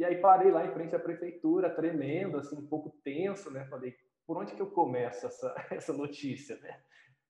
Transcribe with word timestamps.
E 0.00 0.04
aí 0.04 0.16
parei 0.16 0.50
lá 0.50 0.64
em 0.64 0.72
frente 0.72 0.96
à 0.96 0.98
prefeitura, 0.98 1.68
tremendo, 1.68 2.38
assim, 2.38 2.56
um 2.56 2.66
pouco 2.66 2.88
tenso, 3.04 3.50
né? 3.50 3.66
Falei, 3.66 3.94
por 4.26 4.38
onde 4.38 4.54
que 4.54 4.62
eu 4.62 4.70
começo 4.70 5.26
essa, 5.26 5.54
essa 5.70 5.92
notícia, 5.92 6.56
né? 6.56 6.80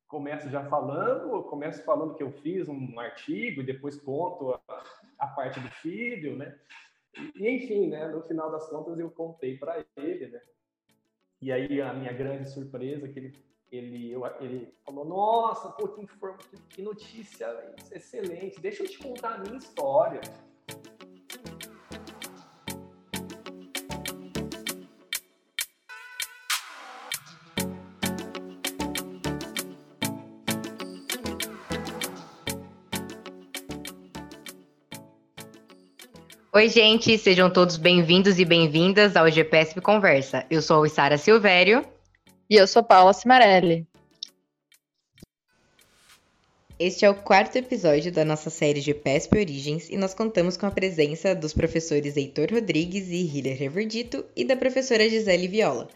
Começo 0.07 0.49
já 0.49 0.65
falando, 0.69 1.33
ou 1.33 1.43
começo 1.43 1.83
falando 1.83 2.15
que 2.15 2.23
eu 2.23 2.31
fiz 2.31 2.69
um 2.69 3.01
artigo 3.01 3.61
e 3.61 3.67
depois 3.67 4.01
conto 4.01 4.53
a, 4.69 4.85
a 5.19 5.27
parte 5.27 5.59
do 5.59 5.69
filho, 5.69 6.37
né? 6.37 6.57
E, 7.35 7.49
enfim, 7.49 7.89
né? 7.89 8.07
No 8.07 8.23
final 8.23 8.53
das 8.53 8.71
contas 8.71 8.97
eu 9.01 9.11
contei 9.11 9.59
para 9.59 9.85
ele, 9.97 10.29
né? 10.29 10.41
E 11.43 11.51
aí 11.51 11.83
a 11.83 11.93
minha 11.93 12.13
grande 12.13 12.49
surpresa 12.49 13.07
é 13.07 13.09
que 13.09 13.19
ele 13.19 13.51
ele, 13.73 14.11
eu, 14.11 14.27
ele 14.41 14.75
falou, 14.85 15.05
nossa, 15.05 15.71
pô, 15.71 15.87
que, 15.89 16.05
que 16.71 16.83
notícia 16.83 17.47
excelente, 17.93 18.61
deixa 18.61 18.83
eu 18.83 18.89
te 18.89 18.99
contar 18.99 19.35
a 19.35 19.39
minha 19.39 19.59
história. 19.59 20.21
Oi, 36.61 36.69
gente, 36.69 37.17
sejam 37.17 37.51
todos 37.51 37.79
bem-vindos 37.79 38.39
e 38.39 38.45
bem-vindas 38.45 39.17
ao 39.17 39.31
GPSP 39.31 39.81
Conversa. 39.81 40.45
Eu 40.51 40.61
sou 40.61 40.85
a 40.85 40.89
Sara 40.91 41.17
Silvério. 41.17 41.83
E 42.51 42.57
eu 42.57 42.67
sou 42.67 42.83
Paula 42.83 43.15
Cimarelli. 43.15 43.89
Este 46.79 47.07
é 47.07 47.09
o 47.09 47.15
quarto 47.15 47.57
episódio 47.57 48.13
da 48.13 48.27
nossa 48.27 48.51
série 48.51 48.83
GPSP 48.83 49.39
Origens 49.39 49.89
e 49.89 49.97
nós 49.97 50.13
contamos 50.13 50.59
com 50.59 50.67
a 50.67 50.71
presença 50.71 51.35
dos 51.35 51.55
professores 51.55 52.19
Heitor 52.19 52.49
Rodrigues 52.53 53.09
e 53.09 53.25
Hiller 53.25 53.57
Reverdito 53.57 54.23
e 54.37 54.45
da 54.45 54.55
professora 54.55 55.09
Gisele 55.09 55.49
Viola. 55.49 55.89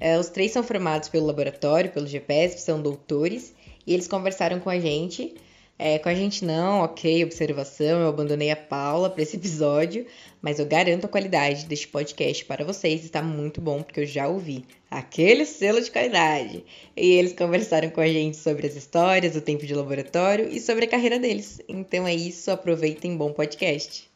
É, 0.00 0.18
os 0.18 0.28
três 0.28 0.50
são 0.50 0.64
formados 0.64 1.08
pelo 1.08 1.26
laboratório, 1.26 1.92
pelo 1.92 2.08
GPSP, 2.08 2.60
são 2.60 2.82
doutores 2.82 3.54
e 3.86 3.94
eles 3.94 4.08
conversaram 4.08 4.58
com 4.58 4.70
a 4.70 4.80
gente 4.80 5.36
é, 5.82 5.98
com 5.98 6.10
a 6.10 6.14
gente 6.14 6.44
não, 6.44 6.80
ok, 6.80 7.24
observação, 7.24 8.02
eu 8.02 8.08
abandonei 8.08 8.50
a 8.50 8.56
Paula 8.56 9.08
para 9.08 9.22
esse 9.22 9.36
episódio, 9.36 10.06
mas 10.42 10.58
eu 10.58 10.66
garanto 10.66 11.06
a 11.06 11.08
qualidade 11.08 11.64
deste 11.64 11.88
podcast 11.88 12.44
para 12.44 12.66
vocês, 12.66 13.02
está 13.02 13.22
muito 13.22 13.62
bom, 13.62 13.82
porque 13.82 14.00
eu 14.00 14.06
já 14.06 14.28
ouvi 14.28 14.66
aquele 14.90 15.46
selo 15.46 15.80
de 15.80 15.90
qualidade. 15.90 16.62
E 16.94 17.12
eles 17.12 17.32
conversaram 17.32 17.88
com 17.88 18.02
a 18.02 18.06
gente 18.06 18.36
sobre 18.36 18.66
as 18.66 18.76
histórias, 18.76 19.34
o 19.34 19.40
tempo 19.40 19.64
de 19.64 19.74
laboratório 19.74 20.50
e 20.50 20.60
sobre 20.60 20.84
a 20.84 20.88
carreira 20.88 21.18
deles. 21.18 21.62
Então 21.66 22.06
é 22.06 22.14
isso, 22.14 22.50
aproveitem, 22.50 23.16
bom 23.16 23.32
podcast. 23.32 24.10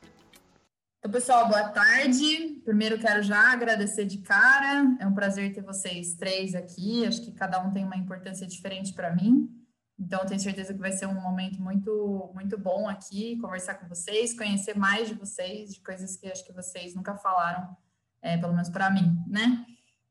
Então, 0.98 1.11
pessoal, 1.11 1.48
boa 1.48 1.70
tarde. 1.70 2.61
Primeiro 2.62 2.98
quero 2.98 3.23
já 3.23 3.53
agradecer 3.53 4.05
de 4.05 4.19
cara. 4.19 4.95
É 5.01 5.07
um 5.07 5.15
prazer 5.15 5.55
ter 5.55 5.62
vocês 5.62 6.15
três 6.15 6.55
aqui. 6.55 7.07
Acho 7.07 7.23
que 7.23 7.33
cada 7.33 7.59
um 7.62 7.70
tem 7.70 7.85
uma 7.85 7.97
importância 7.97 8.47
diferente 8.47 8.92
para 8.92 9.15
mim. 9.15 9.64
Então, 9.98 10.27
tenho 10.27 10.41
certeza 10.41 10.75
que 10.75 10.81
vai 10.81 10.92
ser 10.92 11.06
um 11.06 11.20
momento 11.20 11.61
muito, 11.62 12.31
muito 12.34 12.59
bom 12.59 12.89
aqui, 12.89 13.39
conversar 13.41 13.75
com 13.75 13.89
vocês, 13.89 14.36
conhecer 14.36 14.77
mais 14.77 15.09
de 15.09 15.14
vocês, 15.14 15.73
de 15.73 15.81
coisas 15.81 16.17
que 16.17 16.27
acho 16.27 16.45
que 16.45 16.53
vocês 16.53 16.95
nunca 16.95 17.14
falaram, 17.14 17.77
é, 18.20 18.36
pelo 18.36 18.53
menos 18.53 18.69
para 18.69 18.91
mim, 18.91 19.17
né? 19.28 19.64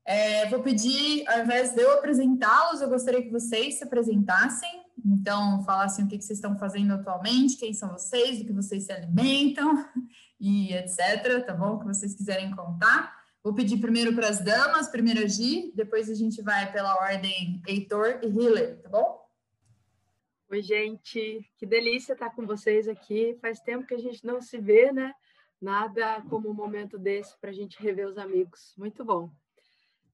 É, 0.06 0.46
vou 0.48 0.62
pedir, 0.62 1.26
ao 1.28 1.40
invés 1.40 1.74
de 1.74 1.80
eu 1.80 1.94
apresentá-los, 1.94 2.80
eu 2.80 2.88
gostaria 2.88 3.22
que 3.22 3.30
vocês 3.30 3.78
se 3.78 3.84
apresentassem, 3.84 4.84
então, 5.04 5.62
falassem 5.64 6.04
o 6.04 6.08
que, 6.08 6.16
que 6.16 6.24
vocês 6.24 6.38
estão 6.38 6.58
fazendo 6.58 6.94
atualmente, 6.94 7.56
quem 7.56 7.74
são 7.74 7.90
vocês, 7.90 8.38
do 8.38 8.44
que 8.46 8.52
vocês 8.52 8.84
se 8.84 8.92
alimentam 8.92 9.84
e 10.40 10.72
etc, 10.74 11.44
tá 11.46 11.54
bom? 11.54 11.74
O 11.74 11.78
que 11.80 11.86
vocês 11.86 12.14
quiserem 12.14 12.50
contar. 12.50 13.14
Vou 13.42 13.54
pedir 13.54 13.78
primeiro 13.78 14.14
para 14.14 14.28
as 14.28 14.40
damas, 14.40 14.88
primeiro 14.88 15.22
a 15.22 15.26
Gi, 15.26 15.72
depois 15.74 16.08
a 16.08 16.14
gente 16.14 16.40
vai 16.40 16.72
pela 16.72 16.94
ordem 16.96 17.60
Heitor 17.66 18.20
e 18.22 18.28
Hiller, 18.28 18.80
tá 18.82 18.88
bom? 18.88 19.23
Oi, 20.54 20.62
gente, 20.62 21.44
que 21.58 21.66
delícia 21.66 22.12
estar 22.12 22.30
com 22.30 22.46
vocês 22.46 22.86
aqui. 22.86 23.36
Faz 23.40 23.58
tempo 23.58 23.88
que 23.88 23.94
a 23.94 23.98
gente 23.98 24.24
não 24.24 24.40
se 24.40 24.56
vê, 24.56 24.92
né? 24.92 25.12
Nada 25.60 26.22
como 26.30 26.48
um 26.48 26.54
momento 26.54 26.96
desse 26.96 27.36
para 27.40 27.50
a 27.50 27.52
gente 27.52 27.82
rever 27.82 28.06
os 28.06 28.16
amigos. 28.16 28.72
Muito 28.78 29.04
bom. 29.04 29.28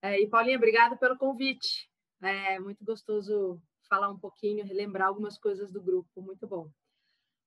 É, 0.01 0.19
e 0.19 0.27
Paulinha, 0.27 0.57
obrigada 0.57 0.97
pelo 0.97 1.19
convite. 1.19 1.93
É 2.23 2.59
muito 2.59 2.83
gostoso 2.87 3.61
falar 3.87 4.09
um 4.09 4.19
pouquinho, 4.19 4.65
relembrar 4.65 5.09
algumas 5.09 5.37
coisas 5.37 5.71
do 5.71 5.83
grupo. 5.83 6.23
Muito 6.23 6.47
bom. 6.47 6.71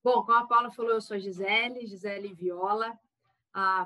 Bom, 0.04 0.24
como 0.24 0.38
a 0.38 0.46
Paula 0.46 0.70
falou, 0.70 0.92
eu 0.92 1.02
sou 1.02 1.16
a 1.16 1.20
Gisele, 1.20 1.88
Gisele 1.88 2.31
Viola, 2.31 2.96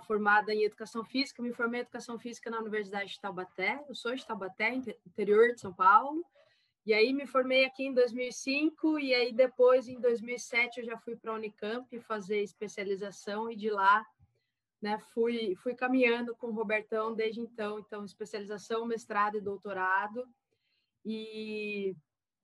formada 0.05 0.53
em 0.53 0.63
Educação 0.63 1.05
Física. 1.05 1.41
Me 1.41 1.53
formei 1.53 1.79
em 1.79 1.83
Educação 1.83 2.19
Física 2.19 2.49
na 2.49 2.59
Universidade 2.59 3.13
de 3.13 3.21
Taubaté. 3.21 3.81
Eu 3.87 3.95
sou 3.95 4.13
de 4.13 4.25
Taubaté, 4.25 4.73
interior 5.05 5.53
de 5.53 5.61
São 5.61 5.71
Paulo. 5.71 6.25
E 6.87 6.93
aí 6.93 7.11
me 7.11 7.27
formei 7.27 7.65
aqui 7.65 7.83
em 7.83 7.93
2005 7.93 8.97
e 8.97 9.13
aí 9.13 9.33
depois 9.33 9.89
em 9.89 9.99
2007 9.99 10.79
eu 10.79 10.85
já 10.85 10.97
fui 10.97 11.17
para 11.17 11.33
a 11.33 11.35
Unicamp 11.35 11.99
fazer 11.99 12.41
especialização 12.41 13.51
e 13.51 13.57
de 13.57 13.69
lá, 13.69 14.05
né, 14.81 14.97
fui 15.13 15.53
fui 15.57 15.75
caminhando 15.75 16.33
com 16.33 16.47
o 16.47 16.53
Robertão 16.53 17.13
desde 17.13 17.41
então, 17.41 17.77
então 17.77 18.05
especialização, 18.05 18.85
mestrado 18.85 19.35
e 19.35 19.41
doutorado. 19.41 20.25
E 21.03 21.93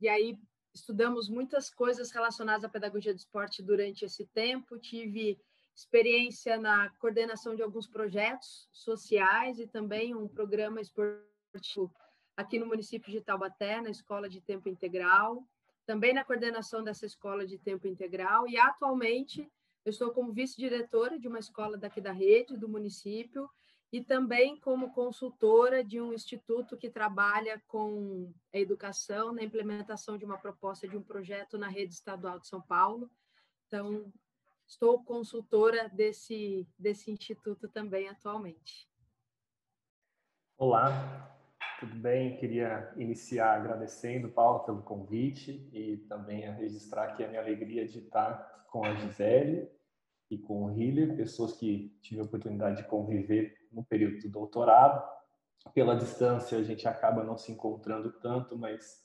e 0.02 0.10
aí 0.10 0.38
estudamos 0.74 1.30
muitas 1.30 1.70
coisas 1.70 2.12
relacionadas 2.12 2.66
à 2.66 2.70
pedagogia 2.70 3.14
do 3.14 3.20
esporte 3.20 3.64
durante 3.64 4.04
esse 4.04 4.26
tempo, 4.26 4.78
tive 4.78 5.40
experiência 5.74 6.58
na 6.58 6.90
coordenação 7.00 7.56
de 7.56 7.64
alguns 7.64 7.88
projetos 7.88 8.68
sociais 8.74 9.58
e 9.58 9.68
também 9.68 10.14
um 10.14 10.28
programa 10.28 10.82
esportivo 10.82 11.94
aqui 12.36 12.60
no 12.60 12.66
município 12.66 13.12
de 13.12 13.22
Taubaté, 13.22 13.82
na 13.82 13.90
escola 13.90 14.28
de 14.28 14.42
tempo 14.42 14.70
integral, 14.70 15.48
também 15.86 16.14
na 16.14 16.24
coordenação 16.24 16.84
dessa 16.84 17.06
escola 17.06 17.46
de 17.46 17.58
tempo 17.58 17.88
integral, 17.88 18.48
e 18.48 18.58
atualmente 18.58 19.52
eu 19.86 19.90
estou 19.90 20.12
como 20.12 20.32
vice-diretora 20.32 21.20
de 21.20 21.28
uma 21.28 21.40
escola 21.40 21.78
daqui 21.78 22.00
da 22.00 22.12
rede, 22.12 22.58
do 22.58 22.70
município, 22.70 23.50
e 23.92 24.04
também 24.04 24.60
como 24.60 24.92
consultora 24.92 25.84
de 25.84 26.02
um 26.02 26.14
instituto 26.14 26.76
que 26.76 26.90
trabalha 26.90 27.62
com 27.68 28.34
a 28.52 28.58
educação 28.58 29.34
na 29.34 29.44
implementação 29.44 30.18
de 30.18 30.26
uma 30.26 30.38
proposta 30.38 30.88
de 30.88 30.98
um 30.98 31.04
projeto 31.04 31.60
na 31.60 31.68
rede 31.68 31.94
estadual 31.94 32.40
de 32.40 32.48
São 32.48 32.60
Paulo. 32.60 33.12
Então, 33.68 34.12
estou 34.66 35.04
consultora 35.04 35.90
desse, 35.90 36.68
desse 36.80 37.12
instituto 37.12 37.68
também 37.70 38.08
atualmente. 38.08 38.90
Olá, 40.58 41.33
tudo 41.80 41.96
bem? 41.96 42.38
Queria 42.38 42.92
iniciar 42.98 43.56
agradecendo, 43.56 44.30
Paulo, 44.30 44.60
pelo 44.60 44.82
convite 44.82 45.70
e 45.74 45.98
também 46.10 46.48
a 46.48 46.54
registrar 46.54 47.06
aqui 47.06 47.24
a 47.24 47.28
minha 47.28 47.42
alegria 47.42 47.88
de 47.88 48.00
estar 48.00 48.66
com 48.70 48.86
a 48.86 48.94
Gisele 48.96 49.70
e 50.30 50.38
com 50.38 50.66
o 50.66 50.72
Hiller, 50.72 51.16
pessoas 51.16 51.54
que 51.54 51.96
tive 52.02 52.22
a 52.22 52.24
oportunidade 52.24 52.78
de 52.78 52.88
conviver 52.88 53.56
no 53.72 53.84
período 53.84 54.20
do 54.20 54.30
doutorado. 54.30 55.04
Pela 55.74 55.96
distância, 55.96 56.58
a 56.58 56.64
gente 56.64 56.88
acaba 56.88 57.24
não 57.24 57.38
se 57.38 57.52
encontrando 57.52 58.12
tanto, 58.20 58.58
mas 58.58 59.04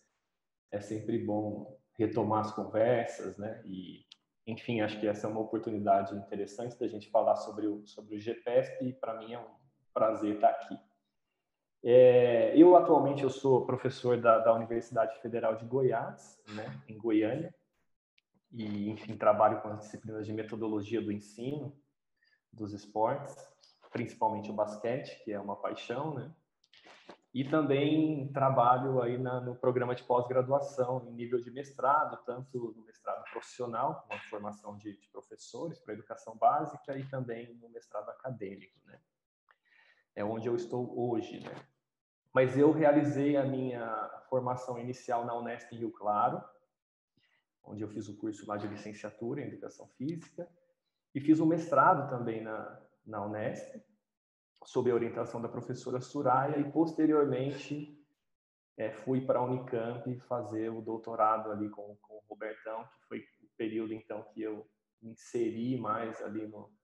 é 0.72 0.80
sempre 0.80 1.18
bom 1.18 1.78
retomar 1.98 2.40
as 2.40 2.52
conversas, 2.52 3.36
né? 3.36 3.62
E, 3.66 4.04
enfim, 4.46 4.80
acho 4.80 4.98
que 4.98 5.06
essa 5.06 5.26
é 5.26 5.30
uma 5.30 5.40
oportunidade 5.40 6.14
interessante 6.14 6.78
da 6.78 6.86
gente 6.86 7.10
falar 7.10 7.36
sobre 7.36 7.66
o, 7.66 7.86
sobre 7.86 8.16
o 8.16 8.20
GPSP 8.20 8.86
e 8.86 8.92
para 8.92 9.18
mim 9.18 9.34
é 9.34 9.38
um 9.38 9.48
prazer 9.92 10.36
estar 10.36 10.50
aqui. 10.50 10.88
É, 11.82 12.52
eu 12.56 12.76
atualmente 12.76 13.22
eu 13.22 13.30
sou 13.30 13.64
professor 13.64 14.20
da, 14.20 14.38
da 14.38 14.52
Universidade 14.52 15.20
Federal 15.20 15.56
de 15.56 15.64
Goiás, 15.64 16.38
né, 16.48 16.82
em 16.88 16.98
Goiânia, 16.98 17.54
e 18.50 18.90
enfim 18.90 19.16
trabalho 19.16 19.60
com 19.60 19.68
as 19.68 19.80
disciplinas 19.80 20.26
de 20.26 20.32
metodologia 20.32 21.00
do 21.00 21.12
ensino 21.12 21.76
dos 22.52 22.72
esportes, 22.72 23.36
principalmente 23.92 24.50
o 24.50 24.54
basquete, 24.54 25.22
que 25.22 25.32
é 25.32 25.40
uma 25.40 25.56
paixão, 25.56 26.14
né? 26.14 26.34
E 27.32 27.44
também 27.44 28.32
trabalho 28.32 29.02
aí 29.02 29.19
na, 29.19 29.40
no 29.40 29.54
programa 29.54 29.94
de 29.94 30.02
pós-graduação 30.02 31.06
em 31.06 31.12
nível 31.12 31.40
de 31.40 31.50
mestrado, 31.50 32.19
tanto 32.24 32.74
no 32.74 32.82
mestrado 32.84 33.22
profissional, 33.31 34.06
com 34.08 34.14
a 34.14 34.19
formação 34.31 34.76
de, 34.78 34.96
de 34.96 35.06
professores 35.08 35.78
para 35.78 35.94
educação 35.94 36.36
básica, 36.36 36.98
e 36.98 37.04
também 37.04 37.54
no 37.56 37.69
mestrado 37.69 38.08
acadêmico, 38.08 38.74
né? 38.86 38.98
É 40.19 40.25
onde 40.25 40.49
eu 40.49 40.56
estou 40.56 40.99
hoje, 40.99 41.38
né? 41.38 41.55
Mas 42.35 42.59
eu 42.59 42.73
realizei 42.73 43.37
a 43.37 43.44
minha 43.44 44.11
formação 44.29 44.76
inicial 44.76 45.25
na 45.25 45.32
Unesp 45.38 45.73
Rio 45.73 45.93
Claro, 45.93 46.43
onde 47.62 47.85
eu 47.85 47.88
fiz 47.88 48.09
o 48.09 48.17
curso 48.17 48.44
lá 48.44 48.56
de 48.56 48.67
licenciatura 48.67 49.41
em 49.41 49.47
Educação 49.47 49.87
Física, 49.97 50.49
e 51.15 51.20
fiz 51.20 51.38
o 51.38 51.44
um 51.44 51.47
mestrado 51.47 52.11
também 52.11 52.43
na, 52.43 52.82
na 53.06 53.25
Unesp, 53.25 53.81
sob 54.65 54.91
a 54.91 54.94
orientação 54.94 55.41
da 55.41 55.49
professora 55.49 56.00
Suraya, 56.00 56.59
e 56.59 56.69
posteriormente 56.73 57.97
é, 58.76 58.91
fui 58.91 59.20
para 59.25 59.38
a 59.38 59.44
Unicamp 59.44 60.19
fazer 60.20 60.69
o 60.69 60.82
doutorado 60.82 61.53
ali 61.53 61.70
com, 61.70 61.97
com 62.03 62.15
o 62.15 62.25
Robertão, 62.29 62.82
que 62.85 63.06
foi 63.06 63.19
o 63.20 63.49
período 63.56 63.94
então 63.94 64.25
que 64.35 64.43
eu 64.43 64.69
me 65.00 65.12
inseri 65.12 65.79
mais 65.79 66.20
ali 66.23 66.44
no, 66.49 66.76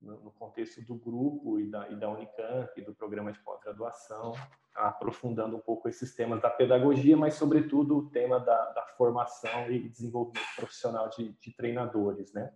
no, 0.00 0.30
contexto 0.32 0.82
do 0.82 0.94
grupo 0.94 1.58
e 1.58 1.70
da, 1.70 1.88
e 1.88 1.96
da 1.96 2.10
Unicamp, 2.10 2.70
e 2.76 2.82
do 2.82 2.94
programa 2.94 3.32
de 3.32 3.38
pós-graduação, 3.40 4.32
aprofundando 4.74 5.56
um 5.56 5.60
pouco 5.60 5.88
esses 5.88 6.14
temas 6.14 6.42
da 6.42 6.50
pedagogia, 6.50 7.16
mas, 7.16 7.34
sobretudo, 7.34 7.98
o 7.98 8.10
tema 8.10 8.38
da, 8.40 8.72
da 8.72 8.86
formação 8.96 9.70
e 9.70 9.88
desenvolvimento 9.88 10.54
profissional 10.56 11.08
de, 11.08 11.32
de 11.32 11.54
treinadores, 11.54 12.32
né? 12.32 12.52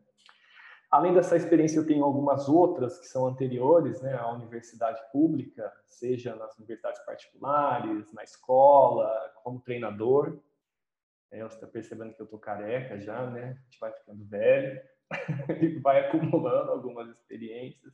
Além 0.91 1.13
dessa 1.13 1.37
experiência, 1.37 1.79
eu 1.79 1.87
tenho 1.87 2.03
algumas 2.03 2.49
outras 2.49 2.99
que 2.99 3.07
são 3.07 3.27
anteriores 3.27 4.01
né, 4.01 4.15
à 4.15 4.33
universidade 4.33 4.99
pública, 5.13 5.71
seja 5.85 6.35
nas 6.35 6.57
universidades 6.57 6.99
particulares, 7.05 8.11
na 8.15 8.25
escola, 8.25 9.07
como 9.45 9.61
treinador. 9.61 10.41
É, 11.31 11.43
você 11.43 11.57
está 11.57 11.67
percebendo 11.67 12.15
que 12.15 12.23
eu 12.23 12.25
estou 12.25 12.39
careca 12.39 12.99
já, 12.99 13.29
né? 13.29 13.59
A 13.61 13.65
gente 13.65 13.79
vai 13.79 13.93
ficando 13.93 14.25
velho 14.25 14.81
e 15.63 15.79
vai 15.81 16.07
acumulando 16.07 16.71
algumas 16.71 17.09
experiências. 17.09 17.93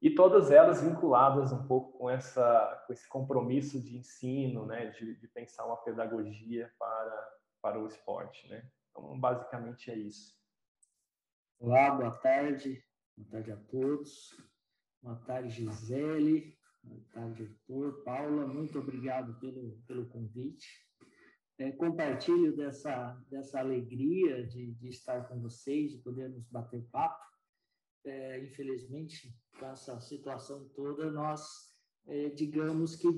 E 0.00 0.10
todas 0.10 0.50
elas 0.50 0.82
vinculadas 0.82 1.52
um 1.52 1.66
pouco 1.66 1.96
com, 1.96 2.10
essa, 2.10 2.82
com 2.86 2.92
esse 2.92 3.08
compromisso 3.08 3.80
de 3.80 3.96
ensino, 3.96 4.66
né? 4.66 4.86
De, 4.86 5.14
de 5.14 5.28
pensar 5.28 5.64
uma 5.64 5.76
pedagogia 5.76 6.72
para, 6.78 7.38
para 7.60 7.80
o 7.80 7.86
esporte, 7.86 8.48
né? 8.48 8.68
Então, 8.90 9.18
basicamente 9.18 9.90
é 9.90 9.96
isso. 9.96 10.36
Olá, 11.60 11.92
boa 11.92 12.10
tarde. 12.10 12.84
Boa 13.16 13.30
tarde 13.30 13.52
a 13.52 13.56
todos. 13.56 14.36
Boa 15.00 15.16
tarde, 15.24 15.50
Gisele. 15.50 16.58
Boa 16.82 17.04
tarde, 17.12 17.44
Arthur. 17.44 18.02
Paula, 18.02 18.44
muito 18.44 18.80
obrigado 18.80 19.38
pelo, 19.38 19.80
pelo 19.86 20.08
convite. 20.08 20.66
É, 21.62 21.70
compartilho 21.70 22.56
dessa, 22.56 23.16
dessa 23.30 23.60
alegria 23.60 24.44
de, 24.44 24.72
de 24.72 24.88
estar 24.88 25.28
com 25.28 25.40
vocês, 25.40 25.92
de 25.92 25.98
podermos 25.98 26.44
bater 26.48 26.82
papo. 26.90 27.24
É, 28.04 28.42
infelizmente, 28.42 29.32
com 29.56 29.66
essa 29.66 30.00
situação 30.00 30.68
toda, 30.74 31.08
nós, 31.12 31.72
é, 32.08 32.30
digamos 32.30 32.96
que 32.96 33.08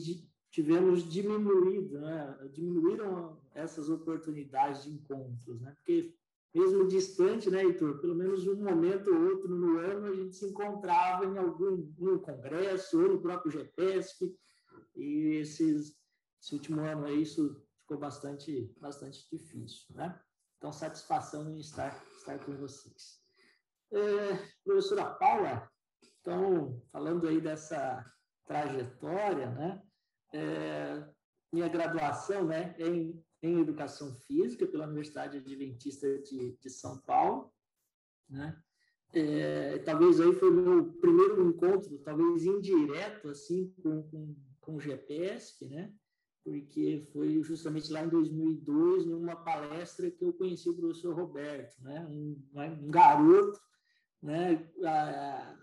tivemos 0.50 1.10
diminuído, 1.10 1.98
né? 1.98 2.50
diminuíram 2.52 3.40
essas 3.54 3.88
oportunidades 3.88 4.84
de 4.84 4.90
encontros, 4.90 5.62
né? 5.62 5.74
porque 5.76 6.14
mesmo 6.54 6.86
distante, 6.86 7.50
né, 7.50 7.64
Heitor? 7.64 7.98
Pelo 7.98 8.14
menos 8.14 8.46
um 8.46 8.62
momento 8.62 9.08
ou 9.08 9.22
outro 9.30 9.48
no 9.48 9.78
ano 9.78 10.06
a 10.06 10.14
gente 10.14 10.36
se 10.36 10.44
encontrava 10.44 11.24
em 11.24 11.38
algum 11.38 11.90
no 11.96 12.20
congresso 12.20 13.00
ou 13.00 13.08
no 13.08 13.22
próprio 13.22 13.52
GPESP, 13.52 14.36
e 14.94 15.38
esses, 15.40 15.96
esse 16.40 16.54
último 16.54 16.82
ano 16.82 17.06
aí 17.06 17.22
isso 17.22 17.63
ficou 17.84 17.98
bastante, 17.98 18.74
bastante 18.80 19.28
difícil, 19.30 19.94
né? 19.94 20.20
Então, 20.58 20.72
satisfação 20.72 21.48
em 21.50 21.58
estar, 21.58 22.02
estar 22.16 22.38
com 22.44 22.56
vocês. 22.56 23.20
É, 23.92 24.36
professora 24.64 25.14
Paula, 25.14 25.70
então, 26.20 26.82
falando 26.90 27.28
aí 27.28 27.40
dessa 27.40 28.04
trajetória, 28.46 29.50
né? 29.50 29.82
É, 30.32 31.08
minha 31.52 31.68
graduação 31.68 32.44
né, 32.44 32.74
em 32.78 33.24
em 33.44 33.60
Educação 33.60 34.14
Física 34.14 34.66
pela 34.66 34.86
Universidade 34.86 35.36
Adventista 35.36 36.18
de, 36.22 36.56
de 36.56 36.70
São 36.70 36.98
Paulo, 37.02 37.52
né? 38.28 38.58
É, 39.12 39.78
talvez 39.78 40.18
aí 40.18 40.32
foi 40.32 40.50
o 40.50 40.54
meu 40.54 40.92
primeiro 40.94 41.46
encontro, 41.46 41.98
talvez 41.98 42.44
indireto, 42.44 43.28
assim, 43.28 43.72
com, 43.80 44.02
com, 44.08 44.34
com 44.60 44.74
o 44.74 44.80
GPSP, 44.80 45.68
né? 45.68 45.92
Porque 46.44 47.08
foi 47.10 47.42
justamente 47.42 47.90
lá 47.90 48.04
em 48.04 48.08
2002, 48.08 49.06
numa 49.06 49.34
palestra 49.34 50.10
que 50.10 50.22
eu 50.22 50.32
conheci 50.34 50.68
o 50.68 50.76
professor 50.76 51.14
Roberto, 51.14 51.82
né? 51.82 52.06
Um, 52.10 52.38
um 52.54 52.90
garoto, 52.90 53.58
né? 54.22 54.70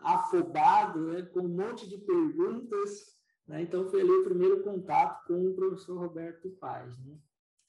Afobado, 0.01 0.99
né? 1.11 1.21
com 1.21 1.41
um 1.41 1.47
monte 1.47 1.87
de 1.87 1.99
perguntas, 1.99 3.15
né? 3.47 3.61
Então, 3.61 3.87
foi 3.89 4.01
ali 4.01 4.11
o 4.11 4.23
primeiro 4.23 4.63
contato 4.63 5.27
com 5.27 5.49
o 5.49 5.53
professor 5.53 5.99
Roberto 5.99 6.49
Paz, 6.59 6.97
né? 7.05 7.15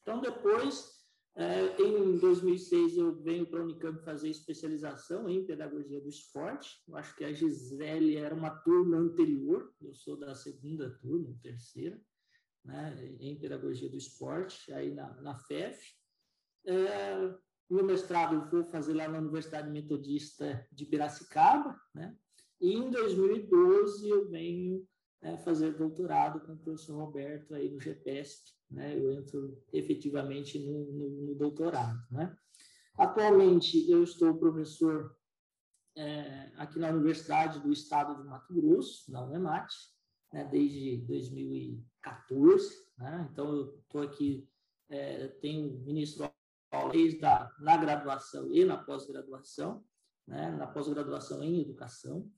Então, 0.01 0.21
depois, 0.21 1.03
é, 1.35 1.83
em 1.83 2.19
2006, 2.19 2.97
eu 2.97 3.15
venho 3.23 3.47
para 3.47 3.61
a 3.61 3.65
Unicamp 3.65 4.03
fazer 4.05 4.29
especialização 4.29 5.29
em 5.29 5.47
pedagogia 5.47 6.01
do 6.01 6.09
esporte. 6.09 6.83
Eu 6.87 6.97
acho 6.97 7.17
que 7.17 7.25
a 7.25 7.33
Gisele 7.33 8.17
era 8.17 8.35
uma 8.35 8.51
turma 8.51 8.97
anterior, 8.97 9.73
eu 9.81 9.95
sou 9.95 10.17
da 10.17 10.35
segunda 10.35 10.91
turma, 11.01 11.35
terceira, 11.43 12.01
né, 12.65 13.17
em 13.21 13.39
pedagogia 13.39 13.89
do 13.89 13.97
esporte, 13.97 14.73
aí 14.73 14.95
na, 14.95 15.13
na 15.21 15.39
FEF. 15.39 15.81
É, 16.65 17.35
meu 17.69 17.85
mestrado 17.85 18.35
eu 18.35 18.51
vou 18.51 18.65
fazer 18.65 18.95
lá 18.95 19.09
na 19.09 19.19
Universidade 19.19 19.71
Metodista 19.71 20.67
de 20.71 20.85
Piracicaba, 20.85 21.81
né? 21.95 22.17
E 22.61 22.75
em 22.75 22.91
2012 22.91 24.09
eu 24.09 24.29
venho 24.29 24.87
é, 25.21 25.37
fazer 25.39 25.77
doutorado 25.77 26.41
com 26.41 26.53
o 26.53 26.59
professor 26.59 26.97
Roberto 26.97 27.55
aí 27.55 27.71
no 27.71 27.81
GPESP, 27.81 28.53
né? 28.71 28.97
Eu 28.97 29.13
entro 29.13 29.61
efetivamente 29.73 30.59
no, 30.59 30.93
no, 30.93 31.11
no 31.27 31.35
doutorado, 31.35 31.99
né? 32.11 32.37
Atualmente 32.97 33.91
eu 33.91 34.05
estou 34.05 34.37
professor 34.37 35.17
é, 35.97 36.53
aqui 36.57 36.79
na 36.79 36.91
Universidade 36.91 37.61
do 37.61 37.73
Estado 37.73 38.21
de 38.21 38.29
Mato 38.29 38.53
Grosso, 38.53 39.11
na 39.11 39.25
UNEMAT, 39.25 39.73
né, 40.33 40.45
desde 40.45 40.99
2014, 42.03 42.87
né? 42.99 43.29
Então 43.33 43.55
eu 43.55 43.79
estou 43.79 44.03
aqui, 44.03 44.49
é, 44.89 45.29
tenho 45.41 45.81
ministro 45.81 46.31
desde 46.91 47.21
da, 47.21 47.55
na 47.61 47.77
graduação 47.77 48.53
e 48.53 48.65
na 48.65 48.77
pós-graduação, 48.77 49.85
né? 50.27 50.51
Na 50.53 50.67
pós-graduação 50.67 51.43
em 51.43 51.61
educação. 51.61 52.31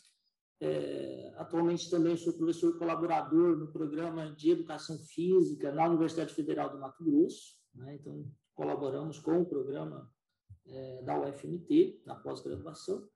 É, 0.61 1.35
atualmente 1.37 1.91
também 1.91 2.17
sou 2.17 2.33
professor 2.33 2.79
colaborador 2.79 3.57
no 3.57 3.73
programa 3.73 4.33
de 4.35 4.51
educação 4.51 4.97
física 4.99 5.73
na 5.73 5.87
Universidade 5.87 6.33
Federal 6.33 6.71
do 6.71 6.79
Mato 6.79 7.05
Grosso. 7.05 7.59
Né? 7.75 7.97
Então, 7.97 8.25
colaboramos 8.55 9.19
com 9.19 9.43
o 9.43 9.47
programa 9.47 10.11
é, 10.67 11.03
da 11.03 11.21
UFMT, 11.21 12.03
na 12.07 12.15
pós-graduação. 12.15 13.07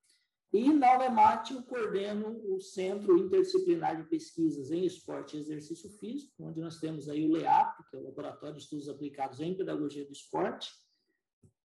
E 0.53 0.73
na 0.73 0.99
UEMAT 0.99 1.53
eu 1.53 1.63
coordeno 1.63 2.41
o 2.55 2.61
Centro 2.61 3.19
Interdisciplinar 3.19 3.97
de 3.97 4.09
Pesquisas 4.09 4.71
em 4.71 4.87
Esporte 4.87 5.37
e 5.37 5.41
Exercício 5.41 5.91
Físico, 5.91 6.33
onde 6.41 6.61
nós 6.61 6.81
temos 6.81 7.09
aí 7.09 7.29
o 7.29 7.33
LEAP, 7.33 7.85
que 7.91 7.97
é 7.97 7.99
o 7.99 8.05
Laboratório 8.05 8.57
de 8.57 8.63
Estudos 8.63 8.89
Aplicados 8.89 9.41
em 9.41 9.55
Pedagogia 9.55 10.07
do 10.07 10.13
Esporte, 10.13 10.71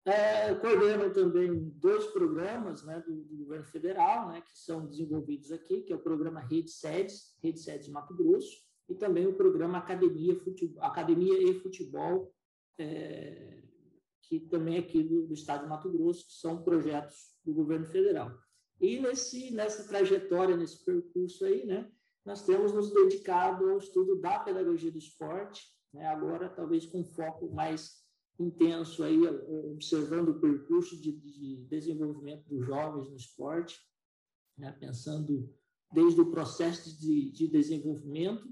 é, 0.07 0.55
coordeno 0.55 1.13
também 1.13 1.69
dois 1.75 2.07
programas 2.07 2.85
né, 2.85 3.01
do, 3.01 3.25
do, 3.25 3.37
governo 3.39 3.65
federal, 3.65 4.29
né, 4.29 4.41
que 4.41 4.57
são 4.57 4.87
desenvolvidos 4.87 5.51
aqui, 5.51 5.83
que 5.83 5.93
é 5.93 5.97
o 5.97 6.03
programa 6.03 6.39
Rede 6.39 6.71
Sedes, 6.71 7.37
Rede 7.43 7.59
Sedes 7.59 7.89
Mato 7.89 8.15
Grosso, 8.15 8.65
e 8.89 8.95
também 8.95 9.27
o 9.27 9.35
programa 9.35 9.79
Academia, 9.79 10.39
Futebol, 10.39 10.85
Academia 10.85 11.51
e 11.51 11.59
Futebol, 11.59 12.33
é, 12.79 13.65
que 14.23 14.39
também 14.39 14.77
é 14.77 14.79
aqui 14.79 15.03
do, 15.03 15.27
do, 15.27 15.35
estado 15.35 15.65
de 15.65 15.69
Mato 15.69 15.91
Grosso, 15.91 16.25
que 16.27 16.35
são 16.35 16.63
projetos 16.63 17.35
do 17.45 17.53
governo 17.53 17.87
federal. 17.87 18.31
E 18.81 19.01
nesse, 19.01 19.51
nessa 19.53 19.87
trajetória, 19.87 20.57
nesse 20.57 20.85
percurso 20.85 21.45
aí, 21.45 21.65
né, 21.65 21.91
nós 22.25 22.45
temos 22.45 22.73
nos 22.73 22.93
dedicado 22.93 23.69
ao 23.71 23.79
estudo 23.79 24.21
da 24.21 24.39
pedagogia 24.39 24.91
do 24.91 24.99
esporte, 24.99 25.63
né, 25.93 26.07
agora 26.07 26.49
talvez 26.49 26.85
com 26.87 27.05
foco 27.05 27.51
mais 27.55 28.05
intenso 28.39 29.03
aí, 29.03 29.19
observando 29.73 30.31
o 30.31 30.41
percurso 30.41 31.01
de, 31.01 31.13
de 31.13 31.65
desenvolvimento 31.69 32.47
dos 32.49 32.67
jovens 32.67 33.09
no 33.09 33.17
esporte, 33.17 33.81
né, 34.59 34.73
pensando 34.73 35.51
desde 35.93 36.21
o 36.21 36.31
processo 36.31 36.99
de, 36.99 37.31
de 37.31 37.49
desenvolvimento 37.49 38.47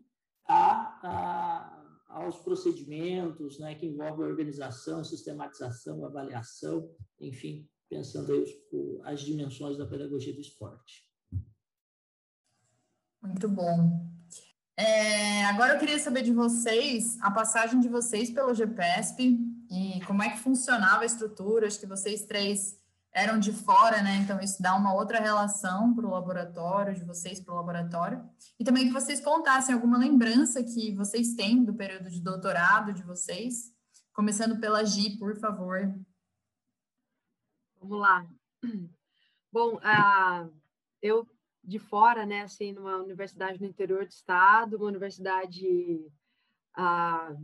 a, 0.46 1.00
a, 1.02 1.84
aos 2.08 2.38
procedimentos 2.38 3.58
né, 3.58 3.74
que 3.74 3.86
envolvem 3.86 4.26
organização, 4.26 5.02
sistematização, 5.02 6.04
avaliação, 6.04 6.90
enfim, 7.20 7.68
pensando 7.88 8.32
aí 8.32 8.42
os, 8.42 8.50
as 9.04 9.20
dimensões 9.20 9.76
da 9.76 9.86
pedagogia 9.86 10.32
do 10.32 10.40
esporte. 10.40 11.04
Muito 13.22 13.48
bom. 13.48 14.12
É, 14.76 15.44
agora 15.46 15.74
eu 15.74 15.78
queria 15.78 15.98
saber 15.98 16.22
de 16.22 16.32
vocês 16.32 17.16
a 17.20 17.30
passagem 17.30 17.78
de 17.78 17.88
vocês 17.88 18.30
pelo 18.30 18.54
GPESP 18.54 19.38
e 19.70 20.00
como 20.04 20.22
é 20.22 20.30
que 20.30 20.40
funcionava 20.40 21.02
a 21.02 21.06
estrutura. 21.06 21.66
Acho 21.66 21.80
que 21.80 21.86
vocês 21.86 22.24
três 22.24 22.78
eram 23.12 23.38
de 23.38 23.52
fora, 23.52 24.02
né? 24.02 24.16
Então 24.16 24.40
isso 24.40 24.60
dá 24.60 24.74
uma 24.74 24.92
outra 24.92 25.20
relação 25.20 25.94
para 25.94 26.04
o 26.04 26.10
laboratório, 26.10 26.94
de 26.94 27.04
vocês 27.04 27.38
para 27.38 27.54
o 27.54 27.56
laboratório. 27.56 28.28
E 28.58 28.64
também 28.64 28.86
que 28.86 28.92
vocês 28.92 29.20
contassem 29.20 29.72
alguma 29.72 29.96
lembrança 29.96 30.62
que 30.64 30.92
vocês 30.96 31.34
têm 31.34 31.64
do 31.64 31.72
período 31.72 32.10
de 32.10 32.20
doutorado 32.20 32.92
de 32.92 33.04
vocês. 33.04 33.72
Começando 34.12 34.60
pela 34.60 34.84
Gi, 34.84 35.16
por 35.16 35.38
favor. 35.38 35.94
Vamos 37.84 38.00
lá. 38.00 38.26
Bom, 39.52 39.74
uh, 39.76 40.50
eu 41.02 41.28
de 41.62 41.78
fora, 41.78 42.24
né, 42.24 42.40
assim, 42.40 42.72
numa 42.72 42.96
universidade 42.96 43.60
no 43.60 43.66
interior 43.66 44.06
do 44.06 44.10
estado, 44.10 44.76
uma 44.76 44.86
universidade 44.86 46.10
ah, 46.74 47.34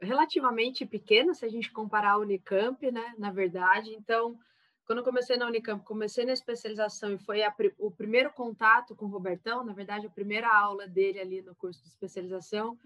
relativamente 0.00 0.86
pequena, 0.86 1.34
se 1.34 1.44
a 1.44 1.48
gente 1.48 1.70
comparar 1.70 2.12
a 2.12 2.18
Unicamp, 2.18 2.90
né, 2.90 3.14
na 3.18 3.30
verdade. 3.30 3.92
Então, 3.92 4.38
quando 4.84 4.98
eu 4.98 5.04
comecei 5.04 5.36
na 5.36 5.46
Unicamp, 5.46 5.84
comecei 5.84 6.24
na 6.24 6.32
especialização 6.32 7.12
e 7.12 7.18
foi 7.18 7.42
a, 7.42 7.54
o 7.78 7.90
primeiro 7.90 8.32
contato 8.32 8.96
com 8.96 9.06
o 9.06 9.10
Robertão, 9.10 9.64
na 9.64 9.72
verdade, 9.72 10.06
a 10.06 10.10
primeira 10.10 10.48
aula 10.52 10.88
dele 10.88 11.20
ali 11.20 11.42
no 11.42 11.54
curso 11.54 11.82
de 11.82 11.88
especialização, 11.88 12.78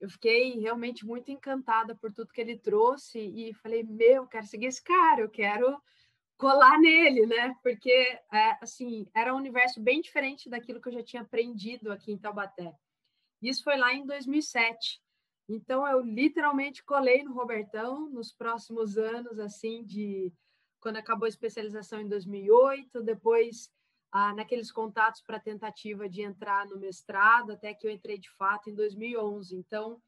eu 0.00 0.08
fiquei 0.08 0.58
realmente 0.58 1.06
muito 1.06 1.30
encantada 1.30 1.94
por 1.94 2.12
tudo 2.12 2.32
que 2.32 2.40
ele 2.40 2.58
trouxe 2.58 3.20
e 3.20 3.54
falei, 3.54 3.84
meu, 3.84 4.26
quero 4.26 4.46
seguir 4.46 4.66
esse 4.66 4.82
cara, 4.82 5.20
eu 5.20 5.28
quero 5.28 5.80
colar 6.42 6.76
nele, 6.80 7.24
né? 7.24 7.54
Porque, 7.62 7.92
é, 8.32 8.58
assim, 8.60 9.06
era 9.14 9.32
um 9.32 9.36
universo 9.36 9.80
bem 9.80 10.00
diferente 10.00 10.50
daquilo 10.50 10.80
que 10.80 10.88
eu 10.88 10.92
já 10.92 11.02
tinha 11.04 11.22
aprendido 11.22 11.92
aqui 11.92 12.10
em 12.10 12.18
Taubaté. 12.18 12.74
Isso 13.40 13.62
foi 13.62 13.76
lá 13.76 13.94
em 13.94 14.04
2007. 14.04 15.00
Então, 15.48 15.86
eu 15.86 16.00
literalmente 16.00 16.84
colei 16.84 17.22
no 17.22 17.32
Robertão 17.32 18.10
nos 18.10 18.32
próximos 18.32 18.98
anos, 18.98 19.38
assim, 19.38 19.84
de 19.84 20.32
quando 20.80 20.96
acabou 20.96 21.26
a 21.26 21.28
especialização 21.28 22.00
em 22.00 22.08
2008, 22.08 23.04
depois 23.04 23.70
ah, 24.10 24.34
naqueles 24.34 24.72
contatos 24.72 25.22
para 25.22 25.38
tentativa 25.38 26.08
de 26.08 26.22
entrar 26.22 26.66
no 26.66 26.76
mestrado, 26.76 27.52
até 27.52 27.72
que 27.72 27.86
eu 27.86 27.90
entrei 27.92 28.18
de 28.18 28.30
fato 28.30 28.68
em 28.68 28.74
2011. 28.74 29.54
Então, 29.54 30.02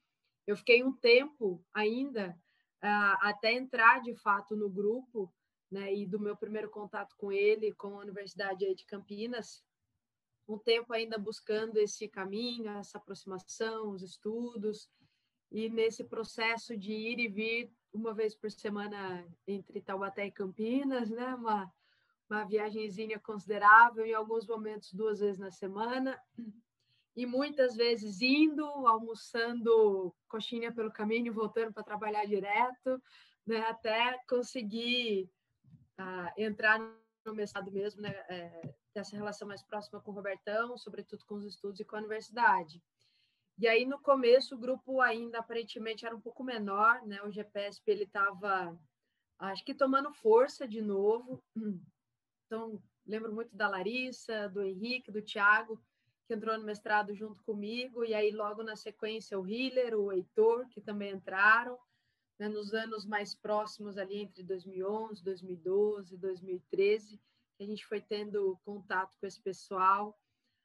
eu 0.49 0.57
fiquei 0.57 0.83
um 0.83 0.93
tempo 0.93 1.65
ainda 1.73 2.37
ah, 2.83 3.19
até 3.23 3.53
entrar 3.53 4.03
de 4.03 4.17
fato 4.17 4.57
no 4.57 4.69
grupo, 4.69 5.33
né, 5.75 5.93
e 5.93 6.07
do 6.07 6.21
meu 6.21 6.37
primeiro 6.37 6.71
contato 6.71 7.15
com 7.17 7.33
ele, 7.33 7.73
com 7.73 7.99
a 7.99 8.03
Universidade 8.03 8.75
de 8.75 8.85
Campinas, 8.85 9.63
um 10.47 10.59
tempo 10.59 10.93
ainda 10.93 11.19
buscando 11.19 11.79
esse 11.79 12.07
caminho, 12.09 12.71
essa 12.71 12.99
aproximação, 12.99 13.91
os 13.91 14.03
estudos, 14.03 14.89
e 15.51 15.69
nesse 15.69 16.05
processo 16.05 16.77
de 16.77 16.93
ir 16.93 17.19
e 17.19 17.29
vir 17.29 17.73
uma 17.93 18.15
vez 18.15 18.35
por 18.35 18.51
semana 18.51 19.27
entre 19.47 19.81
Taubaté 19.81 20.27
e 20.27 20.33
Campinas, 20.33 21.11
né, 21.11 21.35
uma 21.35 21.73
uma 22.29 22.45
viagemzinha 22.45 23.19
considerável, 23.21 24.05
em 24.07 24.15
alguns 24.15 24.47
momentos 24.47 24.93
duas 24.95 25.21
vezes 25.21 25.39
na 25.39 25.51
semana, 25.51 26.19
e 27.15 27.27
muitas 27.27 27.77
vezes 27.77 28.23
indo, 28.23 28.65
almoçando 28.65 30.15
coxinha 30.27 30.73
pelo 30.73 30.91
caminho, 30.91 31.35
voltando 31.35 31.73
para 31.73 31.83
trabalhar 31.83 32.25
direto, 32.25 33.01
né, 33.47 33.59
até 33.69 34.19
conseguir 34.27 35.31
uh, 36.01 36.33
entrar 36.37 36.79
no 37.25 37.35
mestrado 37.35 37.71
mesmo, 37.73 38.03
né, 38.03 38.11
é, 38.29 38.75
ter 38.93 39.01
essa 39.01 39.17
relação 39.17 39.49
mais 39.49 39.63
próxima 39.63 40.01
com 40.01 40.11
o 40.11 40.15
Robertão, 40.15 40.77
sobretudo 40.77 41.25
com 41.25 41.37
os 41.37 41.45
estudos 41.45 41.81
e 41.81 41.85
com 41.85 41.97
a 41.97 42.01
universidade. 42.01 42.83
E 43.59 43.67
aí, 43.67 43.87
no 43.87 44.01
começo, 44.01 44.55
o 44.55 44.59
grupo 44.59 45.01
ainda 45.01 45.39
aparentemente 45.39 46.05
era 46.05 46.15
um 46.15 46.21
pouco 46.21 46.43
menor, 46.43 47.07
né? 47.07 47.23
O 47.23 47.31
GPSP 47.31 47.91
ele 47.93 48.05
estava, 48.05 48.77
acho 49.39 49.65
que 49.65 49.73
tomando 49.73 50.13
força 50.13 50.67
de 50.67 50.83
novo, 50.83 51.43
então, 52.47 52.83
lembro 53.07 53.33
muito 53.33 53.55
da 53.55 53.69
Larissa, 53.69 54.49
do 54.49 54.63
Henrique, 54.63 55.11
do 55.11 55.23
Tiago, 55.23 55.81
que 56.27 56.35
entrou 56.35 56.57
no 56.59 56.65
mestrado 56.65 57.15
junto 57.15 57.43
comigo, 57.45 58.05
e 58.05 58.15
aí 58.15 58.31
logo 58.31 58.63
na 58.63 58.77
sequência 58.77 59.39
o 59.39 59.47
Hiller, 59.47 59.95
o 59.95 60.13
Heitor, 60.13 60.69
que 60.69 60.81
também 60.81 61.13
entraram, 61.13 61.79
né, 62.39 62.49
nos 62.49 62.75
anos 62.75 63.07
mais 63.07 63.35
próximos 63.35 63.97
ali 63.97 64.23
entre 64.23 64.43
2011, 64.43 65.23
2012, 65.23 66.17
2013, 66.17 67.21
que 67.57 67.63
a 67.63 67.67
gente 67.67 67.87
foi 67.87 68.01
tendo 68.01 68.59
contato 68.65 69.17
com 69.19 69.27
esse 69.27 69.41
pessoal. 69.41 70.19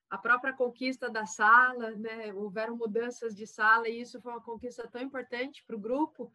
A 0.09 0.17
própria 0.17 0.53
conquista 0.53 1.09
da 1.09 1.25
sala, 1.25 1.91
né, 1.91 2.33
houveram 2.33 2.75
mudanças 2.75 3.35
de 3.35 3.45
sala, 3.45 3.87
e 3.87 4.01
isso 4.01 4.19
foi 4.21 4.31
uma 4.31 4.41
conquista 4.41 4.87
tão 4.87 5.01
importante 5.01 5.63
para 5.65 5.75
o 5.75 5.79
grupo, 5.79 6.31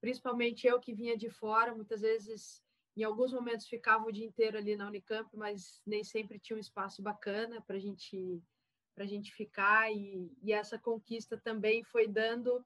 principalmente 0.00 0.66
eu 0.66 0.80
que 0.80 0.94
vinha 0.94 1.16
de 1.16 1.28
fora, 1.28 1.74
muitas 1.74 2.00
vezes 2.00 2.62
em 2.98 3.04
alguns 3.04 3.32
momentos 3.32 3.68
ficava 3.68 4.04
o 4.06 4.12
dia 4.12 4.26
inteiro 4.26 4.58
ali 4.58 4.74
na 4.74 4.88
Unicamp, 4.88 5.28
mas 5.36 5.80
nem 5.86 6.02
sempre 6.02 6.36
tinha 6.36 6.56
um 6.56 6.60
espaço 6.60 7.00
bacana 7.00 7.62
para 7.62 7.78
gente, 7.78 8.42
a 8.96 9.06
gente 9.06 9.32
ficar. 9.32 9.92
E, 9.92 10.28
e, 10.42 10.52
essa 10.52 10.76
conquista 10.76 11.38
também 11.38 11.84
foi 11.84 12.08
dando 12.08 12.64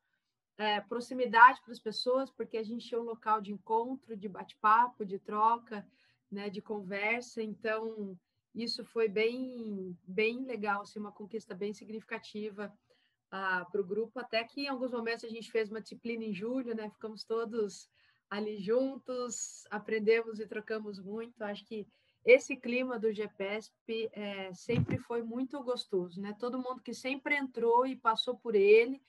é, 0.59 0.81
proximidade 0.81 1.61
para 1.63 1.73
as 1.73 1.81
pessoas, 1.81 2.31
porque 2.31 2.57
a 2.57 2.63
gente 2.63 2.87
tinha 2.87 3.01
um 3.01 3.05
local 3.05 3.41
de 3.41 3.53
encontro, 3.53 4.17
de 4.17 4.29
bate-papo, 4.29 5.05
de 5.05 5.19
troca, 5.19 5.87
né, 6.31 6.49
de 6.49 6.61
conversa. 6.61 7.43
Então, 7.43 8.19
isso 8.55 8.85
foi 8.85 9.09
bem, 9.09 9.97
bem 10.07 10.45
legal, 10.45 10.83
assim, 10.83 10.99
uma 10.99 11.13
conquista 11.13 11.55
bem 11.55 11.73
significativa 11.73 12.73
ah, 13.31 13.67
para 13.71 13.81
o 13.81 13.87
grupo. 13.87 14.19
Até 14.19 14.45
que 14.45 14.63
em 14.63 14.69
alguns 14.69 14.93
momentos 14.93 15.25
a 15.25 15.29
gente 15.29 15.51
fez 15.51 15.71
uma 15.71 15.81
disciplina 15.81 16.25
em 16.25 16.35
julho, 16.35 16.75
né, 16.75 16.91
ficamos 16.91 17.25
todos 17.25 17.89
ali 18.29 18.59
juntos, 18.59 19.65
aprendemos 19.71 20.41
e 20.41 20.47
trocamos 20.47 20.99
muito. 20.99 21.43
Acho 21.43 21.65
que 21.67 21.87
esse 22.25 22.57
clima 22.57 22.99
do 22.99 23.13
GPSP 23.13 24.11
é, 24.13 24.55
sempre 24.55 24.97
foi 24.97 25.23
muito 25.23 25.63
gostoso, 25.63 26.21
né? 26.21 26.35
Todo 26.39 26.59
mundo 26.59 26.81
que 26.81 26.95
sempre 26.95 27.37
entrou 27.37 27.85
e 27.85 27.97
passou 27.97 28.37
por 28.37 28.55
ele, 28.55 29.03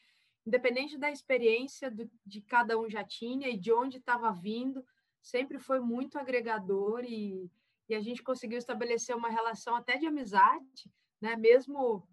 independente 0.46 0.98
da 0.98 1.10
experiência 1.12 1.90
do, 1.90 2.10
de 2.26 2.42
cada 2.42 2.78
um 2.78 2.90
já 2.90 3.04
tinha 3.04 3.50
e 3.50 3.58
de 3.58 3.72
onde 3.72 3.98
estava 3.98 4.32
vindo, 4.32 4.86
sempre 5.22 5.58
foi 5.58 5.80
muito 5.80 6.20
agregador 6.20 7.04
e, 7.06 7.50
e 7.88 7.96
a 7.96 8.02
gente 8.02 8.22
conseguiu 8.22 8.58
estabelecer 8.58 9.16
uma 9.16 9.30
relação 9.30 9.76
até 9.76 9.98
de 9.98 10.06
amizade, 10.06 10.92
né? 11.22 11.36
Mesmo 11.36 12.08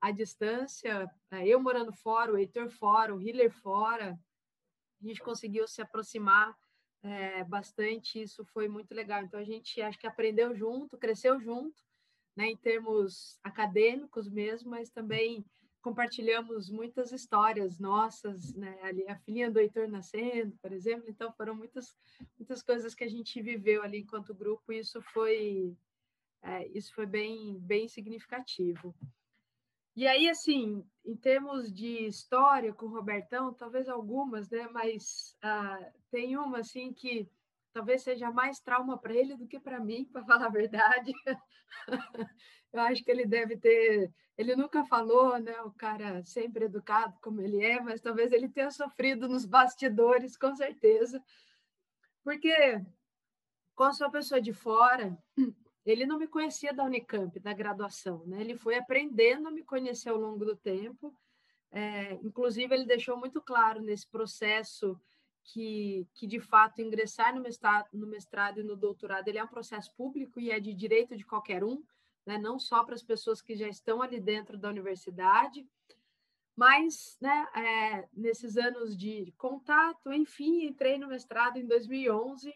à 0.00 0.10
distância, 0.10 1.10
é, 1.30 1.46
eu 1.46 1.60
morando 1.60 1.92
fora, 1.92 2.32
o 2.32 2.38
Heitor 2.38 2.70
fora, 2.70 3.14
o 3.14 3.20
Hiller 3.20 3.50
fora, 3.50 4.18
a 5.02 5.06
gente 5.06 5.20
conseguiu 5.20 5.68
se 5.68 5.82
aproximar 5.82 6.56
é, 7.02 7.44
bastante, 7.44 8.22
isso 8.22 8.44
foi 8.46 8.66
muito 8.66 8.94
legal. 8.94 9.22
Então, 9.22 9.38
a 9.38 9.44
gente 9.44 9.80
acho 9.82 9.98
que 9.98 10.06
aprendeu 10.06 10.54
junto, 10.54 10.96
cresceu 10.96 11.38
junto, 11.38 11.82
né, 12.34 12.46
em 12.46 12.56
termos 12.56 13.38
acadêmicos 13.42 14.28
mesmo, 14.28 14.70
mas 14.70 14.90
também 14.90 15.44
compartilhamos 15.84 16.70
muitas 16.70 17.12
histórias 17.12 17.78
nossas, 17.78 18.54
né, 18.54 18.78
ali 18.82 19.06
a 19.06 19.18
filhinha 19.18 19.50
do 19.50 19.60
Heitor 19.60 19.86
nascendo, 19.86 20.56
por 20.56 20.72
exemplo, 20.72 21.10
então 21.10 21.30
foram 21.34 21.54
muitas, 21.54 21.94
muitas 22.38 22.62
coisas 22.62 22.94
que 22.94 23.04
a 23.04 23.08
gente 23.08 23.42
viveu 23.42 23.82
ali 23.82 23.98
enquanto 23.98 24.34
grupo, 24.34 24.72
e 24.72 24.78
isso 24.78 25.02
foi, 25.12 25.76
é, 26.40 26.66
isso 26.68 26.94
foi 26.94 27.04
bem, 27.04 27.58
bem 27.58 27.86
significativo. 27.86 28.94
E 29.94 30.06
aí, 30.06 30.26
assim, 30.30 30.82
em 31.04 31.14
termos 31.14 31.70
de 31.70 32.06
história 32.06 32.72
com 32.72 32.86
o 32.86 32.94
Robertão, 32.94 33.52
talvez 33.52 33.86
algumas, 33.86 34.48
né? 34.48 34.66
Mas 34.72 35.36
ah, 35.40 35.92
tem 36.10 36.36
uma, 36.36 36.60
assim, 36.60 36.94
que 36.94 37.30
talvez 37.74 38.02
seja 38.02 38.30
mais 38.32 38.58
trauma 38.58 38.98
para 38.98 39.14
ele 39.14 39.36
do 39.36 39.46
que 39.46 39.60
para 39.60 39.78
mim, 39.78 40.06
para 40.10 40.24
falar 40.24 40.46
a 40.46 40.48
verdade. 40.48 41.12
Eu 42.74 42.80
acho 42.80 43.04
que 43.04 43.10
ele 43.10 43.24
deve 43.24 43.56
ter. 43.56 44.12
Ele 44.36 44.56
nunca 44.56 44.84
falou, 44.84 45.38
né? 45.38 45.62
O 45.62 45.70
cara 45.70 46.24
sempre 46.24 46.64
educado 46.64 47.16
como 47.22 47.40
ele 47.40 47.64
é, 47.64 47.80
mas 47.80 48.00
talvez 48.00 48.32
ele 48.32 48.48
tenha 48.48 48.68
sofrido 48.72 49.28
nos 49.28 49.46
bastidores, 49.46 50.36
com 50.36 50.52
certeza. 50.56 51.22
Porque, 52.24 52.52
quando 53.76 53.96
sou 53.96 54.10
pessoa 54.10 54.40
de 54.40 54.52
fora, 54.52 55.16
ele 55.86 56.04
não 56.04 56.18
me 56.18 56.26
conhecia 56.26 56.74
da 56.74 56.82
Unicamp, 56.82 57.38
da 57.38 57.52
graduação, 57.52 58.26
né? 58.26 58.40
Ele 58.40 58.56
foi 58.56 58.74
aprendendo 58.74 59.46
a 59.46 59.52
me 59.52 59.62
conhecer 59.62 60.08
ao 60.08 60.16
longo 60.16 60.44
do 60.44 60.56
tempo. 60.56 61.14
É, 61.70 62.14
inclusive, 62.24 62.74
ele 62.74 62.86
deixou 62.86 63.16
muito 63.16 63.40
claro 63.40 63.80
nesse 63.80 64.08
processo 64.08 65.00
que, 65.44 66.08
que 66.12 66.26
de 66.26 66.40
fato, 66.40 66.82
ingressar 66.82 67.32
no 67.32 67.40
mestrado, 67.40 67.86
no 67.92 68.06
mestrado 68.08 68.58
e 68.58 68.64
no 68.64 68.74
doutorado 68.74 69.28
ele 69.28 69.38
é 69.38 69.44
um 69.44 69.48
processo 69.48 69.94
público 69.94 70.40
e 70.40 70.50
é 70.50 70.58
de 70.58 70.74
direito 70.74 71.16
de 71.16 71.24
qualquer 71.24 71.62
um, 71.62 71.80
né? 72.26 72.38
não 72.38 72.58
só 72.58 72.84
para 72.84 72.94
as 72.94 73.02
pessoas 73.02 73.40
que 73.40 73.54
já 73.54 73.68
estão 73.68 74.02
ali 74.02 74.20
dentro 74.20 74.58
da 74.58 74.68
universidade, 74.68 75.66
mas 76.56 77.16
né, 77.20 77.48
é, 77.54 78.08
nesses 78.12 78.56
anos 78.56 78.96
de 78.96 79.32
contato, 79.36 80.12
enfim, 80.12 80.66
entrei 80.66 80.98
no 80.98 81.08
mestrado 81.08 81.56
em 81.56 81.66
2011 81.66 82.54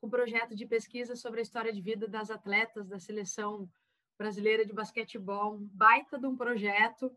com 0.00 0.06
um 0.06 0.10
projeto 0.10 0.56
de 0.56 0.66
pesquisa 0.66 1.14
sobre 1.14 1.40
a 1.40 1.42
história 1.42 1.72
de 1.72 1.80
vida 1.80 2.08
das 2.08 2.30
atletas 2.30 2.88
da 2.88 2.98
seleção 2.98 3.70
brasileira 4.18 4.64
de 4.64 4.72
basquetebol, 4.72 5.56
um 5.56 5.68
baita 5.72 6.18
de 6.18 6.26
um 6.26 6.36
projeto. 6.36 7.14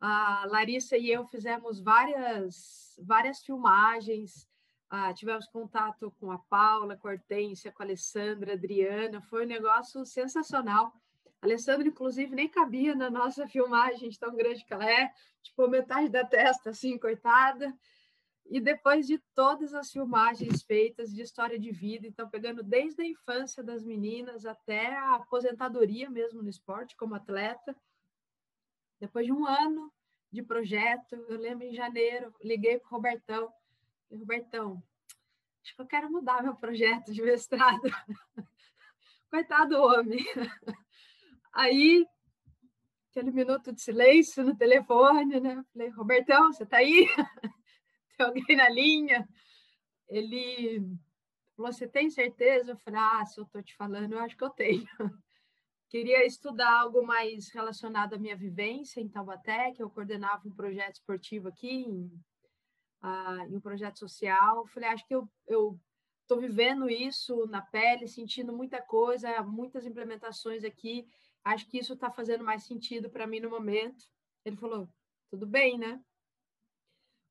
A 0.00 0.46
Larissa 0.46 0.96
e 0.96 1.10
eu 1.10 1.24
fizemos 1.26 1.80
várias, 1.80 2.98
várias 3.02 3.42
filmagens, 3.42 4.48
ah, 4.90 5.12
tivemos 5.12 5.46
contato 5.46 6.10
com 6.18 6.30
a 6.30 6.38
Paula, 6.38 6.96
com 6.96 7.08
a 7.08 7.12
Hortência, 7.12 7.70
com 7.70 7.82
a 7.82 7.86
Alessandra, 7.86 8.52
a 8.52 8.54
Adriana, 8.54 9.20
foi 9.20 9.44
um 9.44 9.48
negócio 9.48 10.04
sensacional. 10.06 10.92
A 11.42 11.46
Alessandra, 11.46 11.86
inclusive, 11.86 12.34
nem 12.34 12.48
cabia 12.48 12.94
na 12.94 13.10
nossa 13.10 13.46
filmagem, 13.48 14.10
tão 14.18 14.34
grande 14.34 14.64
que 14.64 14.72
ela 14.72 14.90
é, 14.90 15.12
tipo, 15.42 15.68
metade 15.68 16.08
da 16.08 16.24
testa, 16.24 16.70
assim, 16.70 16.98
cortada. 16.98 17.76
E 18.46 18.60
depois 18.60 19.06
de 19.06 19.18
todas 19.34 19.74
as 19.74 19.92
filmagens 19.92 20.62
feitas 20.62 21.12
de 21.12 21.20
história 21.20 21.58
de 21.58 21.70
vida, 21.70 22.06
então 22.06 22.30
pegando 22.30 22.62
desde 22.62 23.02
a 23.02 23.06
infância 23.06 23.62
das 23.62 23.84
meninas 23.84 24.46
até 24.46 24.96
a 24.96 25.16
aposentadoria 25.16 26.08
mesmo 26.08 26.42
no 26.42 26.48
esporte 26.48 26.96
como 26.96 27.14
atleta, 27.14 27.76
depois 28.98 29.26
de 29.26 29.32
um 29.32 29.46
ano 29.46 29.92
de 30.32 30.42
projeto, 30.42 31.14
eu 31.28 31.38
lembro 31.38 31.66
em 31.66 31.74
janeiro, 31.74 32.34
liguei 32.42 32.78
para 32.78 32.86
o 32.86 32.90
Robertão, 32.90 33.52
Robertão, 34.10 34.82
acho 35.62 35.74
que 35.74 35.82
eu 35.82 35.86
quero 35.86 36.10
mudar 36.10 36.42
meu 36.42 36.54
projeto 36.54 37.12
de 37.12 37.22
mestrado. 37.22 37.82
Coitado 39.30 39.76
do 39.76 39.82
homem. 39.82 40.24
Aí, 41.52 42.06
aquele 43.10 43.30
minuto 43.30 43.72
de 43.72 43.82
silêncio 43.82 44.44
no 44.44 44.56
telefone, 44.56 45.40
né? 45.40 45.62
Falei, 45.72 45.88
Robertão, 45.90 46.52
você 46.52 46.62
está 46.62 46.78
aí? 46.78 47.06
Tem 48.16 48.26
alguém 48.26 48.56
na 48.56 48.68
linha? 48.68 49.28
Ele 50.08 50.80
falou, 51.56 51.72
você 51.72 51.86
tem 51.86 52.08
certeza? 52.08 52.72
Eu 52.72 52.76
falei, 52.78 53.00
ah, 53.00 53.24
se 53.26 53.40
eu 53.40 53.44
estou 53.44 53.62
te 53.62 53.74
falando, 53.76 54.12
eu 54.12 54.20
acho 54.20 54.36
que 54.36 54.44
eu 54.44 54.50
tenho. 54.50 54.86
Queria 55.88 56.24
estudar 56.26 56.80
algo 56.80 57.04
mais 57.04 57.50
relacionado 57.50 58.14
à 58.14 58.18
minha 58.18 58.36
vivência 58.36 59.00
em 59.00 59.08
Taubaté, 59.08 59.72
que 59.72 59.82
eu 59.82 59.90
coordenava 59.90 60.46
um 60.46 60.54
projeto 60.54 60.96
esportivo 60.96 61.48
aqui, 61.48 61.84
em, 61.84 62.10
uh, 63.02 63.50
em 63.50 63.56
um 63.56 63.60
projeto 63.60 63.98
social. 63.98 64.66
Falei, 64.66 64.88
acho 64.90 65.06
que 65.06 65.14
eu, 65.14 65.28
eu 65.46 65.78
estou 66.22 66.38
vivendo 66.38 66.90
isso 66.90 67.46
na 67.46 67.62
pele, 67.62 68.06
sentindo 68.06 68.52
muita 68.52 68.82
coisa, 68.82 69.42
muitas 69.42 69.86
implementações 69.86 70.64
aqui. 70.64 71.08
Acho 71.44 71.66
que 71.68 71.78
isso 71.78 71.94
está 71.94 72.10
fazendo 72.10 72.44
mais 72.44 72.64
sentido 72.64 73.08
para 73.08 73.26
mim 73.26 73.40
no 73.40 73.50
momento. 73.50 74.04
Ele 74.44 74.56
falou, 74.56 74.88
tudo 75.30 75.46
bem, 75.46 75.78
né? 75.78 76.00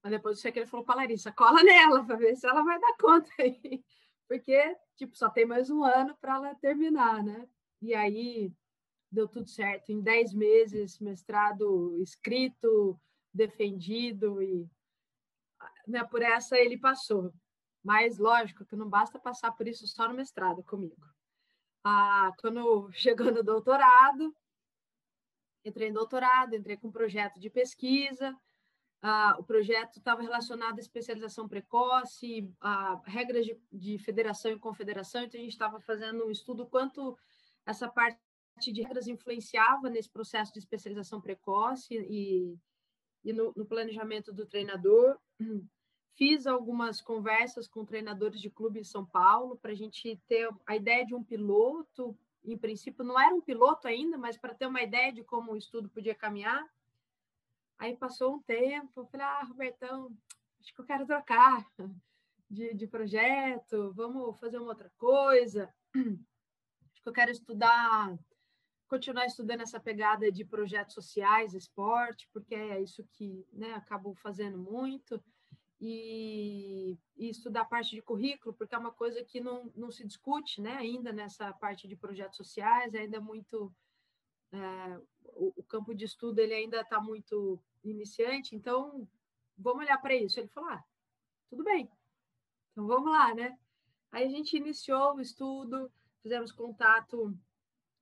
Mas 0.04 0.12
depois 0.12 0.40
sei 0.40 0.52
que 0.52 0.60
ele 0.60 0.66
falou 0.66 0.86
para 0.86 0.96
Larissa, 0.96 1.32
cola 1.32 1.62
nela 1.64 2.04
para 2.06 2.16
ver 2.16 2.36
se 2.36 2.48
ela 2.48 2.64
vai 2.64 2.80
dar 2.80 2.98
conta 2.98 3.30
aí. 3.40 3.84
Porque, 4.28 4.76
tipo, 4.96 5.16
só 5.16 5.30
tem 5.30 5.46
mais 5.46 5.70
um 5.70 5.84
ano 5.84 6.16
para 6.20 6.36
ela 6.36 6.56
terminar, 6.56 7.24
né? 7.24 7.48
E 7.82 7.94
aí 7.94 8.52
deu 9.12 9.28
tudo 9.28 9.50
certo. 9.50 9.92
Em 9.92 10.02
10 10.02 10.34
meses, 10.34 11.00
mestrado 11.00 11.98
escrito, 12.02 13.00
defendido 13.34 14.42
e 14.42 14.70
né, 15.88 16.04
por 16.04 16.22
essa 16.22 16.58
ele 16.58 16.78
passou. 16.78 17.34
Mas, 17.84 18.18
lógico, 18.18 18.66
que 18.66 18.76
não 18.76 18.90
basta 18.90 19.18
passar 19.18 19.52
por 19.54 19.68
isso 19.68 19.88
só 19.88 20.08
no 20.08 20.14
mestrado 20.14 20.64
comigo. 20.64 21.08
Ah, 21.84 22.32
quando 22.40 22.92
chegou 22.94 23.32
no 23.32 23.44
doutorado, 23.44 24.36
entrei 25.64 25.90
em 25.90 25.94
doutorado, 25.94 26.56
entrei 26.56 26.78
com 26.78 26.90
um 26.90 26.92
projeto 26.92 27.40
de 27.40 27.50
pesquisa. 27.50 28.36
Ah, 29.02 29.36
o 29.40 29.44
projeto 29.44 29.98
estava 29.98 30.22
relacionado 30.22 30.78
à 30.78 30.82
especialização 30.82 31.48
precoce, 31.48 32.52
a 32.60 33.00
regras 33.06 33.46
de, 33.46 33.58
de 33.72 33.98
federação 34.00 34.52
e 34.52 34.60
confederação, 34.60 35.22
então 35.22 35.40
a 35.40 35.44
gente 35.44 35.54
estava 35.54 35.80
fazendo 35.80 36.26
um 36.26 36.32
estudo 36.32 36.66
quanto 36.66 37.18
essa 37.66 37.88
parte 37.88 38.20
de 38.60 38.82
regras 38.82 39.08
influenciava 39.08 39.90
nesse 39.90 40.10
processo 40.10 40.52
de 40.52 40.60
especialização 40.60 41.22
precoce 41.22 41.94
e, 41.94 42.58
e 43.24 43.34
no, 43.34 43.54
no 43.56 43.66
planejamento 43.66 44.34
do 44.34 44.48
treinador. 44.48 45.18
Fiz 46.18 46.48
algumas 46.48 47.00
conversas 47.00 47.68
com 47.68 47.86
treinadores 47.86 48.42
de 48.42 48.50
clube 48.50 48.80
em 48.80 48.84
São 48.84 49.06
Paulo 49.06 49.56
para 49.56 49.72
a 49.72 49.76
gente 49.76 50.20
ter 50.28 50.50
a 50.66 50.76
ideia 50.76 51.06
de 51.06 51.14
um 51.14 51.24
piloto. 51.24 52.18
Em 52.44 52.58
princípio, 52.58 53.06
não 53.06 53.20
era 53.20 53.36
um 53.36 53.42
piloto 53.42 53.88
ainda, 53.88 54.18
mas 54.18 54.36
para 54.36 54.56
ter 54.56 54.66
uma 54.66 54.82
ideia 54.82 55.14
de 55.14 55.24
como 55.24 55.52
o 55.52 55.58
estudo 55.58 55.88
podia 55.88 56.16
caminhar. 56.16 56.68
Aí 57.78 57.96
passou 57.96 58.34
um 58.34 58.42
tempo, 58.42 59.02
eu 59.02 59.06
falei, 59.06 59.28
ah, 59.28 59.44
Robertão, 59.44 60.12
acho 60.60 60.74
que 60.74 60.82
eu 60.82 60.86
quero 60.86 61.06
trocar 61.06 61.64
de, 62.50 62.74
de 62.74 62.88
projeto, 62.88 63.94
vamos 63.94 64.40
fazer 64.40 64.58
uma 64.58 64.70
outra 64.70 64.92
coisa. 64.98 65.72
Acho 65.94 67.04
que 67.04 67.10
eu 67.10 67.14
quero 67.14 67.30
estudar, 67.30 68.18
continuar 68.88 69.28
estudando 69.28 69.62
essa 69.62 69.80
pegada 69.80 70.32
de 70.32 70.44
projetos 70.44 70.96
sociais, 70.96 71.54
esporte, 71.54 72.28
porque 72.34 72.56
é 72.56 72.82
isso 72.82 73.08
que 73.14 73.46
né, 73.54 73.74
acabo 73.74 74.16
fazendo 74.16 74.58
muito 74.58 75.24
e, 75.80 76.98
e, 77.16 77.30
estudar 77.30 77.66
parte 77.66 77.96
de 77.96 78.02
currículo, 78.02 78.54
porque 78.54 78.74
é 78.74 78.78
uma 78.78 78.92
coisa 78.92 79.24
que 79.24 79.40
não, 79.40 79.72
não 79.76 79.92
se 79.92 80.06
discute 80.06 80.60
né, 80.60 80.76
ainda 80.76 81.12
nessa 81.12 81.54
parte 81.54 81.88
de 81.88 81.96
projetos 81.96 82.38
sociais, 82.38 82.96
ainda 82.96 83.18
é 83.18 83.20
muito. 83.20 83.72
É, 84.52 85.02
o, 85.36 85.54
o, 85.58 85.64
campo 85.64 85.94
de 85.94 86.06
estudo 86.06 86.40
ele 86.40 86.54
ainda 86.54 86.82
está 86.82 87.02
muito 87.02 87.60
iniciante, 87.84 88.56
então 88.56 89.08
vamos 89.58 89.84
olhar 89.84 89.98
para 90.02 90.16
isso. 90.16 90.40
Ele 90.40 90.48
falou: 90.48 90.70
ah, 90.72 90.84
tudo 91.50 91.64
bem, 91.64 91.90
então 92.72 92.88
vamos 92.88 93.12
lá, 93.12 93.34
né? 93.36 93.58
Aí 94.12 94.26
a 94.26 94.30
gente 94.30 94.58
iniciou 94.58 95.16
o 95.16 95.22
estudo, 95.22 95.92
fizemos 96.24 96.52
contato 96.52 97.38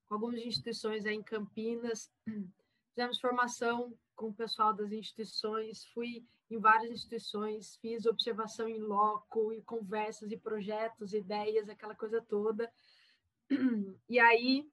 com 0.08 0.14
algumas 0.14 0.40
instituições 0.40 1.06
aí 1.06 1.16
em 1.16 1.24
Campinas, 1.24 2.12
fizemos 2.90 3.20
formação 3.20 3.98
com 4.16 4.30
o 4.30 4.34
pessoal 4.34 4.74
das 4.74 4.92
instituições, 4.92 5.86
fui 5.88 6.24
em 6.50 6.60
várias 6.60 6.92
instituições, 6.92 7.76
fiz 7.78 8.06
observação 8.06 8.68
em 8.68 8.80
loco, 8.80 9.52
e 9.52 9.62
conversas 9.62 10.32
e 10.32 10.38
projetos, 10.38 11.14
ideias, 11.14 11.70
aquela 11.70 11.96
coisa 11.96 12.22
toda. 12.22 12.72
E 14.10 14.20
aí 14.20 14.70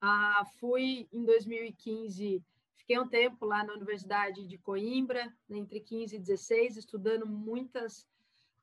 ah, 0.00 0.44
fui 0.58 1.08
em 1.12 1.24
2015, 1.24 2.44
fiquei 2.76 2.98
um 2.98 3.08
tempo 3.08 3.46
lá 3.46 3.64
na 3.64 3.74
Universidade 3.74 4.46
de 4.46 4.58
Coimbra, 4.58 5.32
né, 5.48 5.58
entre 5.58 5.78
15 5.78 6.16
e 6.16 6.18
16, 6.18 6.76
estudando 6.76 7.26
muitas 7.26 8.06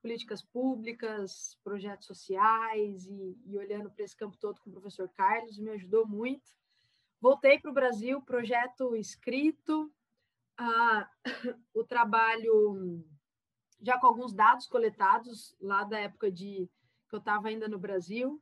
políticas 0.02 0.42
públicas, 0.42 1.58
projetos 1.64 2.08
sociais 2.08 3.06
e, 3.06 3.38
e 3.46 3.58
olhando 3.58 3.90
para 3.90 4.04
esse 4.04 4.16
campo 4.16 4.38
todo 4.38 4.60
com 4.62 4.70
o 4.70 4.74
professor 4.74 5.10
Carlos, 5.10 5.60
me 5.60 5.72
ajudou 5.72 6.08
muito. 6.08 6.52
Voltei 7.22 7.60
para 7.60 7.72
o 7.72 7.74
Brasil, 7.74 8.22
projeto 8.22 8.96
escrito, 8.96 9.92
ah, 10.60 11.10
o 11.74 11.84
trabalho 11.84 13.04
já 13.82 13.98
com 13.98 14.08
alguns 14.08 14.34
dados 14.34 14.68
coletados 14.68 15.56
lá 15.60 15.84
da 15.86 15.98
época 15.98 16.30
de 16.30 16.70
que 17.08 17.16
eu 17.16 17.20
estava 17.20 17.48
ainda 17.48 17.68
no 17.68 17.80
Brasil, 17.80 18.42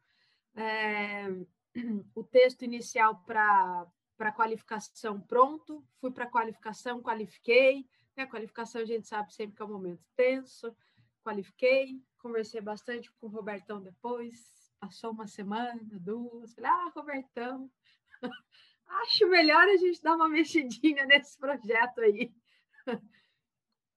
é, 0.56 1.27
o 2.15 2.23
texto 2.23 2.63
inicial 2.63 3.23
para 3.25 3.88
para 4.17 4.32
qualificação 4.32 5.21
pronto, 5.21 5.86
fui 6.01 6.10
para 6.10 6.25
qualificação, 6.25 7.03
qualifiquei. 7.03 7.88
Né? 8.15 8.25
Qualificação 8.25 8.82
a 8.82 8.86
gente 8.86 9.08
sabe 9.08 9.32
sempre 9.32 9.56
que 9.56 9.62
é 9.62 9.65
um 9.65 9.71
momento 9.71 10.03
tenso, 10.15 10.75
qualifiquei, 11.23 12.01
conversei 12.17 12.60
bastante 12.60 13.12
com 13.12 13.27
o 13.27 13.30
Robertão 13.30 13.80
depois, 13.80 14.73
passou 14.80 15.12
uma 15.12 15.27
semana, 15.27 15.80
duas, 15.99 16.56
falei, 16.56 16.71
ah, 16.71 16.91
Robertão, 16.95 17.69
acho 18.88 19.28
melhor 19.28 19.63
a 19.67 19.78
gente 19.78 20.02
dar 20.02 20.15
uma 20.15 20.30
mexidinha 20.30 21.06
nesse 21.08 21.38
projeto 21.38 22.02
aí. 22.02 22.32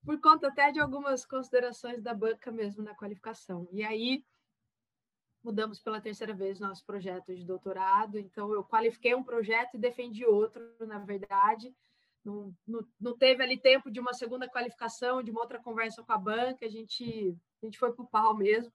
Por 0.04 0.20
conta 0.20 0.48
até 0.48 0.72
de 0.72 0.80
algumas 0.80 1.26
considerações 1.26 2.02
da 2.02 2.14
banca 2.14 2.50
mesmo 2.50 2.82
na 2.82 2.94
qualificação. 2.94 3.68
E 3.70 3.84
aí, 3.84 4.24
mudamos 5.42 5.80
pela 5.80 6.00
terceira 6.00 6.34
vez 6.34 6.58
nosso 6.58 6.84
projeto 6.84 7.34
de 7.34 7.44
doutorado. 7.44 8.18
Então, 8.18 8.52
eu 8.52 8.64
qualifiquei 8.64 9.14
um 9.14 9.22
projeto 9.22 9.74
e 9.74 9.78
defendi 9.78 10.24
outro, 10.24 10.62
na 10.80 10.98
verdade. 10.98 11.74
Não, 12.24 12.54
não, 12.66 12.86
não 12.98 13.16
teve 13.16 13.42
ali 13.42 13.58
tempo 13.58 13.90
de 13.90 14.00
uma 14.00 14.12
segunda 14.12 14.48
qualificação, 14.48 15.22
de 15.22 15.30
uma 15.30 15.40
outra 15.40 15.60
conversa 15.60 16.02
com 16.02 16.12
a 16.12 16.18
banca. 16.18 16.64
A 16.64 16.68
gente, 16.68 17.36
a 17.62 17.66
gente 17.66 17.78
foi 17.78 17.92
para 17.92 18.02
o 18.02 18.08
pau 18.08 18.36
mesmo. 18.36 18.72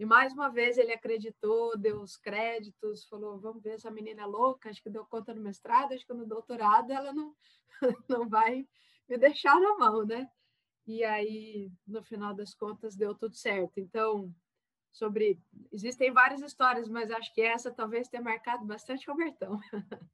E 0.00 0.04
mais 0.06 0.32
uma 0.32 0.48
vez 0.48 0.78
ele 0.78 0.94
acreditou, 0.94 1.76
deu 1.76 2.00
os 2.00 2.16
créditos, 2.16 3.04
falou: 3.04 3.38
vamos 3.38 3.62
ver 3.62 3.74
essa 3.74 3.90
menina 3.90 4.22
é 4.22 4.24
louca, 4.24 4.70
acho 4.70 4.82
que 4.82 4.88
deu 4.88 5.04
conta 5.04 5.34
no 5.34 5.42
mestrado, 5.42 5.92
acho 5.92 6.06
que 6.06 6.14
no 6.14 6.24
doutorado 6.24 6.90
ela 6.90 7.12
não, 7.12 7.36
não 8.08 8.26
vai 8.26 8.66
me 9.06 9.18
deixar 9.18 9.60
na 9.60 9.76
mão, 9.76 10.06
né? 10.06 10.26
E 10.86 11.04
aí, 11.04 11.70
no 11.86 12.02
final 12.02 12.32
das 12.32 12.54
contas, 12.54 12.96
deu 12.96 13.14
tudo 13.14 13.36
certo. 13.36 13.78
Então, 13.78 14.34
sobre. 14.90 15.38
Existem 15.70 16.10
várias 16.10 16.40
histórias, 16.40 16.88
mas 16.88 17.10
acho 17.10 17.30
que 17.34 17.42
essa 17.42 17.70
talvez 17.70 18.08
tenha 18.08 18.22
marcado 18.22 18.64
bastante 18.64 19.06
o 19.06 19.12
Robertão. 19.12 19.60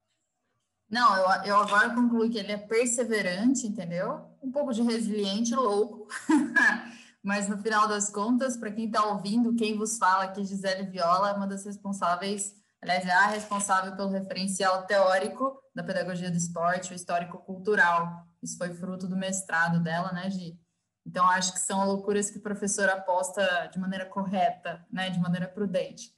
Não, 0.89 1.15
eu, 1.15 1.45
eu 1.45 1.55
agora 1.57 1.95
concluo 1.95 2.29
que 2.29 2.37
ele 2.37 2.51
é 2.51 2.57
perseverante, 2.57 3.65
entendeu? 3.65 4.21
Um 4.43 4.51
pouco 4.51 4.73
de 4.73 4.81
resiliente, 4.81 5.55
louco. 5.55 6.07
Mas 7.23 7.47
no 7.47 7.57
final 7.57 7.87
das 7.87 8.09
contas, 8.09 8.55
para 8.57 8.71
quem 8.71 8.85
está 8.85 9.05
ouvindo, 9.05 9.55
quem 9.55 9.77
vos 9.77 9.97
fala 9.97 10.25
aqui, 10.25 10.43
Gisele 10.43 10.89
Viola, 10.89 11.31
é 11.31 11.33
uma 11.33 11.47
das 11.47 11.65
responsáveis, 11.65 12.55
aliás, 12.81 13.05
é 13.05 13.11
a 13.11 13.27
responsável 13.27 13.95
pelo 13.95 14.09
referencial 14.09 14.85
teórico 14.85 15.61
da 15.75 15.83
pedagogia 15.83 16.31
do 16.31 16.37
esporte, 16.37 16.93
o 16.93 16.95
histórico 16.95 17.39
cultural. 17.39 18.25
Isso 18.41 18.57
foi 18.57 18.73
fruto 18.73 19.07
do 19.07 19.17
mestrado 19.17 19.81
dela, 19.81 20.11
né, 20.11 20.29
Gi? 20.29 20.57
Então, 21.05 21.25
acho 21.29 21.53
que 21.53 21.59
são 21.59 21.85
loucuras 21.85 22.29
que 22.29 22.37
o 22.37 22.41
professor 22.41 22.89
aposta 22.89 23.69
de 23.71 23.79
maneira 23.79 24.05
correta, 24.05 24.85
né, 24.91 25.09
de 25.09 25.19
maneira 25.19 25.47
prudente. 25.47 26.11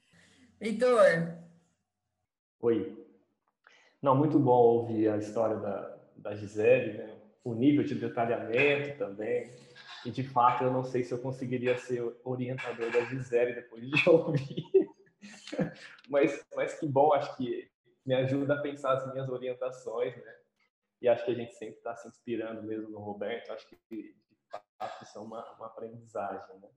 Heitor. 0.60 1.38
Oi. 2.60 3.08
Não, 4.02 4.16
muito 4.16 4.40
bom 4.40 4.58
ouvir 4.58 5.10
a 5.10 5.18
história 5.18 5.58
da, 5.58 5.96
da 6.18 6.36
Gisele, 6.36 6.98
né? 6.98 7.16
o 7.44 7.54
nível 7.54 7.84
de 7.84 7.96
detalhamento 7.96 8.98
também, 8.98 9.50
e 10.06 10.12
de 10.12 10.24
fato 10.24 10.64
eu 10.64 10.72
não 10.72 10.84
sei 10.84 11.04
se 11.04 11.14
eu 11.14 11.22
conseguiria 11.22 11.78
ser 11.78 12.02
orientador 12.24 12.92
da 12.92 13.02
Gisele 13.06 13.54
depois 13.54 13.88
de 13.88 13.92
ouvir. 14.10 14.64
mas, 16.10 16.46
mas 16.56 16.80
que 16.80 16.88
bom, 16.88 17.14
acho 17.14 17.36
que 17.38 17.70
me 18.06 18.16
ajuda 18.16 18.56
a 18.56 18.62
pensar 18.62 18.94
as 18.94 19.12
minhas 19.12 19.30
orientações, 19.30 20.16
né? 20.16 20.36
E 21.02 21.08
acho 21.08 21.24
que 21.24 21.32
a 21.32 21.36
gente 21.36 21.54
sempre 21.54 21.78
está 21.78 21.96
se 21.96 22.08
inspirando 22.08 22.64
mesmo 22.64 22.90
no 22.90 23.00
Roberto. 23.00 23.52
Acho 23.52 23.68
que 23.68 23.78
de 23.90 24.16
fato 24.78 25.04
isso 25.04 25.18
é 25.18 25.22
uma, 25.22 25.46
uma 25.54 25.68
aprendizagem, 25.68 26.60
né? 26.60 26.70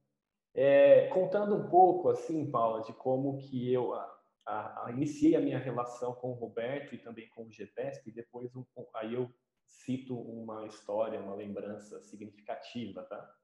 É, 0.54 1.08
contando 1.08 1.56
um 1.56 1.68
pouco, 1.68 2.11
assim, 2.11 2.50
Paula, 2.50 2.82
de 2.82 2.92
como 2.92 3.38
que 3.38 3.72
eu 3.72 3.94
a, 3.94 4.20
a, 4.44 4.87
a, 4.87 4.90
iniciei 4.92 5.35
a 5.35 5.40
minha 5.40 5.58
relação 5.58 6.14
com 6.14 6.30
o 6.30 6.35
Roberto 6.35 6.94
e 6.94 6.98
também 6.98 7.28
com 7.30 7.44
o 7.44 7.50
GPESP, 7.50 8.11
e 8.11 8.12
depois 8.12 8.54
um, 8.54 8.64
aí 8.94 9.14
eu 9.14 9.32
cito 9.72 10.18
uma 10.18 10.66
história, 10.66 11.20
uma 11.20 11.35
lembrança 11.35 12.00
significativa, 12.02 13.02
tá? 13.04 13.35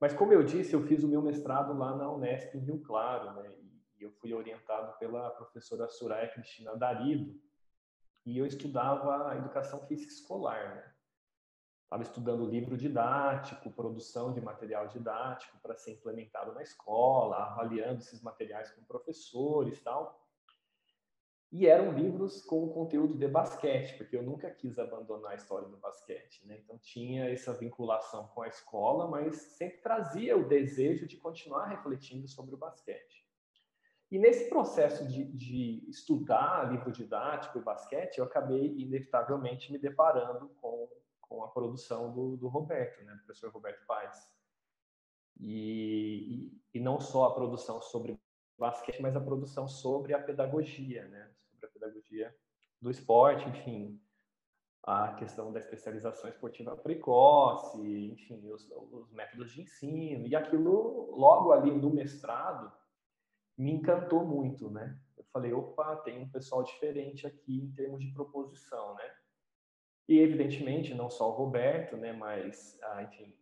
Mas 0.00 0.12
como 0.12 0.32
eu 0.32 0.42
disse, 0.42 0.74
eu 0.74 0.82
fiz 0.82 1.02
o 1.04 1.08
meu 1.08 1.22
mestrado 1.22 1.72
lá 1.76 1.96
na 1.96 2.10
Unesp 2.10 2.54
em 2.54 2.60
Rio 2.60 2.80
Claro, 2.82 3.40
né? 3.40 3.54
E 3.98 4.02
eu 4.02 4.10
fui 4.12 4.34
orientado 4.34 4.98
pela 4.98 5.30
professora 5.30 5.88
Soraya 5.88 6.28
Cristina 6.28 6.76
Darido, 6.76 7.40
e 8.26 8.38
eu 8.38 8.46
estudava 8.46 9.36
educação 9.36 9.86
física 9.86 10.12
escolar, 10.12 10.74
né? 10.74 10.94
Estava 11.84 12.02
estudando 12.02 12.46
livro 12.46 12.76
didático, 12.76 13.70
produção 13.70 14.32
de 14.32 14.40
material 14.40 14.88
didático 14.88 15.58
para 15.58 15.76
ser 15.76 15.92
implementado 15.92 16.52
na 16.52 16.62
escola, 16.62 17.36
avaliando 17.36 18.00
esses 18.00 18.20
materiais 18.22 18.70
com 18.72 18.82
professores 18.84 19.80
tal. 19.82 20.23
E 21.54 21.68
eram 21.68 21.92
livros 21.92 22.42
com 22.42 22.68
conteúdo 22.68 23.16
de 23.16 23.28
basquete, 23.28 23.96
porque 23.96 24.16
eu 24.16 24.24
nunca 24.24 24.50
quis 24.50 24.76
abandonar 24.76 25.32
a 25.32 25.36
história 25.36 25.68
do 25.68 25.76
basquete. 25.76 26.44
Né? 26.46 26.58
Então 26.58 26.76
tinha 26.78 27.30
essa 27.30 27.52
vinculação 27.54 28.26
com 28.34 28.42
a 28.42 28.48
escola, 28.48 29.06
mas 29.06 29.36
sempre 29.36 29.78
trazia 29.78 30.36
o 30.36 30.48
desejo 30.48 31.06
de 31.06 31.16
continuar 31.16 31.66
refletindo 31.66 32.26
sobre 32.26 32.56
o 32.56 32.58
basquete. 32.58 33.24
E 34.10 34.18
nesse 34.18 34.48
processo 34.48 35.06
de, 35.06 35.24
de 35.32 35.88
estudar 35.88 36.70
livro 36.72 36.90
didático 36.90 37.58
e 37.58 37.62
basquete, 37.62 38.18
eu 38.18 38.24
acabei 38.24 38.74
inevitavelmente 38.76 39.70
me 39.70 39.78
deparando 39.78 40.48
com 40.60 40.88
com 41.34 41.42
a 41.42 41.48
produção 41.48 42.12
do, 42.12 42.36
do 42.36 42.48
Roberto, 42.48 43.02
né, 43.04 43.12
do 43.14 43.24
professor 43.24 43.50
Roberto 43.50 43.84
Paes. 43.86 44.16
E, 45.38 46.52
e, 46.72 46.78
e, 46.78 46.80
não 46.80 47.00
só 47.00 47.24
a 47.24 47.34
produção 47.34 47.80
sobre 47.82 48.18
basquete, 48.56 49.02
mas 49.02 49.16
a 49.16 49.20
produção 49.20 49.66
sobre 49.66 50.14
a 50.14 50.22
pedagogia, 50.22 51.08
né, 51.08 51.33
pedagogia 51.84 52.34
do 52.80 52.90
esporte, 52.90 53.48
enfim, 53.48 54.00
a 54.82 55.14
questão 55.14 55.52
da 55.52 55.60
especialização 55.60 56.28
esportiva 56.28 56.76
precoce, 56.76 57.78
enfim, 58.12 58.50
os, 58.50 58.70
os 58.70 59.10
métodos 59.12 59.52
de 59.52 59.62
ensino. 59.62 60.26
E 60.26 60.36
aquilo, 60.36 61.14
logo 61.16 61.52
ali 61.52 61.70
no 61.70 61.90
mestrado, 61.90 62.72
me 63.56 63.72
encantou 63.72 64.24
muito, 64.26 64.70
né? 64.70 64.98
Eu 65.16 65.24
falei, 65.32 65.52
opa, 65.52 65.96
tem 65.96 66.20
um 66.20 66.28
pessoal 66.28 66.62
diferente 66.62 67.26
aqui 67.26 67.60
em 67.60 67.72
termos 67.72 68.00
de 68.00 68.12
proposição, 68.12 68.94
né? 68.94 69.14
E, 70.06 70.18
evidentemente, 70.18 70.92
não 70.92 71.08
só 71.08 71.30
o 71.30 71.34
Roberto, 71.34 71.96
né, 71.96 72.12
mas, 72.12 72.78
ah, 72.82 73.02
enfim, 73.04 73.34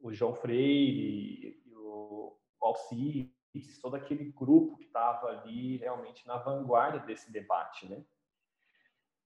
o 0.00 0.12
João 0.12 0.34
Freire, 0.34 1.62
o 1.72 2.36
Alcides, 3.54 3.80
todo 3.80 3.96
aquele 3.96 4.24
grupo 4.32 4.76
que 4.76 4.84
estava 4.84 5.26
ali 5.28 5.76
realmente 5.76 6.26
na 6.26 6.38
vanguarda 6.38 7.00
desse 7.00 7.32
debate, 7.32 7.88
né? 7.88 8.04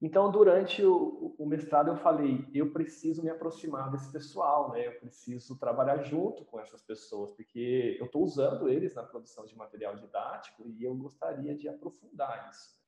Então, 0.03 0.31
durante 0.31 0.85
o, 0.85 1.35
o, 1.39 1.47
mestrado, 1.47 1.89
eu 1.89 1.97
falei, 1.97 2.47
eu 2.53 2.73
preciso 2.73 3.23
me 3.23 3.31
aproximar 3.31 3.91
desse 3.91 4.11
pessoal, 4.13 4.73
né? 4.73 4.87
Eu 4.87 4.99
preciso 4.99 5.59
trabalhar 5.59 5.99
junto 6.03 6.45
com 6.45 6.61
essas 6.61 6.83
pessoas, 6.83 7.31
porque 7.33 7.97
eu 7.99 8.07
estou 8.07 8.23
usando 8.23 8.69
eles 8.69 8.95
na 8.95 9.03
produção 9.03 9.47
de 9.47 9.57
material 9.57 9.97
didático 9.97 10.69
e 10.69 10.85
eu 10.85 10.95
gostaria 10.95 11.57
de 11.57 11.69
aprofundar 11.69 12.51
isso. 12.51 12.83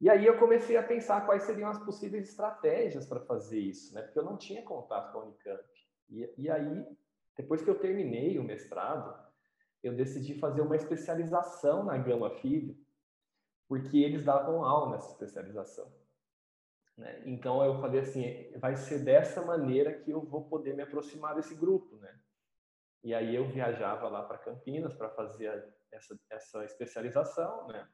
E 0.00 0.10
aí 0.10 0.26
eu 0.26 0.38
comecei 0.38 0.76
a 0.76 0.82
pensar 0.82 1.26
quais 1.26 1.44
seriam 1.44 1.70
as 1.70 1.78
possíveis 1.78 2.28
estratégias 2.28 3.06
para 3.06 3.20
fazer 3.20 3.58
isso, 3.58 3.94
né? 3.94 4.02
Porque 4.02 4.18
eu 4.18 4.24
não 4.24 4.36
tinha 4.36 4.62
contato 4.62 5.12
com 5.12 5.18
a 5.18 5.24
Unicamp. 5.24 5.64
E, 6.08 6.32
e 6.36 6.50
aí, 6.50 6.86
depois 7.36 7.62
que 7.62 7.70
eu 7.70 7.78
terminei 7.78 8.38
o 8.38 8.44
mestrado, 8.44 9.31
eu 9.82 9.94
decidi 9.94 10.38
fazer 10.38 10.60
uma 10.60 10.76
especialização 10.76 11.84
na 11.84 11.98
Gama 11.98 12.30
Filho, 12.38 12.76
porque 13.68 13.98
eles 13.98 14.24
davam 14.24 14.64
aula 14.64 14.92
nessa 14.92 15.10
especialização. 15.10 15.92
Né? 16.96 17.22
Então 17.26 17.64
eu 17.64 17.80
falei 17.80 18.00
assim, 18.00 18.52
vai 18.58 18.76
ser 18.76 19.04
dessa 19.04 19.42
maneira 19.42 19.92
que 19.92 20.10
eu 20.10 20.20
vou 20.20 20.44
poder 20.48 20.74
me 20.74 20.82
aproximar 20.82 21.34
desse 21.34 21.54
grupo, 21.54 21.96
né? 21.96 22.20
E 23.02 23.12
aí 23.14 23.34
eu 23.34 23.48
viajava 23.48 24.08
lá 24.08 24.22
para 24.22 24.38
Campinas 24.38 24.94
para 24.94 25.10
fazer 25.10 25.74
essa, 25.90 26.16
essa 26.30 26.64
especialização, 26.64 27.66
né? 27.66 27.88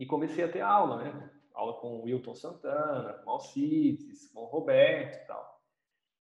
E 0.00 0.06
comecei 0.06 0.44
a 0.44 0.50
ter 0.50 0.60
aula, 0.60 1.04
né? 1.04 1.30
Aula 1.54 1.80
com 1.80 2.00
o 2.00 2.02
Wilton 2.02 2.34
Santana, 2.34 3.14
com 3.22 3.30
Alcides, 3.30 4.30
com 4.32 4.40
o 4.40 4.46
Roberto 4.46 5.22
e 5.22 5.26
tal. 5.26 5.62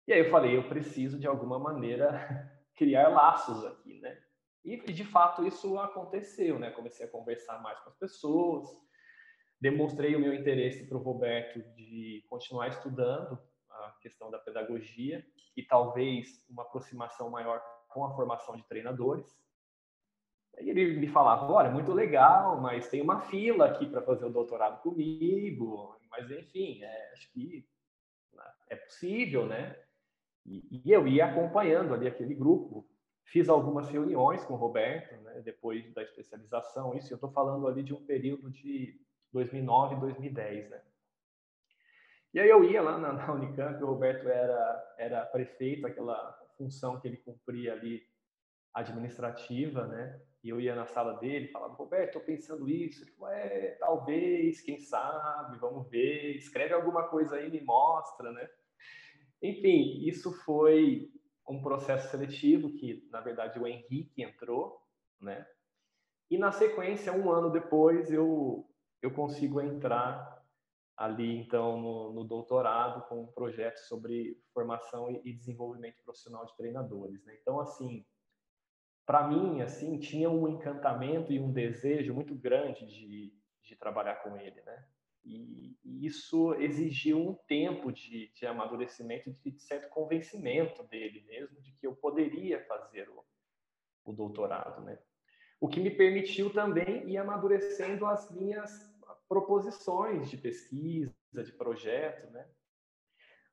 E 0.09 0.13
aí 0.13 0.21
eu 0.21 0.31
falei, 0.31 0.57
eu 0.57 0.69
preciso 0.69 1.19
de 1.19 1.27
alguma 1.27 1.59
maneira 1.59 2.51
criar 2.75 3.09
laços 3.09 3.65
aqui, 3.67 4.01
né? 4.01 4.21
E 4.65 4.77
de 4.93 5.05
fato 5.05 5.45
isso 5.45 5.79
aconteceu, 5.79 6.59
né? 6.59 6.71
Comecei 6.71 7.07
a 7.07 7.11
conversar 7.11 7.61
mais 7.63 7.79
com 7.81 7.91
as 7.91 7.97
pessoas, 7.97 8.69
demonstrei 9.61 10.15
o 10.15 10.21
meu 10.21 10.35
interesse 10.35 10.89
para 10.89 10.99
o 10.99 11.03
Roberto 11.03 11.63
de 11.75 12.25
continuar 12.29 12.69
estudando 12.69 13.39
a 13.71 13.97
questão 14.01 14.31
da 14.31 14.39
pedagogia 14.39 15.25
e 15.57 15.63
talvez 15.63 16.45
uma 16.49 16.63
aproximação 16.63 17.31
maior 17.31 17.63
com 17.89 18.05
a 18.05 18.15
formação 18.15 18.57
de 18.57 18.63
treinadores. 18.65 19.27
Aí 20.59 20.69
ele 20.69 20.97
me 20.99 21.09
falava, 21.09 21.51
olha, 21.51 21.71
muito 21.71 21.93
legal, 21.93 22.61
mas 22.61 22.89
tem 22.89 23.01
uma 23.01 23.21
fila 23.21 23.67
aqui 23.67 23.87
para 23.87 24.03
fazer 24.03 24.27
o 24.27 24.33
doutorado 24.33 24.83
comigo, 24.83 25.97
mas 26.11 26.31
enfim, 26.31 26.83
é, 26.83 27.13
acho 27.13 27.33
que 27.33 27.67
né, 28.33 28.45
é 28.69 28.77
possível, 28.77 29.47
né? 29.47 29.79
E, 30.45 30.83
e, 30.85 30.93
eu 30.93 31.07
ia 31.07 31.27
acompanhando 31.27 31.95
ali 31.95 32.07
aquele 32.07 32.35
grupo, 32.35 32.87
fiz 33.33 33.49
algumas 33.49 33.89
reuniões 33.89 34.45
com 34.45 34.53
o 34.53 34.59
Roberto, 34.59 35.17
né, 35.23 35.41
depois 35.41 35.91
da 35.95 36.03
especialização, 36.03 36.95
isso 36.95 37.11
eu 37.11 37.15
estou 37.15 37.33
falando 37.33 37.67
ali 37.67 37.83
de 37.83 37.95
um 37.95 38.05
período 38.05 38.51
de 38.51 39.01
2009 39.33 39.97
2010, 39.97 40.69
né? 40.69 40.83
E 42.35 42.41
aí 42.41 42.49
eu 42.49 42.63
ia 42.63 42.83
lá 42.83 42.99
na, 42.99 43.13
na 43.15 43.33
Unicamp, 43.33 43.83
o 43.83 43.87
Roberto 43.87 44.29
era, 44.29 44.95
era 44.99 45.27
prefeito, 45.27 45.87
aquela 45.87 46.39
função 46.59 47.01
que 47.01 47.09
ele 47.09 47.17
cumpria 47.17 47.73
ali 47.73 48.07
administrativa, 48.75 49.87
né? 49.87 50.21
E 50.45 50.51
eu 50.51 50.61
ia 50.61 50.75
na 50.75 50.87
sala 50.87 51.15
dele, 51.15 51.49
falava, 51.49 51.75
Roberto, 51.75 52.09
estou 52.09 52.23
pensando 52.23 52.69
isso. 52.69 53.05
Ele 53.05 53.13
falou, 53.13 53.33
é, 53.33 53.77
talvez, 53.79 54.61
quem 54.61 54.79
sabe, 54.79 55.59
vamos 55.59 55.89
ver. 55.89 56.37
Escreve 56.37 56.75
alguma 56.75 57.05
coisa 57.05 57.37
aí, 57.37 57.51
me 57.51 57.61
mostra, 57.61 58.33
né? 58.33 58.49
Enfim, 59.43 60.07
isso 60.07 60.33
foi 60.45 61.11
um 61.49 61.61
processo 61.61 62.11
seletivo 62.11 62.73
que, 62.73 63.09
na 63.11 63.21
verdade, 63.21 63.59
o 63.59 63.67
Henrique 63.67 64.23
entrou, 64.23 64.81
né? 65.21 65.47
E 66.31 66.39
na 66.39 66.53
sequência, 66.53 67.13
um 67.13 67.31
ano 67.31 67.51
depois, 67.51 68.11
eu 68.11 68.69
eu 69.03 69.13
consigo 69.13 69.61
entrar 69.61 70.41
ali 70.97 71.37
então 71.37 71.81
no, 71.81 72.13
no 72.13 72.25
doutorado 72.25 73.03
com 73.09 73.23
um 73.23 73.27
projeto 73.27 73.79
sobre 73.79 74.41
formação 74.55 75.11
e, 75.11 75.33
desenvolvimento 75.33 76.01
profissional 76.05 76.47
de 76.47 76.57
treinadores, 76.57 77.25
né? 77.25 77.37
Então 77.41 77.59
assim 77.59 78.07
para 79.05 79.27
mim, 79.27 79.61
assim, 79.61 79.99
tinha 79.99 80.31
um 80.31 80.49
encantamento 80.49 81.33
e 81.33 81.41
um 81.41 81.53
desejo 81.53 82.15
muito 82.15 82.35
grande 82.35 82.87
de, 82.87 83.35
de 83.63 83.77
trabalhar 83.77 84.17
com 84.23 84.37
ele, 84.37 84.63
né? 84.63 84.87
E, 85.25 85.77
e 85.85 86.07
isso 86.07 86.55
exigiu 86.55 87.19
um 87.19 87.35
tempo 87.47 87.93
de, 87.93 88.33
de 88.35 88.47
amadurecimento, 88.47 89.31
de, 89.31 89.51
de, 89.51 89.63
certo 89.63 89.89
convencimento 89.91 90.83
dele 90.85 91.25
mesmo, 91.29 91.61
de 91.61 91.73
que 91.73 91.87
eu 91.87 91.95
poderia 91.95 92.65
fazer 92.67 93.09
o, 93.09 93.25
o 94.05 94.13
doutorado, 94.13 94.83
né? 94.83 94.99
O 95.61 95.69
que 95.69 95.79
me 95.79 95.91
permitiu 95.91 96.53
também 96.53 97.09
ir 97.09 97.17
amadurecendo 97.17 98.05
as 98.05 98.29
minhas 98.33 98.93
proposições 99.29 100.29
de 100.29 100.37
pesquisa, 100.37 101.15
de 101.33 101.53
projeto, 101.53 102.31
né? 102.33 102.49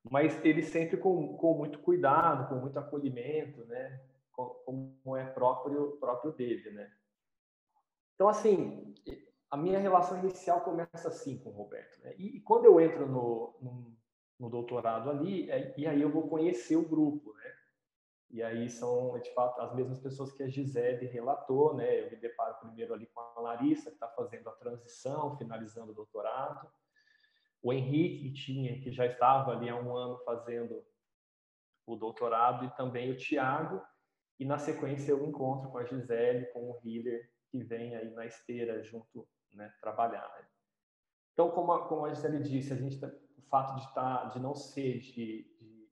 Mas 0.02 0.44
ele 0.44 0.62
sempre 0.62 0.96
com, 0.96 1.36
com 1.36 1.54
muito 1.56 1.78
cuidado, 1.78 2.48
com 2.48 2.56
muito 2.56 2.78
acolhimento, 2.78 3.64
né? 3.66 4.00
como 4.64 5.16
é 5.16 5.24
próprio 5.26 5.98
próprio 5.98 6.32
dele, 6.32 6.70
né? 6.70 6.90
Então 8.14 8.28
assim, 8.28 8.94
a 9.50 9.56
minha 9.56 9.78
relação 9.78 10.18
inicial 10.18 10.60
começa 10.60 11.08
assim 11.08 11.38
com 11.38 11.50
o 11.50 11.52
Roberto, 11.52 12.00
né? 12.02 12.14
E, 12.16 12.36
e 12.36 12.40
quando 12.40 12.66
eu 12.66 12.80
entro 12.80 13.06
no, 13.06 13.56
no, 13.60 13.96
no 14.38 14.50
doutorado 14.50 15.10
ali, 15.10 15.50
é, 15.50 15.74
e 15.76 15.86
aí 15.86 16.00
eu 16.00 16.10
vou 16.10 16.28
conhecer 16.28 16.76
o 16.76 16.88
grupo, 16.88 17.34
né? 17.34 17.54
E 18.30 18.42
aí 18.44 18.70
são, 18.70 19.18
de 19.18 19.34
fato, 19.34 19.60
as 19.60 19.74
mesmas 19.74 19.98
pessoas 19.98 20.32
que 20.32 20.44
a 20.44 20.48
Gisele 20.48 21.06
relatou, 21.06 21.74
né? 21.74 22.06
Eu 22.06 22.10
me 22.12 22.16
deparo 22.16 22.60
primeiro 22.60 22.94
ali 22.94 23.06
com 23.06 23.20
a 23.20 23.40
Larissa, 23.40 23.90
que 23.90 23.96
está 23.96 24.06
fazendo 24.08 24.48
a 24.48 24.52
transição, 24.52 25.36
finalizando 25.36 25.90
o 25.90 25.94
doutorado. 25.94 26.70
O 27.60 27.72
Henrique, 27.72 28.28
que 28.28 28.32
tinha, 28.32 28.80
que 28.80 28.92
já 28.92 29.06
estava 29.06 29.50
ali 29.50 29.68
há 29.68 29.74
um 29.74 29.96
ano 29.96 30.16
fazendo 30.18 30.84
o 31.84 31.96
doutorado, 31.96 32.64
e 32.64 32.70
também 32.76 33.10
o 33.10 33.16
Tiago, 33.16 33.82
e 34.38 34.44
na 34.44 34.58
sequência 34.58 35.10
eu 35.10 35.26
encontro 35.26 35.68
com 35.68 35.78
a 35.78 35.84
Gisele, 35.84 36.46
com 36.46 36.70
o 36.70 36.80
Hiller, 36.84 37.28
que 37.50 37.62
vem 37.64 37.96
aí 37.96 38.10
na 38.10 38.24
esteira 38.24 38.82
junto, 38.82 39.28
né, 39.54 39.72
trabalhar. 39.80 40.30
Então, 41.32 41.50
como 41.50 41.72
a, 41.72 41.88
como 41.88 42.04
a 42.04 42.12
Gisele 42.12 42.40
disse, 42.40 42.72
a 42.72 42.76
gente 42.76 42.98
tá, 42.98 43.06
o 43.06 43.42
fato 43.42 43.76
de 43.80 43.94
tá, 43.94 44.24
de 44.26 44.40
não 44.40 44.54
ser 44.54 44.98
de, 44.98 45.44
de, 45.58 45.90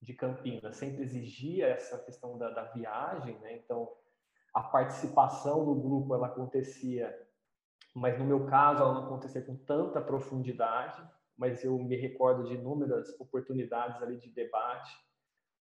de 0.00 0.14
Campinas 0.14 0.76
sempre 0.76 1.02
exigia 1.02 1.68
essa 1.68 1.98
questão 1.98 2.36
da, 2.36 2.50
da 2.50 2.64
viagem, 2.64 3.38
né? 3.38 3.56
Então, 3.56 3.90
a 4.52 4.62
participação 4.62 5.64
no 5.64 5.74
grupo 5.74 6.14
ela 6.14 6.26
acontecia, 6.26 7.16
mas 7.94 8.18
no 8.18 8.24
meu 8.24 8.46
caso 8.46 8.82
ela 8.82 8.94
não 8.94 9.04
acontecia 9.04 9.42
com 9.42 9.56
tanta 9.56 10.00
profundidade, 10.00 11.02
mas 11.36 11.64
eu 11.64 11.78
me 11.78 11.96
recordo 11.96 12.44
de 12.44 12.54
inúmeras 12.54 13.18
oportunidades 13.18 14.02
ali 14.02 14.18
de 14.18 14.30
debate 14.30 14.94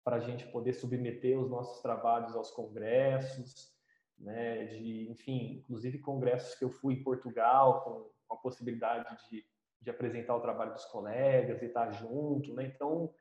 para 0.04 0.16
a 0.16 0.20
gente 0.20 0.48
poder 0.48 0.74
submeter 0.74 1.38
os 1.38 1.50
nossos 1.50 1.82
trabalhos 1.82 2.34
aos 2.36 2.50
congressos, 2.50 3.77
né, 4.20 4.66
de, 4.66 5.10
enfim, 5.10 5.58
inclusive 5.60 6.00
congressos 6.00 6.56
que 6.56 6.66
eu 6.66 6.70
fui 6.70 6.96
em 6.96 7.04
Portugal 7.04 7.84
com, 7.84 8.18
a 8.30 8.36
possibilidade 8.38 9.18
de, 9.30 9.46
de 9.82 9.90
apresentar 9.90 10.36
o 10.36 10.42
trabalho 10.42 10.74
dos 10.74 10.86
colegas 10.86 11.62
e 11.62 11.66
estar 11.66 11.90
junto, 11.92 12.54
né? 12.54 12.66
Então, 12.66 13.14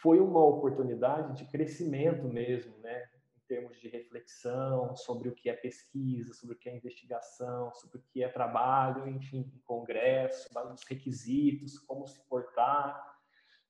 foi 0.00 0.18
uma 0.18 0.44
oportunidade 0.44 1.36
de 1.36 1.50
crescimento 1.50 2.24
mesmo, 2.24 2.76
né? 2.78 3.08
Em 3.36 3.46
termos 3.46 3.78
de 3.78 3.88
reflexão 3.88 4.96
sobre 4.96 5.28
o 5.28 5.34
que 5.34 5.48
é 5.48 5.52
pesquisa, 5.52 6.34
sobre 6.34 6.56
o 6.56 6.58
que 6.58 6.68
é 6.68 6.76
investigação, 6.76 7.72
sobre 7.74 7.98
o 7.98 8.02
que 8.12 8.24
é 8.24 8.28
trabalho, 8.28 9.06
enfim, 9.08 9.52
em 9.54 9.60
congresso, 9.60 10.48
os 10.72 10.82
requisitos, 10.88 11.78
como 11.78 12.06
se 12.08 12.26
portar, 12.28 13.00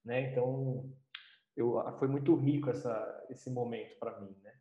né? 0.02 0.30
Então, 0.30 0.90
eu, 1.56 1.74
foi 1.98 2.08
muito 2.08 2.34
rico 2.34 2.70
essa, 2.70 3.26
esse 3.28 3.50
momento 3.50 3.98
para 3.98 4.18
mim, 4.20 4.34
né? 4.42 4.51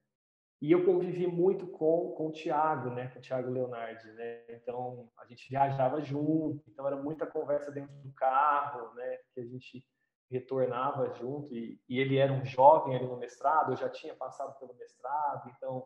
E 0.62 0.72
eu 0.72 0.86
convivi 0.86 1.26
muito 1.26 1.66
com, 1.66 2.12
com 2.12 2.28
o 2.28 2.32
Tiago, 2.32 2.92
né, 2.92 3.08
com 3.08 3.18
o 3.18 3.22
Tiago 3.22 3.50
Leonardi, 3.50 4.12
né? 4.12 4.44
Então, 4.50 5.10
a 5.18 5.26
gente 5.26 5.50
viajava 5.50 6.00
junto, 6.02 6.64
então 6.68 6.86
era 6.86 6.96
muita 6.96 7.26
conversa 7.26 7.72
dentro 7.72 7.96
do 7.96 8.14
carro, 8.14 8.94
né, 8.94 9.18
que 9.34 9.40
a 9.40 9.46
gente 9.46 9.84
retornava 10.30 11.14
junto 11.16 11.54
e, 11.54 11.82
e 11.90 12.00
ele 12.00 12.18
era 12.18 12.32
um 12.32 12.46
jovem 12.46 12.96
ali 12.96 13.06
no 13.06 13.18
mestrado, 13.18 13.74
eu 13.74 13.76
já 13.76 13.90
tinha 13.90 14.16
passado 14.16 14.58
pelo 14.60 14.74
mestrado, 14.76 15.50
então 15.50 15.86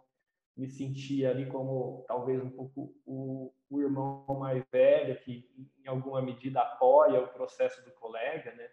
me 0.56 0.70
sentia 0.70 1.32
ali 1.32 1.48
como 1.48 2.06
talvez 2.08 2.42
um 2.42 2.50
pouco 2.50 2.94
o, 3.06 3.54
o 3.70 3.82
irmão 3.82 4.26
mais 4.40 4.64
velho 4.72 5.20
que 5.22 5.50
em 5.84 5.88
alguma 5.88 6.22
medida 6.22 6.62
apoia 6.62 7.22
o 7.22 7.28
processo 7.28 7.84
do 7.84 7.92
colega, 7.92 8.54
né? 8.54 8.70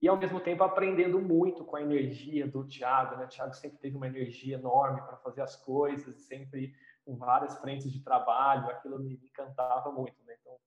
E 0.00 0.08
ao 0.08 0.16
mesmo 0.16 0.40
tempo 0.40 0.62
aprendendo 0.62 1.20
muito 1.20 1.64
com 1.64 1.76
a 1.76 1.82
energia 1.82 2.46
do 2.46 2.66
Tiago, 2.66 3.16
né? 3.16 3.24
O 3.24 3.28
Tiago 3.28 3.54
sempre 3.54 3.78
teve 3.78 3.96
uma 3.96 4.06
energia 4.06 4.56
enorme 4.56 5.00
para 5.02 5.16
fazer 5.16 5.40
as 5.40 5.56
coisas, 5.56 6.22
sempre 6.22 6.74
com 7.04 7.16
várias 7.16 7.56
frentes 7.58 7.90
de 7.90 8.02
trabalho, 8.02 8.68
aquilo 8.68 8.98
me 8.98 9.14
encantava 9.14 9.90
muito, 9.90 10.22
né? 10.24 10.36
Então, 10.40 10.58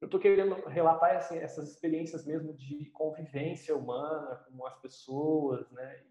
eu 0.00 0.06
estou 0.06 0.20
querendo 0.20 0.54
relatar 0.68 1.16
assim, 1.16 1.38
essas 1.38 1.70
experiências 1.70 2.24
mesmo 2.24 2.54
de 2.54 2.86
convivência 2.90 3.76
humana 3.76 4.36
com 4.36 4.66
as 4.66 4.78
pessoas, 4.78 5.70
né? 5.72 6.04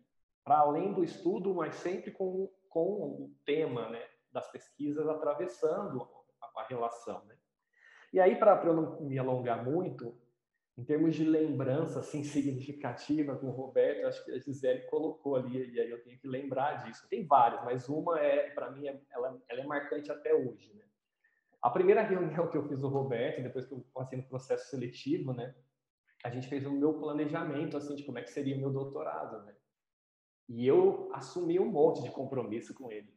Para 0.44 0.60
além 0.60 0.94
do 0.94 1.04
estudo, 1.04 1.54
mas 1.56 1.76
sempre 1.76 2.12
com, 2.12 2.52
com 2.70 2.82
o 2.82 3.36
tema, 3.46 3.90
né? 3.90 4.04
Das 4.32 4.52
pesquisas 4.52 5.08
atravessando 5.08 6.08
a, 6.42 6.62
a 6.62 6.68
relação, 6.68 7.24
né? 7.26 7.36
E 8.14 8.20
aí, 8.20 8.36
para 8.36 8.64
eu 8.66 8.74
não 8.74 9.02
me 9.02 9.18
alongar 9.18 9.64
muito, 9.64 10.18
em 10.78 10.84
termos 10.84 11.16
de 11.16 11.24
lembrança 11.24 12.00
assim 12.00 12.24
significativa 12.26 13.36
com 13.36 13.48
o 13.48 13.52
Roberto, 13.52 14.08
acho 14.08 14.24
que 14.26 14.32
a 14.32 14.40
Gisele 14.40 14.82
colocou 14.88 15.36
ali 15.36 15.72
e 15.72 15.80
aí 15.80 15.90
eu 15.90 16.04
tenho 16.04 16.20
que 16.20 16.28
lembrar 16.28 16.84
disso. 16.84 17.08
Tem 17.10 17.26
várias, 17.26 17.64
mas 17.64 17.88
uma 17.88 18.20
é 18.20 18.50
para 18.52 18.72
mim 18.72 18.88
é, 18.88 19.02
ela, 19.12 19.42
ela, 19.50 19.62
é 19.62 19.66
marcante 19.66 20.12
até 20.12 20.34
hoje, 20.34 20.74
né? 20.74 20.84
A 21.62 21.70
primeira 21.70 22.04
reunião 22.04 22.48
que 22.48 22.58
eu 22.58 22.68
fiz 22.68 22.84
o 22.84 22.88
Roberto, 22.88 23.42
depois 23.42 23.66
que 23.66 23.74
eu 23.74 23.84
passei 23.94 24.20
no 24.20 24.28
processo 24.28 24.70
seletivo, 24.70 25.34
né? 25.34 25.56
A 26.24 26.30
gente 26.30 26.48
fez 26.48 26.66
o 26.66 26.72
meu 26.72 26.94
planejamento 27.00 27.78
assim 27.78 27.96
de 27.96 28.04
como 28.04 28.20
é 28.20 28.22
que 28.22 28.30
seria 28.30 28.58
meu 28.58 28.72
doutorado, 28.72 29.44
né? 29.46 29.56
E 30.48 30.68
eu 30.68 31.10
assumi 31.12 31.60
um 31.60 31.66
monte 31.66 32.04
de 32.04 32.12
compromisso 32.12 32.74
com 32.76 32.92
ele. 32.92 33.16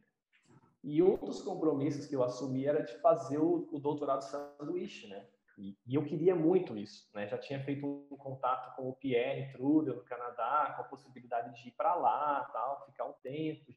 E 0.83 1.03
um 1.03 1.17
dos 1.17 1.43
compromissos 1.43 2.07
que 2.07 2.17
eu 2.17 2.23
assumi 2.23 2.65
era 2.65 2.83
de 2.83 2.97
fazer 3.01 3.39
o, 3.39 3.69
o 3.71 3.79
doutorado 3.79 4.23
sanduíche, 4.23 5.09
né? 5.09 5.27
E, 5.59 5.77
e, 5.85 5.97
eu 5.97 6.05
queria 6.05 6.37
muito 6.37 6.79
isso, 6.79 7.11
né? 7.13 7.27
Já 7.27 7.37
tinha 7.37 7.63
feito 7.65 7.85
um 7.85 8.17
contato 8.17 8.77
com 8.77 8.89
o 8.89 8.95
Pierre 8.95 9.53
Trudel 9.53 9.97
no 9.97 10.05
Canadá, 10.05 10.73
com 10.77 10.83
a 10.83 10.89
possibilidade 10.89 11.61
de 11.61 11.69
ir 11.69 11.73
para 11.73 11.97
lá, 11.97 12.49
tal, 12.53 12.87
ficar 12.87 13.07
um 13.07 13.13
tempo. 13.15 13.75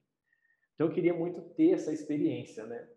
Então 0.75 0.87
eu 0.87 0.93
queria 0.93 1.13
muito 1.13 1.41
ter 1.55 1.71
essa 1.71 1.91
experiência, 1.91 2.65
né? 2.65 2.87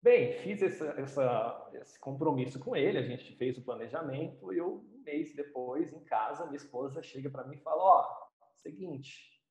Bem, 0.00 0.32
fiz 0.38 0.62
essa, 0.62 0.86
essa, 0.98 1.70
esse 1.74 1.98
compromisso 1.98 2.58
com 2.60 2.74
ele, 2.74 2.96
a 2.96 3.02
gente 3.02 3.36
fez 3.36 3.58
o 3.58 3.62
planejamento 3.62 4.52
e 4.52 4.58
eu, 4.58 4.76
um 4.76 5.02
mês 5.04 5.34
depois, 5.34 5.92
em 5.92 6.02
casa, 6.04 6.46
minha 6.46 6.56
esposa 6.56 7.02
chega 7.02 7.28
para 7.28 7.44
mim 7.44 7.56
e 7.56 7.62
fala, 7.62 7.82
ó, 7.82 8.00
oh, 8.00 8.56
seguinte, 8.56 9.42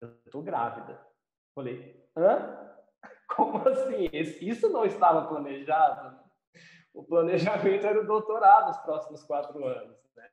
eu 0.00 0.16
tô 0.30 0.40
grávida. 0.40 1.04
Falei, 1.54 2.00
hã? 2.16 2.70
Como 3.36 3.58
assim? 3.68 4.08
Isso 4.40 4.68
não 4.70 4.84
estava 4.84 5.28
planejado? 5.28 6.21
O 6.94 7.02
planejamento 7.02 7.86
era 7.86 8.00
o 8.00 8.06
doutorado 8.06 8.68
nos 8.68 8.78
próximos 8.78 9.24
quatro 9.24 9.64
anos. 9.64 9.96
Né? 10.16 10.28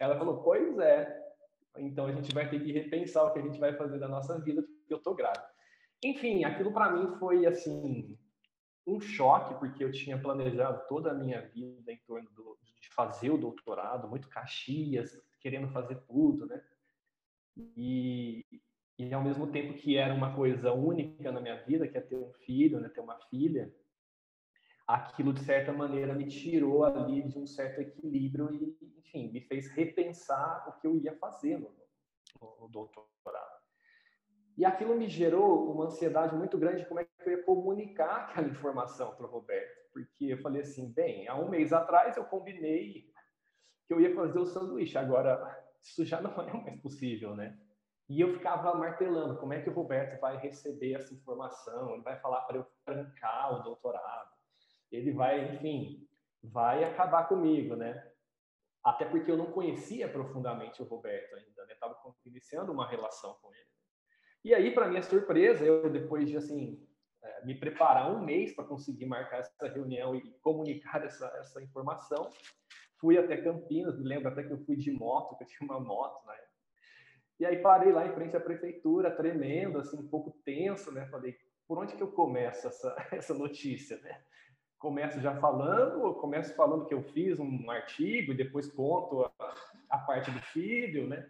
Ela 0.00 0.16
falou, 0.18 0.42
pois 0.42 0.78
é, 0.78 1.24
então 1.78 2.06
a 2.06 2.12
gente 2.12 2.34
vai 2.34 2.48
ter 2.48 2.60
que 2.60 2.72
repensar 2.72 3.24
o 3.24 3.32
que 3.32 3.38
a 3.38 3.42
gente 3.42 3.58
vai 3.58 3.74
fazer 3.74 3.98
da 3.98 4.08
nossa 4.08 4.38
vida, 4.40 4.62
porque 4.62 4.92
eu 4.92 4.98
tô 4.98 5.14
grávida. 5.14 5.46
Enfim, 6.02 6.44
aquilo 6.44 6.72
para 6.72 6.90
mim 6.90 7.16
foi 7.18 7.46
assim 7.46 8.18
um 8.86 9.00
choque, 9.00 9.54
porque 9.58 9.82
eu 9.82 9.90
tinha 9.90 10.20
planejado 10.20 10.86
toda 10.88 11.10
a 11.10 11.14
minha 11.14 11.40
vida 11.40 11.92
em 11.92 11.98
torno 12.06 12.30
do, 12.30 12.56
de 12.62 12.88
fazer 12.94 13.30
o 13.30 13.38
doutorado, 13.38 14.08
muito 14.08 14.28
Caxias, 14.28 15.20
querendo 15.40 15.68
fazer 15.68 15.96
tudo, 16.06 16.46
né? 16.46 16.62
E, 17.76 18.44
e 18.98 19.12
ao 19.12 19.22
mesmo 19.22 19.50
tempo 19.50 19.74
que 19.74 19.96
era 19.96 20.14
uma 20.14 20.34
coisa 20.34 20.72
única 20.72 21.32
na 21.32 21.40
minha 21.40 21.56
vida, 21.64 21.88
que 21.88 21.98
é 21.98 22.00
ter 22.00 22.16
um 22.16 22.32
filho, 22.44 22.78
né, 22.78 22.88
ter 22.88 23.00
uma 23.00 23.18
filha, 23.28 23.74
aquilo 24.86 25.32
de 25.32 25.40
certa 25.40 25.72
maneira 25.72 26.14
me 26.14 26.26
tirou 26.26 26.84
ali 26.84 27.26
de 27.26 27.38
um 27.38 27.46
certo 27.46 27.80
equilíbrio 27.80 28.52
e, 28.54 28.98
enfim, 28.98 29.32
me 29.32 29.40
fez 29.40 29.68
repensar 29.68 30.68
o 30.68 30.80
que 30.80 30.86
eu 30.86 30.96
ia 30.96 31.16
fazer 31.16 31.58
no, 31.58 31.74
no, 32.40 32.68
doutorado. 32.68 33.06
E 34.56 34.64
aquilo 34.64 34.94
me 34.94 35.08
gerou 35.08 35.72
uma 35.72 35.86
ansiedade 35.86 36.34
muito 36.36 36.56
grande 36.56 36.82
de 36.82 36.88
como 36.88 37.00
é 37.00 37.04
que 37.04 37.10
eu 37.20 37.32
ia 37.32 37.42
comunicar 37.42 38.28
aquela 38.28 38.48
informação 38.48 39.14
para 39.16 39.26
o 39.26 39.30
Roberto, 39.30 39.90
porque 39.92 40.26
eu 40.26 40.38
falei 40.38 40.62
assim, 40.62 40.92
bem, 40.92 41.26
há 41.26 41.34
um 41.34 41.48
mês 41.48 41.72
atrás 41.72 42.16
eu 42.16 42.24
combinei 42.24 43.10
que 43.86 43.92
eu 43.92 44.00
ia 44.00 44.14
fazer 44.14 44.38
o 44.38 44.46
sanduíche, 44.46 44.96
agora 44.96 45.64
isso 45.82 46.04
já 46.04 46.20
não 46.20 46.30
é 46.42 46.52
mais 46.52 46.80
possível, 46.80 47.34
né? 47.34 47.58
E 48.08 48.20
eu 48.20 48.32
ficava 48.34 48.72
martelando, 48.74 49.36
como 49.38 49.52
é 49.52 49.60
que 49.60 49.68
o 49.68 49.72
Roberto 49.72 50.20
vai 50.20 50.36
receber 50.36 50.94
essa 50.94 51.12
informação? 51.12 51.92
Ele 51.92 52.02
vai 52.02 52.16
falar 52.20 52.42
para 52.42 52.58
eu 52.58 52.66
trancar 52.84 53.60
o 53.60 53.62
doutorado? 53.64 54.35
Ele 54.90 55.12
vai, 55.12 55.54
enfim, 55.54 56.06
vai 56.42 56.84
acabar 56.84 57.28
comigo, 57.28 57.76
né? 57.76 58.10
Até 58.84 59.04
porque 59.04 59.30
eu 59.30 59.36
não 59.36 59.50
conhecia 59.50 60.08
profundamente 60.08 60.80
o 60.80 60.84
Roberto 60.86 61.34
ainda, 61.34 61.66
né? 61.66 61.74
Estava 61.74 61.96
iniciando 62.24 62.72
uma 62.72 62.88
relação 62.88 63.34
com 63.42 63.52
ele. 63.52 63.66
E 64.44 64.54
aí, 64.54 64.72
para 64.72 64.88
minha 64.88 65.02
surpresa, 65.02 65.64
eu 65.64 65.90
depois 65.90 66.28
de 66.28 66.36
assim 66.36 66.80
é, 67.22 67.44
me 67.44 67.54
preparar 67.54 68.14
um 68.14 68.24
mês 68.24 68.54
para 68.54 68.64
conseguir 68.64 69.06
marcar 69.06 69.38
essa 69.38 69.68
reunião 69.68 70.14
e 70.14 70.22
comunicar 70.40 71.04
essa, 71.04 71.26
essa 71.38 71.60
informação, 71.60 72.30
fui 73.00 73.18
até 73.18 73.36
Campinas. 73.36 73.98
Me 73.98 74.08
lembro 74.08 74.28
até 74.28 74.44
que 74.44 74.52
eu 74.52 74.64
fui 74.64 74.76
de 74.76 74.92
moto, 74.92 75.36
que 75.36 75.42
eu 75.42 75.48
tinha 75.48 75.68
uma 75.68 75.80
moto 75.80 76.24
né? 76.26 76.36
E 77.38 77.44
aí 77.44 77.60
parei 77.60 77.92
lá 77.92 78.06
em 78.06 78.14
frente 78.14 78.36
à 78.36 78.40
prefeitura, 78.40 79.10
tremendo, 79.10 79.78
assim, 79.78 79.98
um 79.98 80.08
pouco 80.08 80.30
tenso, 80.44 80.90
né? 80.92 81.06
Falei, 81.06 81.36
por 81.66 81.78
onde 81.78 81.94
que 81.94 82.02
eu 82.02 82.12
começo 82.12 82.66
essa, 82.68 82.96
essa 83.12 83.34
notícia, 83.34 83.98
né? 83.98 84.24
Começo 84.78 85.20
já 85.20 85.34
falando, 85.40 86.14
começo 86.14 86.54
falando 86.54 86.86
que 86.86 86.94
eu 86.94 87.02
fiz 87.02 87.38
um 87.38 87.70
artigo 87.70 88.32
e 88.32 88.36
depois 88.36 88.70
conto 88.70 89.24
a, 89.24 89.54
a 89.90 89.98
parte 89.98 90.30
do 90.30 90.40
filho, 90.40 91.06
né? 91.06 91.28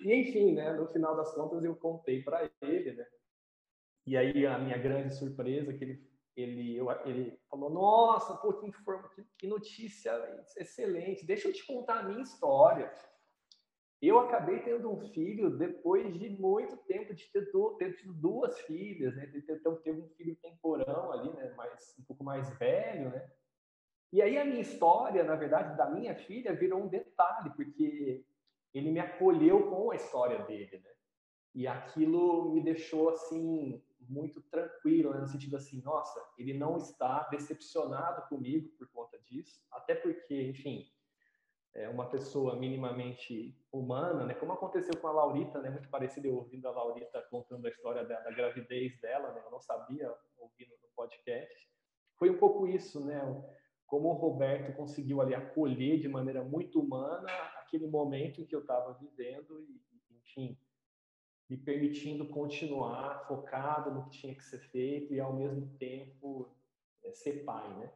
E, 0.00 0.14
enfim, 0.14 0.52
né, 0.52 0.72
no 0.72 0.86
final 0.88 1.16
das 1.16 1.34
contas 1.34 1.64
eu 1.64 1.74
contei 1.74 2.22
para 2.22 2.48
ele, 2.62 2.92
né? 2.92 3.06
E 4.06 4.16
aí 4.16 4.46
a 4.46 4.58
minha 4.58 4.78
grande 4.78 5.14
surpresa 5.14 5.70
é 5.70 5.74
que 5.74 5.84
ele 5.84 6.10
ele, 6.36 6.76
eu, 6.76 6.90
ele 7.04 7.38
falou: 7.48 7.70
Nossa, 7.70 8.36
pô, 8.36 8.52
que, 8.54 8.66
informa, 8.66 9.10
que 9.36 9.46
notícia 9.46 10.12
excelente, 10.56 11.26
deixa 11.26 11.48
eu 11.48 11.52
te 11.52 11.64
contar 11.66 12.00
a 12.00 12.02
minha 12.02 12.22
história. 12.22 12.92
Eu 14.02 14.18
acabei 14.18 14.60
tendo 14.60 14.90
um 14.90 14.98
filho 14.98 15.50
depois 15.58 16.18
de 16.18 16.30
muito 16.30 16.76
tempo 16.78 17.14
de 17.14 17.30
ter, 17.30 17.50
ter 17.78 17.96
tido 17.96 18.14
duas 18.14 18.58
filhas, 18.60 19.14
né? 19.14 19.26
Ter, 19.26 19.60
ter 19.60 19.68
um 19.68 20.08
filho 20.16 20.36
temporão 20.36 21.12
ali, 21.12 21.30
né? 21.34 21.52
Mais, 21.54 21.94
um 21.98 22.04
pouco 22.04 22.24
mais 22.24 22.48
velho, 22.58 23.10
né? 23.10 23.30
E 24.12 24.22
aí 24.22 24.38
a 24.38 24.44
minha 24.44 24.62
história, 24.62 25.22
na 25.22 25.36
verdade, 25.36 25.76
da 25.76 25.88
minha 25.88 26.14
filha 26.14 26.54
virou 26.54 26.82
um 26.82 26.88
detalhe, 26.88 27.50
porque 27.50 28.24
ele 28.72 28.90
me 28.90 29.00
acolheu 29.00 29.68
com 29.68 29.90
a 29.90 29.96
história 29.96 30.42
dele, 30.44 30.78
né? 30.78 30.90
E 31.54 31.66
aquilo 31.66 32.52
me 32.52 32.62
deixou, 32.62 33.10
assim, 33.10 33.82
muito 34.08 34.40
tranquilo, 34.42 35.12
né? 35.12 35.20
no 35.20 35.28
sentido 35.28 35.56
assim, 35.56 35.80
nossa, 35.82 36.20
ele 36.38 36.54
não 36.54 36.76
está 36.76 37.28
decepcionado 37.30 38.28
comigo 38.28 38.68
por 38.78 38.88
conta 38.88 39.18
disso, 39.18 39.62
até 39.70 39.94
porque, 39.94 40.42
enfim, 40.42 40.90
é, 41.74 41.88
uma 41.88 42.08
pessoa 42.08 42.56
minimamente 42.56 43.56
humana, 43.72 44.24
né? 44.24 44.34
Como 44.34 44.52
aconteceu 44.52 44.96
com 44.96 45.06
a 45.06 45.12
Laurita, 45.12 45.60
né? 45.60 45.70
Muito 45.70 45.88
parecido 45.88 46.26
eu 46.26 46.36
ouvindo 46.36 46.66
a 46.66 46.72
Laurita 46.72 47.22
contando 47.30 47.66
a 47.66 47.70
história 47.70 48.04
da, 48.04 48.20
da 48.20 48.30
gravidez 48.30 49.00
dela, 49.00 49.32
né? 49.32 49.42
Eu 49.44 49.50
não 49.50 49.60
sabia 49.60 50.12
ouvindo 50.38 50.72
no 50.82 50.88
podcast. 50.96 51.68
Foi 52.16 52.28
um 52.28 52.38
pouco 52.38 52.66
isso, 52.66 53.04
né? 53.04 53.20
Como 53.86 54.08
o 54.08 54.14
Roberto 54.14 54.76
conseguiu 54.76 55.20
ali 55.20 55.34
acolher 55.34 55.98
de 55.98 56.08
maneira 56.08 56.42
muito 56.42 56.80
humana 56.80 57.28
aquele 57.58 57.86
momento 57.86 58.40
em 58.40 58.46
que 58.46 58.54
eu 58.54 58.60
estava 58.60 58.92
vivendo 58.94 59.60
e, 59.62 59.80
enfim, 60.16 60.58
me 61.48 61.56
permitindo 61.56 62.28
continuar 62.28 63.26
focado 63.26 63.92
no 63.92 64.04
que 64.04 64.10
tinha 64.10 64.34
que 64.34 64.44
ser 64.44 64.58
feito 64.58 65.14
e 65.14 65.20
ao 65.20 65.32
mesmo 65.32 65.68
tempo 65.78 66.52
é, 67.04 67.12
ser 67.12 67.44
pai, 67.44 67.68
né? 67.78 67.92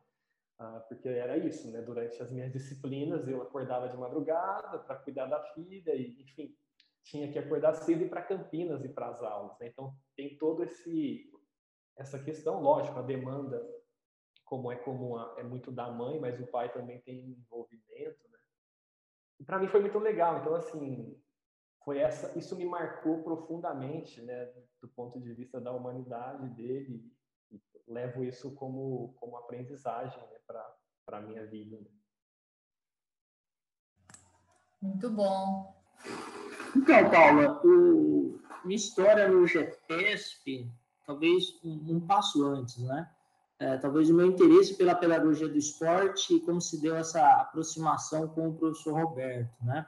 Ah, 0.59 0.85
porque 0.89 1.09
era 1.09 1.37
isso, 1.37 1.71
né? 1.71 1.83
Durante 1.83 2.23
as 2.23 2.31
minhas 2.31 2.53
disciplinas, 2.53 3.27
eu 3.27 3.43
acordava 3.43 3.89
de 3.89 3.97
madrugada 3.97 4.79
para 4.79 4.97
cuidar 4.97 5.27
da 5.27 5.43
filha 5.53 5.95
e, 5.95 6.23
enfim, 6.23 6.57
tinha 7.03 7.31
que 7.31 7.39
acordar 7.39 7.75
cedo 7.75 8.05
e 8.05 8.09
para 8.09 8.23
Campinas 8.23 8.85
e 8.85 8.89
para 8.89 9.09
as 9.09 9.23
aulas. 9.23 9.59
Né? 9.59 9.69
Então, 9.69 9.95
tem 10.17 10.37
todo 10.39 10.63
esse 10.63 11.31
essa 11.97 12.19
questão, 12.19 12.61
lógico, 12.61 12.99
a 12.99 13.03
demanda, 13.03 13.65
como 14.45 14.71
é 14.71 14.77
comum, 14.77 15.17
é 15.39 15.45
muito 15.45 15.71
da 15.71 15.91
mãe, 15.91 16.19
mas 16.19 16.41
o 16.41 16.47
pai 16.47 16.73
também 16.73 17.01
tem 17.03 17.31
envolvimento, 17.31 18.29
né? 18.29 18.39
E 19.39 19.45
para 19.45 19.61
mim 19.61 19.69
foi 19.69 19.81
muito 19.81 19.99
legal. 19.99 20.41
Então, 20.41 20.57
assim, 20.57 21.17
foi 21.85 21.99
essa, 21.99 22.37
isso 22.37 22.57
me 22.57 22.65
marcou 22.65 23.23
profundamente, 23.23 24.21
né? 24.23 24.53
Do 24.81 24.89
ponto 24.89 25.21
de 25.21 25.33
vista 25.33 25.61
da 25.61 25.73
humanidade 25.73 26.49
dele 26.51 27.13
levo 27.89 28.25
isso 28.25 28.51
como, 28.53 29.15
como 29.19 29.37
aprendizagem 29.37 30.19
né, 30.19 30.39
para 30.47 31.19
a 31.19 31.21
minha 31.21 31.47
vida. 31.47 31.77
Né? 31.77 31.87
Muito 34.81 35.11
bom. 35.11 35.75
Então, 36.77 37.11
Paula, 37.11 37.61
o, 37.65 38.39
minha 38.65 38.77
história 38.77 39.29
no 39.29 39.47
GEPESP, 39.47 40.71
talvez 41.07 41.59
um, 41.65 41.97
um 41.97 42.01
passo 42.01 42.45
antes, 42.45 42.79
né? 42.79 43.11
É, 43.59 43.79
talvez 43.79 44.11
o 44.11 44.15
meu 44.15 44.27
interesse 44.27 44.75
pela 44.75 44.97
pedagogia 44.97 45.49
do 45.49 45.57
esporte 45.57 46.35
e 46.35 46.41
como 46.41 46.61
se 46.61 46.81
deu 46.81 46.97
essa 46.97 47.25
aproximação 47.41 48.27
com 48.29 48.49
o 48.49 48.55
professor 48.55 48.95
Roberto, 48.95 49.55
né? 49.63 49.87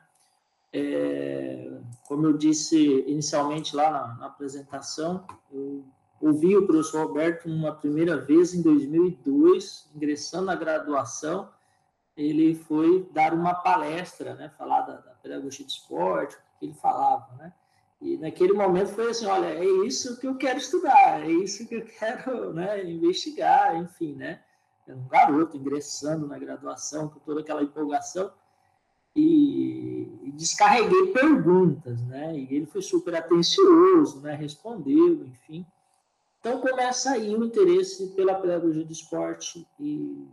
É, 0.72 1.80
como 2.06 2.26
eu 2.26 2.36
disse 2.36 3.00
inicialmente 3.06 3.74
lá 3.74 3.90
na, 3.90 4.14
na 4.14 4.26
apresentação, 4.26 5.26
eu 5.50 5.84
ouvi 6.20 6.56
o 6.56 6.66
professor 6.66 7.06
Roberto 7.06 7.46
uma 7.46 7.72
primeira 7.72 8.16
vez 8.16 8.54
em 8.54 8.62
2002, 8.62 9.90
ingressando 9.94 10.46
na 10.46 10.54
graduação, 10.54 11.48
ele 12.16 12.54
foi 12.54 13.08
dar 13.12 13.34
uma 13.34 13.54
palestra, 13.54 14.34
né, 14.34 14.50
falar 14.56 14.82
da, 14.82 14.96
da 14.96 15.10
pedagogia 15.22 15.66
de 15.66 15.72
esporte, 15.72 16.34
o 16.34 16.58
que 16.58 16.66
ele 16.66 16.74
falava, 16.74 17.34
né? 17.36 17.52
E 18.00 18.16
naquele 18.18 18.52
momento 18.52 18.88
foi 18.88 19.10
assim, 19.10 19.26
olha, 19.26 19.46
é 19.46 19.64
isso 19.86 20.18
que 20.18 20.26
eu 20.26 20.36
quero 20.36 20.58
estudar, 20.58 21.22
é 21.22 21.30
isso 21.30 21.66
que 21.66 21.74
eu 21.76 21.84
quero, 21.84 22.52
né, 22.52 22.84
investigar, 22.84 23.76
enfim, 23.76 24.14
né? 24.14 24.40
Era 24.86 24.96
um 24.96 25.08
garoto 25.08 25.56
ingressando 25.56 26.26
na 26.26 26.38
graduação 26.38 27.08
com 27.08 27.18
toda 27.20 27.40
aquela 27.40 27.62
empolgação 27.62 28.30
e, 29.14 30.08
e 30.22 30.32
descarreguei 30.32 31.12
perguntas, 31.12 32.00
né? 32.02 32.38
E 32.38 32.54
ele 32.54 32.66
foi 32.66 32.82
super 32.82 33.14
atencioso, 33.14 34.20
né? 34.20 34.34
Respondeu, 34.34 35.24
enfim. 35.26 35.66
Então 36.46 36.60
começa 36.60 37.10
aí 37.10 37.34
o 37.34 37.44
interesse 37.44 38.06
pela 38.14 38.36
pedagogia 38.36 38.84
do 38.84 38.92
esporte 38.92 39.66
e 39.80 40.28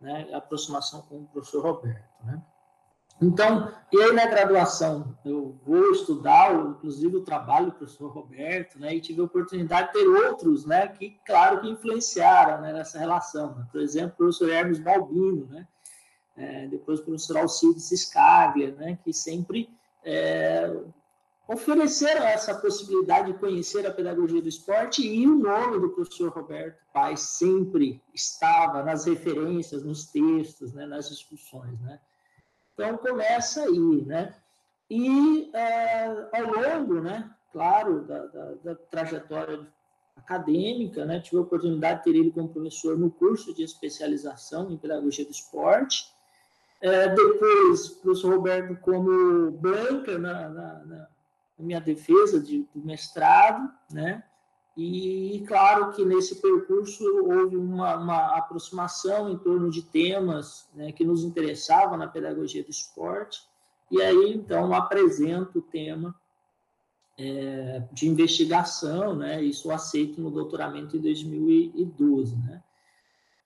né, 0.00 0.26
aproximação 0.32 1.02
com 1.02 1.16
o 1.16 1.26
professor 1.26 1.62
Roberto. 1.62 2.24
Né? 2.24 2.42
Então, 3.20 3.70
e 3.92 4.00
aí 4.00 4.12
na 4.12 4.24
graduação 4.24 5.14
eu 5.26 5.60
vou 5.66 5.92
estudar, 5.92 6.54
inclusive 6.54 7.16
o 7.16 7.22
trabalho 7.22 7.66
do 7.66 7.72
professor 7.72 8.10
Roberto, 8.10 8.78
né, 8.80 8.94
e 8.94 9.00
tive 9.02 9.20
a 9.20 9.24
oportunidade 9.24 9.88
de 9.88 9.92
ter 9.92 10.08
outros, 10.08 10.64
né, 10.64 10.88
que 10.88 11.20
claro 11.26 11.60
que 11.60 11.68
influenciaram 11.68 12.62
né, 12.62 12.72
nessa 12.72 12.98
relação. 12.98 13.54
Né? 13.54 13.66
Por 13.70 13.82
exemplo, 13.82 14.14
o 14.14 14.16
professor 14.16 14.48
Hermes 14.48 14.78
Balbino, 14.78 15.48
né, 15.48 15.68
é, 16.34 16.66
depois 16.68 17.00
o 17.00 17.04
professor 17.04 17.36
Alcides 17.36 17.90
Scaglia, 17.90 18.74
né, 18.74 18.98
que 19.04 19.12
sempre 19.12 19.68
é, 20.02 20.74
ofereceram 21.48 22.24
essa 22.24 22.54
possibilidade 22.54 23.32
de 23.32 23.38
conhecer 23.38 23.86
a 23.86 23.90
pedagogia 23.90 24.42
do 24.42 24.48
esporte 24.48 25.00
e 25.02 25.26
o 25.26 25.34
nome 25.34 25.80
do 25.80 25.88
professor 25.88 26.30
Roberto 26.30 26.78
Paes 26.92 27.20
sempre 27.20 28.02
estava 28.14 28.82
nas 28.82 29.06
referências, 29.06 29.82
nos 29.82 30.04
textos, 30.04 30.74
né, 30.74 30.84
nas 30.84 31.08
discussões, 31.08 31.80
né? 31.80 31.98
Então 32.74 32.98
começa 32.98 33.62
aí, 33.62 34.04
né? 34.04 34.34
E 34.90 35.50
é, 35.54 36.04
ao 36.06 36.52
longo, 36.52 37.00
né, 37.00 37.30
claro, 37.50 38.02
da, 38.06 38.26
da, 38.26 38.54
da, 38.62 38.74
trajetória 38.74 39.66
acadêmica, 40.16 41.06
né, 41.06 41.20
tive 41.20 41.38
a 41.38 41.40
oportunidade 41.40 42.00
de 42.00 42.04
ter 42.04 42.18
ele 42.18 42.30
como 42.30 42.48
professor 42.50 42.98
no 42.98 43.10
curso 43.10 43.54
de 43.54 43.62
especialização 43.62 44.70
em 44.70 44.76
pedagogia 44.76 45.24
do 45.24 45.30
esporte. 45.30 46.12
É, 46.80 47.08
depois, 47.08 47.86
o 47.86 48.00
professor 48.00 48.34
Roberto 48.34 48.76
como 48.80 49.50
banca 49.52 50.18
na, 50.18 50.48
na, 50.48 50.84
na 50.84 51.08
minha 51.62 51.80
defesa 51.80 52.40
de, 52.40 52.68
do 52.74 52.84
mestrado, 52.84 53.70
né? 53.90 54.22
E 54.76 55.44
claro 55.48 55.90
que 55.90 56.04
nesse 56.04 56.40
percurso 56.40 57.04
houve 57.24 57.56
uma, 57.56 57.96
uma 57.96 58.36
aproximação 58.36 59.28
em 59.28 59.36
torno 59.36 59.70
de 59.70 59.82
temas 59.82 60.68
né, 60.72 60.92
que 60.92 61.04
nos 61.04 61.24
interessavam 61.24 61.98
na 61.98 62.06
pedagogia 62.06 62.62
do 62.62 62.70
esporte. 62.70 63.42
E 63.90 64.00
aí, 64.00 64.32
então, 64.32 64.72
apresento 64.72 65.58
o 65.58 65.62
tema 65.62 66.14
é, 67.18 67.82
de 67.90 68.08
investigação, 68.08 69.16
né? 69.16 69.42
Isso 69.42 69.68
aceito 69.72 70.20
no 70.20 70.30
doutoramento 70.30 70.96
em 70.96 71.00
2012, 71.00 72.36
né? 72.36 72.62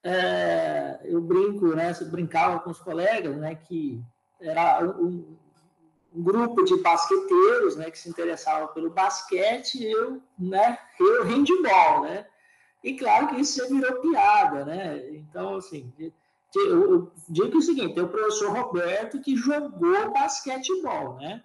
É, 0.03 0.99
eu 1.05 1.19
brinco, 1.19 1.67
né? 1.69 1.95
Eu 1.99 2.11
brincava 2.11 2.59
com 2.59 2.69
os 2.69 2.79
colegas, 2.79 3.35
né? 3.37 3.55
Que 3.55 3.99
era 4.39 4.85
um, 4.85 5.35
um 6.15 6.21
grupo 6.21 6.63
de 6.63 6.77
basqueteiros, 6.77 7.75
né, 7.75 7.89
que 7.89 7.97
se 7.97 8.09
interessavam 8.09 8.67
pelo 8.67 8.89
basquete, 8.89 9.83
eu, 9.83 10.21
né, 10.37 10.77
eu 10.99 11.23
handball, 11.23 12.03
né? 12.03 12.27
E 12.83 12.95
claro 12.95 13.27
que 13.27 13.41
isso 13.41 13.67
virou 13.69 14.01
piada, 14.01 14.65
né? 14.65 15.09
Então, 15.11 15.55
assim, 15.55 15.91
eu, 16.55 17.11
digo 17.29 17.57
o 17.57 17.61
seguinte, 17.61 17.95
tem 17.95 18.03
o 18.03 18.09
professor 18.09 18.51
Roberto 18.51 19.21
que 19.21 19.35
jogou 19.35 20.11
basquetebol, 20.11 21.15
né? 21.15 21.43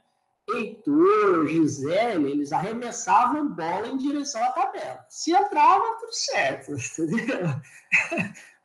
Heitor, 0.51 1.47
Gisele, 1.47 2.31
eles 2.31 2.53
arremessavam 2.53 3.49
bola 3.49 3.87
em 3.87 3.99
direção 3.99 4.43
à 4.43 4.51
tabela. 4.51 5.05
Se 5.09 5.31
entrava, 5.33 5.97
tudo 6.01 6.13
certo, 6.13 6.73
entendeu? 7.03 7.49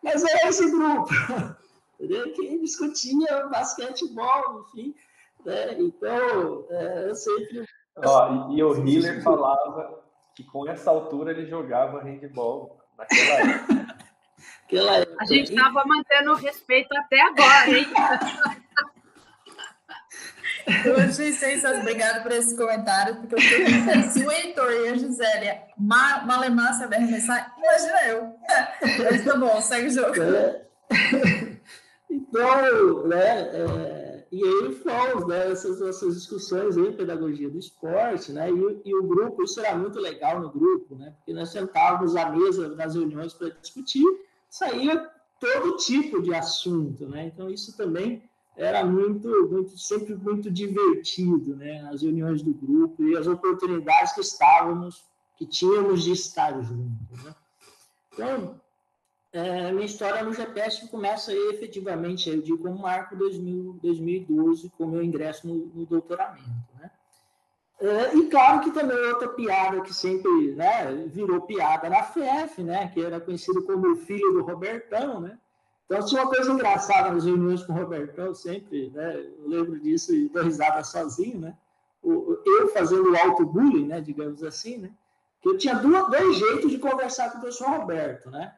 Mas 0.01 0.23
era 0.23 0.49
esse 0.49 0.69
grupo, 0.69 1.09
entendeu? 1.99 2.33
Que 2.33 2.57
discutia 2.57 3.47
basquetebol, 3.47 4.61
enfim. 4.61 4.95
Né? 5.45 5.75
Então, 5.77 6.65
é, 6.69 7.09
eu 7.09 7.15
sempre. 7.15 7.65
Ó, 7.97 8.49
e, 8.51 8.57
e 8.57 8.63
o 8.63 8.87
Hiller 8.87 9.21
falava 9.21 10.03
que 10.35 10.43
com 10.43 10.67
essa 10.67 10.89
altura 10.89 11.31
ele 11.31 11.45
jogava 11.45 12.01
handball 12.01 12.79
naquela 12.97 13.51
época. 13.51 13.97
época. 14.71 15.17
A 15.19 15.25
gente 15.25 15.53
estava 15.53 15.83
mantendo 15.85 16.31
o 16.31 16.35
respeito 16.35 16.89
até 16.97 17.21
agora, 17.21 17.69
hein? 17.69 17.87
Eu 20.85 20.97
achei 20.97 21.33
sensacional. 21.33 21.81
Obrigada 21.81 22.21
por 22.21 22.31
esses 22.31 22.57
comentários, 22.57 23.17
porque 23.17 23.35
eu 23.35 23.39
fiquei 23.39 24.03
se 24.09 24.25
o 24.25 24.31
Heitor 24.31 24.71
e 24.71 24.89
a 24.89 24.95
Gisele 24.95 25.59
malemar 25.77 26.73
saber 26.73 26.95
arremessar, 26.95 27.53
imagina 27.57 28.07
eu. 28.07 28.35
Mas 29.03 29.25
tá 29.25 29.35
bom, 29.35 29.61
segue 29.61 29.87
o 29.87 29.91
jogo. 29.91 30.23
É. 30.23 30.61
Então, 32.09 33.07
né, 33.07 33.49
é 33.53 34.02
e 34.33 34.43
aí 34.43 34.73
fomos 34.73 35.27
né, 35.27 35.51
essas 35.51 36.15
discussões 36.15 36.75
em 36.75 36.91
pedagogia 36.91 37.47
do 37.51 37.59
esporte, 37.59 38.31
né? 38.31 38.49
E, 38.49 38.81
e, 38.83 38.95
o 38.95 39.03
grupo, 39.03 39.43
isso 39.43 39.59
era 39.59 39.77
muito 39.77 39.99
legal 39.99 40.41
no 40.41 40.49
grupo, 40.49 40.95
né? 40.95 41.13
Porque 41.17 41.31
nós 41.33 41.49
sentávamos 41.49 42.15
à 42.15 42.31
mesa 42.31 42.69
nas 42.69 42.95
reuniões 42.95 43.31
para 43.31 43.49
discutir, 43.49 44.03
saía 44.49 45.07
todo 45.39 45.77
tipo 45.77 46.19
de 46.19 46.33
assunto, 46.33 47.07
né? 47.07 47.27
Então 47.27 47.47
isso 47.47 47.77
também 47.77 48.27
era 48.57 48.83
muito, 48.83 49.27
muito 49.51 49.77
sempre 49.77 50.15
muito 50.15 50.49
divertido, 50.49 51.55
né? 51.55 51.87
As 51.93 52.01
reuniões 52.01 52.41
do 52.41 52.55
grupo 52.55 53.03
e 53.03 53.15
as 53.15 53.27
oportunidades 53.27 54.13
que 54.13 54.21
estávamos, 54.21 55.03
que 55.37 55.45
tínhamos 55.45 56.01
de 56.01 56.11
estar 56.11 56.59
juntos, 56.59 57.23
né? 57.23 57.35
Então, 58.11 58.59
é, 59.33 59.71
minha 59.71 59.85
história 59.85 60.23
no 60.23 60.31
GPS 60.31 60.87
começa 60.89 61.31
aí, 61.31 61.49
efetivamente, 61.49 62.29
eu 62.29 62.39
digo, 62.39 62.59
como 62.59 62.77
marco 62.77 63.15
2000, 63.15 63.79
2012, 63.81 64.69
com 64.77 64.85
meu 64.85 65.03
ingresso 65.03 65.47
no, 65.47 65.55
no 65.73 65.85
doutoramento, 65.87 66.47
né? 66.79 66.91
É, 67.81 68.15
e 68.15 68.27
claro 68.27 68.61
que 68.61 68.71
também 68.71 68.95
outra 68.95 69.27
piada 69.29 69.81
que 69.81 69.93
sempre 69.93 70.51
né, 70.51 70.93
virou 71.07 71.41
piada 71.41 71.89
na 71.89 72.03
FEF, 72.03 72.61
né, 72.61 72.87
que 72.93 73.03
era 73.03 73.19
conhecido 73.19 73.63
como 73.63 73.91
o 73.91 73.95
filho 73.95 74.33
do 74.33 74.43
Robertão, 74.43 75.19
né, 75.19 75.37
Então, 75.85 76.05
tinha 76.05 76.21
uma 76.21 76.29
coisa 76.29 76.51
engraçada 76.51 77.11
nas 77.11 77.25
reuniões 77.25 77.63
com 77.63 77.73
o 77.73 77.75
Robertão, 77.75 78.33
sempre, 78.35 78.91
né? 78.91 79.15
Eu 79.15 79.49
lembro 79.49 79.79
disso 79.79 80.13
e 80.13 80.29
dou 80.29 80.43
risada 80.43 80.83
sozinho, 80.83 81.39
né? 81.39 81.57
eu 82.03 82.67
fazendo 82.69 83.15
auto-bullying, 83.15 83.87
né? 83.87 84.01
Digamos 84.01 84.43
assim, 84.43 84.77
né? 84.77 84.91
Que 85.41 85.49
eu 85.49 85.57
tinha 85.57 85.75
dois, 85.75 86.07
dois 86.09 86.37
jeitos 86.37 86.71
de 86.71 86.77
conversar 86.77 87.31
com 87.31 87.37
o 87.37 87.41
professor 87.41 87.69
Roberto, 87.69 88.29
né? 88.29 88.53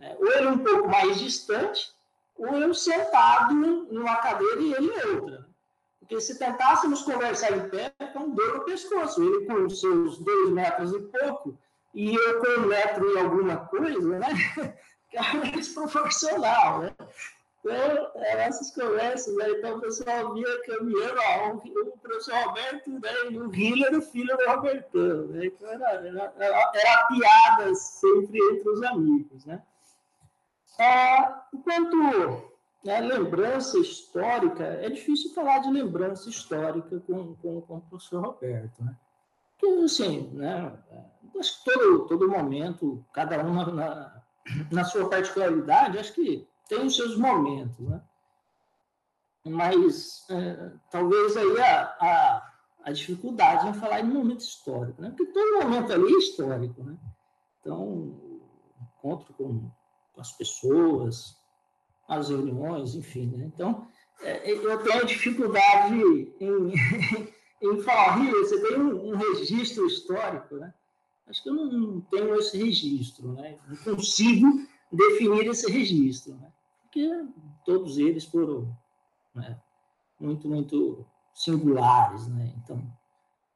É, 0.00 0.16
ou 0.18 0.32
ele 0.32 0.46
um 0.48 0.58
pouco 0.58 0.88
mais 0.88 1.18
distante, 1.18 1.92
ou 2.36 2.54
eu 2.56 2.72
sentado 2.72 3.54
numa 3.54 4.16
cadeira 4.16 4.60
e 4.60 4.72
ele 4.74 4.86
em 4.86 5.14
outra. 5.14 5.48
Porque 5.98 6.20
se 6.20 6.38
tentássemos 6.38 7.02
conversar 7.02 7.52
em 7.52 7.68
pé, 7.68 7.92
então 8.00 8.30
dor 8.30 8.54
no 8.58 8.64
pescoço. 8.64 9.22
Ele 9.22 9.44
com 9.46 9.68
seus 9.68 10.18
dois 10.18 10.50
metros 10.50 10.92
e 10.92 11.00
pouco, 11.00 11.58
e 11.94 12.14
eu 12.14 12.40
com 12.40 12.62
um 12.62 12.66
metro 12.66 13.10
e 13.12 13.18
alguma 13.18 13.56
coisa, 13.66 14.18
né? 14.18 14.28
Cara, 15.12 15.50
desproporcional, 15.50 16.80
né? 16.80 16.94
Então, 17.60 18.10
essas 18.14 18.70
conversas, 18.70 19.34
né? 19.36 19.50
Então 19.50 19.76
o 19.76 19.80
pessoal 19.80 20.32
via 20.32 20.62
caminhando, 20.62 21.20
ó, 21.20 21.48
o 21.54 21.98
professor 21.98 22.34
Roberto 22.44 22.90
né? 22.90 23.12
e 23.30 23.38
o 23.38 23.54
Hiller, 23.54 23.98
o 23.98 24.02
filho 24.02 24.36
do 24.36 24.46
Robertão, 24.46 25.26
né? 25.26 25.46
Então 25.46 25.68
era, 25.68 25.90
era, 25.90 26.34
era, 26.38 26.72
era 26.74 27.06
piada 27.08 27.74
sempre 27.74 28.38
entre 28.52 28.68
os 28.70 28.82
amigos, 28.82 29.44
né? 29.44 29.62
Enquanto 31.52 32.48
né, 32.84 33.00
lembrança 33.00 33.78
histórica, 33.78 34.64
é 34.64 34.88
difícil 34.88 35.34
falar 35.34 35.58
de 35.58 35.70
lembrança 35.70 36.28
histórica 36.28 37.00
com, 37.00 37.34
com, 37.36 37.60
com 37.62 37.76
o 37.76 37.80
professor 37.82 38.22
Roberto, 38.22 38.82
né? 38.82 38.96
Porque, 39.58 39.84
assim, 39.84 40.30
né, 40.34 40.72
acho 41.38 41.58
que 41.58 41.64
todo, 41.64 42.06
todo 42.06 42.28
momento, 42.28 43.04
cada 43.12 43.44
um 43.44 43.54
na, 43.74 44.22
na 44.70 44.84
sua 44.84 45.08
particularidade, 45.10 45.98
acho 45.98 46.12
que 46.12 46.48
tem 46.68 46.86
os 46.86 46.94
seus 46.94 47.16
momentos, 47.16 47.78
né? 47.88 48.00
Mas 49.44 50.26
é, 50.30 50.72
talvez 50.90 51.36
aí 51.36 51.60
a, 51.60 51.82
a, 52.00 52.52
a, 52.84 52.92
dificuldade 52.92 53.66
em 53.66 53.72
falar 53.72 54.00
em 54.00 54.04
momento 54.04 54.40
histórico, 54.40 55.00
né? 55.00 55.08
Porque 55.16 55.32
todo 55.32 55.64
momento 55.64 55.92
ali 55.92 56.12
é 56.12 56.18
histórico, 56.18 56.84
né? 56.84 56.96
Então, 57.60 58.14
encontro 58.98 59.32
com, 59.34 59.70
com 60.18 60.22
as 60.22 60.32
pessoas, 60.32 61.36
as 62.08 62.28
reuniões, 62.28 62.96
enfim, 62.96 63.26
né? 63.28 63.44
Então, 63.54 63.86
é, 64.20 64.50
eu 64.50 64.82
tenho 64.82 65.06
dificuldade 65.06 65.94
em, 66.40 66.72
em 67.62 67.82
falar, 67.82 68.18
você 68.18 68.60
tem 68.60 68.80
um, 68.80 69.10
um, 69.10 69.16
registro 69.16 69.86
histórico, 69.86 70.56
né? 70.56 70.74
Acho 71.28 71.40
que 71.40 71.50
eu 71.50 71.54
não, 71.54 71.66
não 71.66 72.00
tenho 72.00 72.34
esse 72.34 72.58
registro, 72.58 73.32
né? 73.32 73.58
Não 73.68 73.76
consigo 73.76 74.66
definir 74.90 75.46
esse 75.46 75.70
registro, 75.70 76.34
né? 76.34 76.50
porque 76.82 77.06
todos 77.64 77.98
eles 77.98 78.24
foram 78.24 78.74
né, 79.34 79.60
muito, 80.18 80.48
muito 80.48 81.06
singulares, 81.34 82.26
né? 82.28 82.54
Então, 82.56 82.82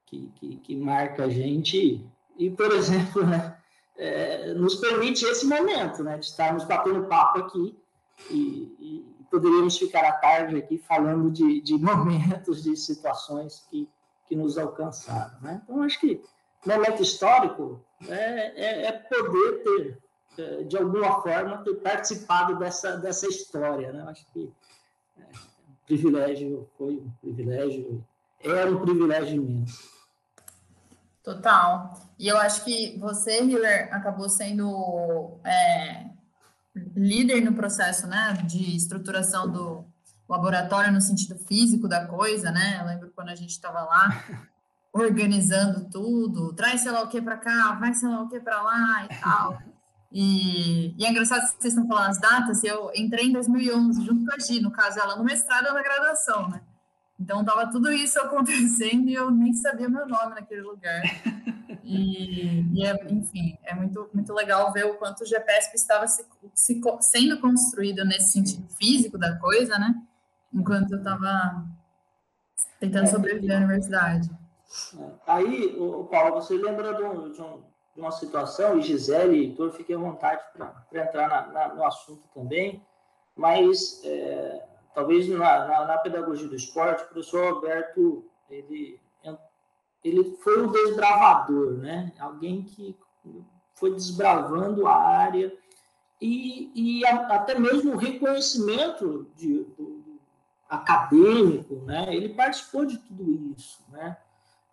que, 0.07 0.29
que, 0.37 0.57
que, 0.59 0.77
marca 0.77 1.25
a 1.25 1.29
gente 1.31 2.07
e, 2.37 2.51
por 2.51 2.71
exemplo, 2.77 3.27
né, 3.27 3.59
é, 3.97 4.55
nos 4.55 4.77
permite 4.77 5.25
esse 5.25 5.47
momento, 5.47 6.03
né, 6.03 6.19
de 6.19 6.27
estarmos 6.27 6.65
batendo 6.65 7.07
papo 7.07 7.41
aqui 7.41 7.79
e, 8.31 8.75
e 8.81 9.27
poderíamos 9.31 9.77
ficar 9.79 10.05
à 10.05 10.13
tarde 10.13 10.57
aqui 10.57 10.79
falando 10.79 11.31
de, 11.31 11.61
de 11.61 11.75
momentos, 11.79 12.63
de 12.63 12.77
situações 12.77 13.67
que, 13.71 13.89
que 14.29 14.37
nos 14.37 14.59
alcançaram, 14.59 15.41
né? 15.41 15.61
Então, 15.65 15.83
acho 15.83 16.01
que 16.01 16.23
momento 16.65 17.03
histórico 17.03 17.85
é, 18.09 18.85
é, 18.85 18.87
é 18.87 18.93
poder 18.93 19.63
ter 19.65 20.03
é, 20.39 20.63
de 20.63 20.79
alguma 20.79 21.21
forma, 21.21 21.59
ter 21.59 21.75
participado 21.77 22.59
dessa, 22.59 22.97
dessa 22.97 23.27
história. 23.27 23.93
Né? 23.93 24.03
Acho 24.09 24.27
que 24.33 24.51
é, 25.19 25.23
um 25.69 25.75
privilégio, 25.87 26.69
foi 26.79 26.95
um 26.95 27.11
privilégio, 27.21 28.05
era 28.41 28.71
um 28.71 28.81
privilégio 28.81 29.43
imenso. 29.43 30.02
Total. 31.23 31.95
E 32.19 32.27
eu 32.27 32.37
acho 32.37 32.65
que 32.65 32.99
você, 32.99 33.43
Hiller, 33.43 33.95
acabou 33.95 34.29
sendo 34.29 35.39
é, 35.45 36.07
líder 36.97 37.43
no 37.43 37.55
processo 37.55 38.07
né, 38.07 38.33
de 38.45 38.77
estruturação 38.77 39.51
do 39.51 39.85
laboratório 40.29 40.93
no 40.93 41.01
sentido 41.01 41.39
físico 41.39 41.87
da 41.87 42.07
coisa, 42.07 42.51
né? 42.51 42.79
Eu 42.81 42.87
lembro 42.87 43.13
quando 43.15 43.29
a 43.29 43.35
gente 43.35 43.51
estava 43.51 43.83
lá 43.83 44.25
organizando 44.93 45.89
tudo, 45.91 46.53
traz 46.55 46.81
sei 46.81 46.91
lá 46.91 47.03
o 47.03 47.09
que 47.09 47.21
para 47.21 47.37
cá, 47.37 47.73
vai 47.75 47.95
sei 47.95 48.09
lá 48.09 48.23
o 48.23 48.29
que 48.29 48.41
para 48.41 48.63
lá 48.63 49.05
e 49.05 49.21
tal. 49.21 49.59
E, 50.11 50.95
e, 50.99 51.05
é 51.07 51.11
engraçado 51.11 51.41
que 51.41 51.63
vocês 51.63 51.73
estão 51.73 51.89
falando 51.89 52.11
as 52.11 52.21
datas, 52.21 52.63
eu 52.65 52.91
entrei 52.95 53.27
em 53.29 53.33
2011, 53.33 54.05
junto 54.05 54.27
com 54.27 54.35
a 54.35 54.39
Gi, 54.39 54.61
no 54.61 54.71
caso, 54.71 54.99
ela 54.99 55.17
no 55.17 55.25
mestrado 55.25 55.69
ou 55.69 55.75
na 55.75 55.83
graduação, 55.83 56.51
né? 56.51 56.61
Então, 57.23 57.45
tava 57.45 57.71
tudo 57.71 57.93
isso 57.93 58.19
acontecendo 58.21 59.09
e 59.09 59.15
eu 59.15 59.31
nem 59.31 59.55
sabia 59.55 59.89
meu 59.89 60.07
nome 60.07 60.35
naquele 60.35 60.63
lugar. 60.63 61.03
E, 61.85 62.65
e 62.73 62.85
é, 62.85 62.95
enfim, 63.11 63.59
é 63.63 63.75
muito, 63.75 64.09
muito 64.13 64.33
legal 64.33 64.73
ver 64.73 64.87
o 64.87 64.95
quanto 64.95 65.23
o 65.23 65.27
GPSP 65.27 65.77
estava 65.77 66.07
se, 66.07 66.25
se, 66.55 66.81
sendo 67.01 67.41
construído 67.41 68.05
nesse 68.05 68.33
sentido 68.33 68.69
físico 68.75 69.19
da 69.19 69.37
coisa, 69.37 69.79
né? 69.79 69.95
Enquanto 70.53 70.93
eu 70.93 70.99
estava 70.99 71.65
tentando 72.79 73.09
sobreviver 73.09 73.57
à 73.57 73.59
universidade. 73.59 74.31
Aí, 75.27 75.77
o 75.79 76.05
Paulo, 76.05 76.35
você 76.35 76.55
lembra 76.55 76.95
de 76.95 77.03
um, 77.03 77.31
de 77.31 77.41
um 77.41 77.63
de 77.95 78.01
uma 78.01 78.11
situação, 78.11 78.79
e 78.79 78.83
Gisele 78.83 79.37
e 79.37 79.41
Heitor, 79.45 79.73
fiquem 79.73 79.97
à 79.97 79.99
vontade 79.99 80.43
para 80.55 81.05
entrar 81.05 81.29
na, 81.29 81.47
na, 81.49 81.75
no 81.75 81.85
assunto 81.85 82.23
também, 82.35 82.83
mas 83.37 84.01
é, 84.05 84.65
talvez 84.95 85.29
na, 85.29 85.67
na, 85.67 85.87
na, 85.87 85.99
pedagogia 85.99 86.49
do 86.49 86.57
esporte, 86.57 87.03
o 87.03 87.07
professor 87.09 87.45
Alberto, 87.45 88.25
ele, 88.51 89.01
ele 90.05 90.37
foi 90.43 90.63
um 90.63 90.71
desbravador, 90.71 91.73
né? 91.75 92.13
alguém 92.19 92.63
que 92.63 92.97
foi 93.75 93.93
desbravando 93.93 94.87
a 94.87 94.95
área 94.95 95.53
e, 96.21 96.71
e 96.75 97.07
a, 97.07 97.27
até 97.35 97.59
mesmo 97.59 97.95
o 97.95 97.97
reconhecimento 97.97 99.27
de, 99.37 99.65
do, 99.65 100.21
acadêmico, 100.69 101.77
né? 101.85 102.15
ele 102.15 102.31
participou 102.31 102.85
de 102.87 102.99
tudo 102.99 103.55
isso, 103.57 103.85
né? 103.91 104.17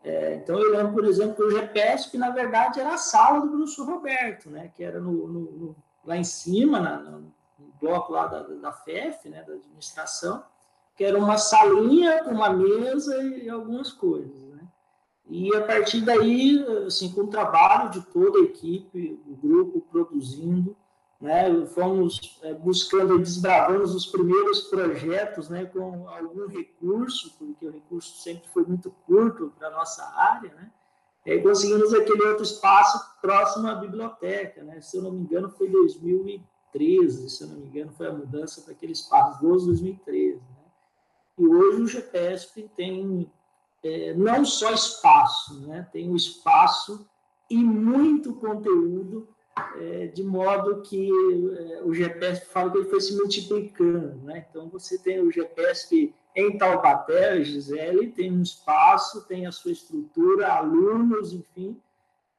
É, 0.01 0.35
então, 0.35 0.57
eu 0.57 0.71
lembro, 0.71 0.93
por 0.93 1.05
exemplo, 1.05 1.35
que 1.35 1.43
o 1.43 1.51
GPSP, 1.51 2.17
na 2.17 2.29
verdade, 2.29 2.79
era 2.79 2.93
a 2.93 2.97
sala 2.97 3.41
do 3.41 3.49
professor 3.49 3.85
Roberto, 3.85 4.49
né, 4.49 4.71
que 4.73 4.81
era 4.81 4.97
no, 4.97 5.27
no, 5.27 5.51
no 5.51 5.75
lá 6.05 6.15
em 6.15 6.23
cima, 6.23 6.79
na, 6.79 6.97
no 6.99 7.33
bloco 7.79 8.11
lá 8.11 8.27
da, 8.27 8.43
da 8.43 8.71
FEF, 8.71 9.29
né, 9.29 9.43
da 9.43 9.53
administração, 9.53 10.43
que 10.95 11.03
era 11.03 11.17
uma 11.17 11.37
salinha 11.37 12.23
com 12.23 12.31
uma 12.31 12.49
mesa 12.49 13.21
e 13.23 13.49
algumas 13.49 13.91
coisas. 13.91 14.41
Né? 14.43 14.67
E 15.29 15.55
a 15.55 15.61
partir 15.65 16.01
daí, 16.01 16.65
assim, 16.85 17.11
com 17.11 17.21
o 17.21 17.27
trabalho 17.27 17.91
de 17.91 18.01
toda 18.01 18.39
a 18.39 18.43
equipe, 18.43 19.21
o 19.27 19.35
grupo 19.35 19.81
produzindo, 19.91 20.75
né? 21.19 21.65
Fomos 21.67 22.39
é, 22.41 22.53
buscando, 22.53 23.19
desbravando 23.19 23.83
os 23.83 24.05
primeiros 24.05 24.61
projetos, 24.63 25.49
né? 25.49 25.65
Com 25.65 26.07
algum 26.07 26.47
recurso, 26.47 27.35
porque 27.37 27.67
o 27.67 27.71
recurso 27.71 28.21
sempre 28.21 28.47
foi 28.49 28.63
muito 28.63 28.89
curto 29.05 29.53
para 29.57 29.67
a 29.67 29.71
nossa 29.71 30.03
área, 30.15 30.53
né? 30.53 30.71
E 31.25 31.37
conseguimos 31.41 31.93
aquele 31.93 32.23
outro 32.23 32.43
espaço 32.43 33.19
próximo 33.21 33.67
à 33.67 33.75
biblioteca, 33.75 34.63
né? 34.63 34.79
Se 34.81 34.97
eu 34.97 35.03
não 35.03 35.11
me 35.11 35.21
engano, 35.21 35.49
foi 35.51 35.67
2013, 36.73 37.29
se 37.29 37.43
eu 37.43 37.47
não 37.49 37.57
me 37.57 37.67
engano, 37.67 37.91
foi 37.91 38.07
a 38.07 38.13
mudança 38.13 38.61
para 38.61 38.73
aquele 38.73 38.93
espaço, 38.93 39.41
12 39.41 39.65
2013, 39.67 40.35
né? 40.37 40.43
E 41.37 41.45
hoje 41.45 41.81
o 41.81 41.87
GPSP 41.87 42.69
tem 42.75 43.31
é, 43.83 44.13
não 44.13 44.43
só 44.43 44.71
espaço, 44.71 45.61
né? 45.67 45.87
Tem 45.91 46.09
o 46.09 46.15
espaço 46.15 47.07
e 47.49 47.57
muito 47.57 48.35
conteúdo 48.35 49.27
é, 49.75 50.07
de 50.07 50.23
modo 50.23 50.81
que 50.81 51.09
é, 51.09 51.81
o 51.83 51.93
GPS 51.93 52.45
fala 52.45 52.71
que 52.71 52.77
ele 52.77 52.89
foi 52.89 53.01
se 53.01 53.15
multiplicando. 53.15 54.15
Né? 54.23 54.45
Então, 54.49 54.69
você 54.69 54.97
tem 54.97 55.19
o 55.19 55.31
GPS 55.31 56.13
em 56.35 56.57
Taubaté, 56.57 57.43
Gisele, 57.43 58.11
tem 58.11 58.31
um 58.31 58.41
espaço, 58.41 59.27
tem 59.27 59.45
a 59.45 59.51
sua 59.51 59.71
estrutura, 59.71 60.53
alunos, 60.53 61.33
enfim, 61.33 61.79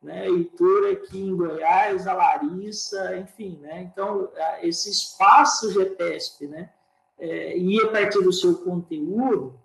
né? 0.03 0.27
Heitor 0.27 0.93
aqui 0.93 1.21
em 1.21 1.37
Goiás, 1.37 2.07
a 2.07 2.15
Larissa, 2.15 3.17
enfim, 3.19 3.59
né? 3.61 3.83
Então, 3.83 4.31
esse 4.63 4.91
espaço 4.91 5.73
GPSP, 5.73 6.47
né? 6.47 6.71
É, 7.19 7.57
e 7.59 7.81
a 7.83 7.89
partir 7.89 8.23
do 8.23 8.33
seu 8.33 8.57
conteúdo, 8.57 9.59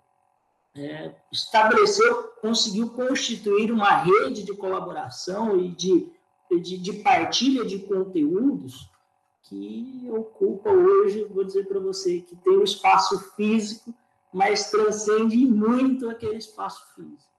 é, 0.74 1.14
estabeleceu, 1.32 2.24
conseguiu 2.40 2.90
constituir 2.90 3.72
uma 3.72 3.96
rede 3.96 4.42
de 4.42 4.54
colaboração 4.54 5.58
e 5.58 5.70
de 5.70 6.14
de, 6.50 6.78
de 6.78 6.92
partilha 6.94 7.64
de 7.64 7.80
conteúdos 7.80 8.88
que 9.42 10.08
ocupa 10.10 10.70
hoje, 10.70 11.24
vou 11.24 11.44
dizer 11.44 11.66
para 11.66 11.78
você, 11.78 12.20
que 12.20 12.34
tem 12.36 12.58
um 12.58 12.64
espaço 12.64 13.18
físico, 13.34 13.94
mas 14.32 14.70
transcende 14.70 15.36
muito 15.36 16.08
aquele 16.08 16.36
espaço 16.36 16.82
físico. 16.94 17.32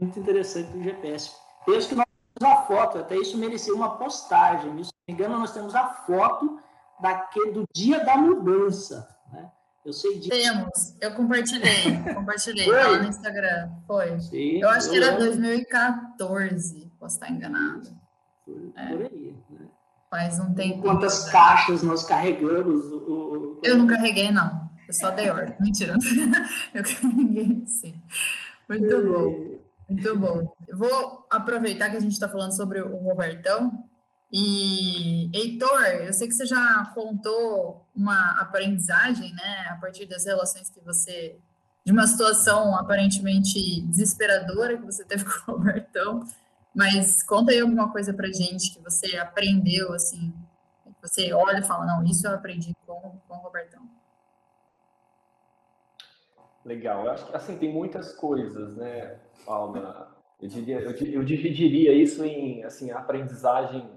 Muito 0.00 0.18
interessante 0.18 0.76
o 0.76 0.82
GPS. 0.82 1.32
Penso 1.64 1.88
que 1.88 1.94
nós 1.94 2.06
a 2.42 2.56
foto, 2.64 2.98
até 2.98 3.16
isso 3.16 3.38
mereceu 3.38 3.74
uma 3.74 3.96
postagem. 3.96 4.70
Se 4.84 4.92
não 4.92 5.04
me 5.08 5.14
engano, 5.14 5.38
nós 5.38 5.52
temos 5.52 5.74
a 5.74 5.88
foto 5.88 6.60
daquele, 7.00 7.52
do 7.52 7.64
dia 7.74 8.04
da 8.04 8.16
mudança. 8.16 9.08
Né? 9.32 9.50
Eu 9.84 9.92
sei 9.92 10.18
disso. 10.18 10.28
Temos, 10.30 10.96
eu 11.00 11.14
compartilhei, 11.14 12.02
compartilhei 12.14 12.70
lá 12.70 12.98
no 12.98 13.08
Instagram. 13.08 13.70
Foi. 13.86 14.20
Sim, 14.20 14.60
eu 14.60 14.68
acho 14.68 14.90
que 14.90 14.96
era 14.96 15.16
2014, 15.16 16.92
posso 16.98 17.14
estar 17.14 17.30
enganado. 17.30 17.88
Por, 18.44 18.72
é. 18.76 18.88
por 18.88 19.02
aí, 19.06 19.36
né? 19.48 19.66
Faz 20.10 20.38
um 20.38 20.54
tempo. 20.54 20.82
Quantas 20.82 21.30
caixas 21.30 21.82
nós 21.82 22.04
carregamos? 22.04 22.84
O, 22.86 22.96
o... 22.96 23.60
Eu 23.62 23.78
não 23.78 23.86
carreguei, 23.86 24.30
não. 24.30 24.66
Eu 24.86 24.94
só 24.94 25.10
dei 25.10 25.30
ordem. 25.30 25.56
Mentira. 25.58 25.94
Eu 26.72 26.82
carreguei, 26.84 27.64
sim. 27.66 28.00
Muito 28.68 28.94
é. 28.94 29.02
bom. 29.02 29.56
Muito 29.88 30.18
bom. 30.18 30.52
Eu 30.66 30.76
vou 30.76 31.26
aproveitar 31.30 31.90
que 31.90 31.96
a 31.96 32.00
gente 32.00 32.12
está 32.12 32.28
falando 32.28 32.54
sobre 32.54 32.80
o 32.80 32.96
Robertão. 32.96 33.84
E, 34.32 35.30
Heitor, 35.32 35.82
eu 35.82 36.12
sei 36.12 36.26
que 36.26 36.34
você 36.34 36.44
já 36.44 36.90
contou 36.94 37.86
uma 37.94 38.40
aprendizagem, 38.40 39.32
né, 39.32 39.68
a 39.70 39.76
partir 39.76 40.06
das 40.06 40.24
relações 40.24 40.68
que 40.68 40.80
você. 40.80 41.38
de 41.84 41.92
uma 41.92 42.06
situação 42.06 42.76
aparentemente 42.76 43.80
desesperadora 43.82 44.76
que 44.76 44.84
você 44.84 45.04
teve 45.04 45.24
com 45.44 45.52
o 45.52 45.56
Robertão. 45.56 46.24
Mas 46.74 47.22
conta 47.22 47.52
aí 47.52 47.60
alguma 47.60 47.90
coisa 47.90 48.12
pra 48.12 48.26
gente 48.26 48.74
que 48.74 48.82
você 48.82 49.16
aprendeu, 49.16 49.94
assim, 49.94 50.34
que 50.84 51.08
você 51.08 51.32
olha 51.32 51.60
e 51.60 51.64
fala, 51.64 51.86
não, 51.86 52.04
isso 52.04 52.26
eu 52.26 52.34
aprendi 52.34 52.74
com, 52.86 53.18
com 53.26 53.34
o 53.34 53.38
Robertão. 53.38 53.95
Legal. 56.66 57.04
Eu 57.04 57.12
acho 57.12 57.26
que 57.26 57.36
assim 57.36 57.56
tem 57.56 57.72
muitas 57.72 58.12
coisas, 58.12 58.76
né, 58.76 59.20
Paula? 59.46 60.12
Eu, 60.40 60.48
diria, 60.48 60.80
eu, 60.80 60.90
eu 60.90 61.22
dividiria 61.22 61.92
isso 61.92 62.24
em 62.24 62.64
assim 62.64 62.90
aprendizagem 62.90 63.88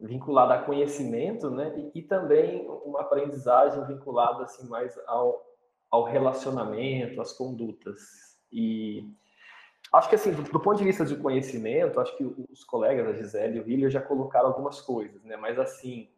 vinculada 0.00 0.54
a 0.54 0.62
conhecimento, 0.62 1.50
né, 1.50 1.76
e, 1.76 1.98
e, 1.98 2.02
também 2.02 2.64
uma 2.84 3.00
aprendizagem 3.00 3.84
vinculada 3.86 4.44
assim 4.44 4.68
mais 4.68 4.96
ao, 5.08 5.44
ao 5.90 6.04
relacionamento, 6.04 7.20
às 7.20 7.32
condutas. 7.32 8.38
E 8.52 9.04
acho 9.92 10.08
que 10.08 10.14
assim, 10.14 10.32
do, 10.32 10.44
do, 10.44 10.60
ponto 10.60 10.78
de 10.78 10.84
vista 10.84 11.04
de 11.04 11.16
conhecimento, 11.16 11.98
acho 11.98 12.16
que 12.16 12.24
os 12.24 12.62
colegas, 12.62 13.08
a 13.08 13.12
Gisele 13.14 13.58
e 13.58 13.60
o 13.60 13.64
William 13.64 13.90
já 13.90 14.00
colocaram 14.00 14.46
algumas 14.46 14.80
coisas, 14.80 15.24
né, 15.24 15.36
mas 15.36 15.58
assim, 15.58 16.08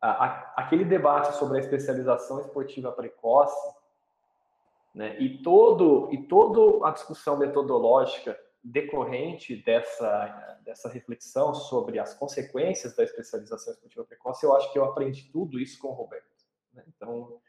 a, 0.00 0.24
a, 0.24 0.54
aquele 0.56 0.84
debate 0.84 1.36
sobre 1.36 1.58
a 1.58 1.60
especialização 1.60 2.40
esportiva 2.40 2.90
precoce 2.90 3.77
né? 4.94 5.18
E 5.18 5.42
todo 5.42 6.08
e 6.12 6.26
toda 6.26 6.86
a 6.86 6.90
discussão 6.90 7.36
metodológica 7.36 8.38
decorrente 8.62 9.56
dessa 9.62 10.58
dessa 10.64 10.88
reflexão 10.90 11.54
sobre 11.54 11.98
as 11.98 12.12
consequências 12.12 12.94
da 12.94 13.02
especialização 13.02 13.72
esportiva 13.72 14.04
precoce, 14.04 14.44
eu 14.44 14.54
acho 14.54 14.70
que 14.70 14.78
eu 14.78 14.84
aprendi 14.84 15.30
tudo 15.32 15.58
isso 15.58 15.80
com 15.80 15.88
o 15.88 15.94
Roberto. 15.94 16.28
Né? 16.74 16.84
Então, 16.88 17.40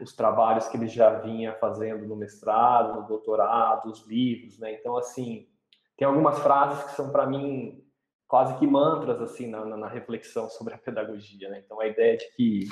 os 0.00 0.14
trabalhos 0.14 0.68
que 0.68 0.76
ele 0.76 0.86
já 0.86 1.18
vinha 1.18 1.52
fazendo 1.54 2.06
no 2.06 2.14
mestrado, 2.14 3.00
no 3.00 3.08
doutorado, 3.08 3.90
os 3.90 4.06
livros, 4.06 4.58
né? 4.58 4.72
Então, 4.72 4.96
assim, 4.96 5.48
tem 5.96 6.06
algumas 6.06 6.38
frases 6.38 6.84
que 6.84 6.92
são 6.92 7.10
para 7.10 7.26
mim 7.26 7.84
quase 8.26 8.56
que 8.58 8.66
mantras 8.66 9.20
assim 9.20 9.48
na, 9.48 9.64
na, 9.64 9.88
reflexão 9.88 10.48
sobre 10.48 10.74
a 10.74 10.78
pedagogia, 10.78 11.48
né? 11.48 11.62
Então, 11.64 11.80
a 11.80 11.86
ideia 11.86 12.16
de 12.16 12.28
que 12.36 12.68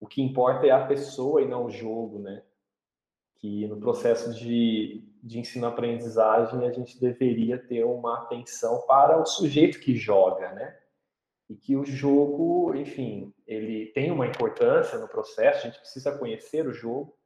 o 0.00 0.06
que 0.06 0.20
importa 0.20 0.66
é 0.66 0.70
a 0.70 0.86
pessoa 0.86 1.40
e 1.40 1.48
não 1.48 1.66
o 1.66 1.70
jogo, 1.70 2.18
né? 2.18 2.42
Que 3.42 3.66
no 3.66 3.76
processo 3.76 4.32
de, 4.32 5.04
de 5.20 5.40
ensino-aprendizagem 5.40 6.64
a 6.64 6.70
gente 6.70 6.98
deveria 7.00 7.58
ter 7.58 7.82
uma 7.82 8.18
atenção 8.18 8.82
para 8.86 9.20
o 9.20 9.26
sujeito 9.26 9.80
que 9.80 9.96
joga, 9.96 10.52
né? 10.52 10.78
E 11.50 11.56
que 11.56 11.74
o 11.74 11.84
jogo, 11.84 12.72
enfim, 12.76 13.34
ele 13.44 13.86
tem 13.86 14.12
uma 14.12 14.28
importância 14.28 14.96
no 14.96 15.08
processo, 15.08 15.58
a 15.66 15.70
gente 15.70 15.80
precisa 15.80 16.16
conhecer 16.16 16.68
o 16.68 16.72
jogo, 16.72 17.18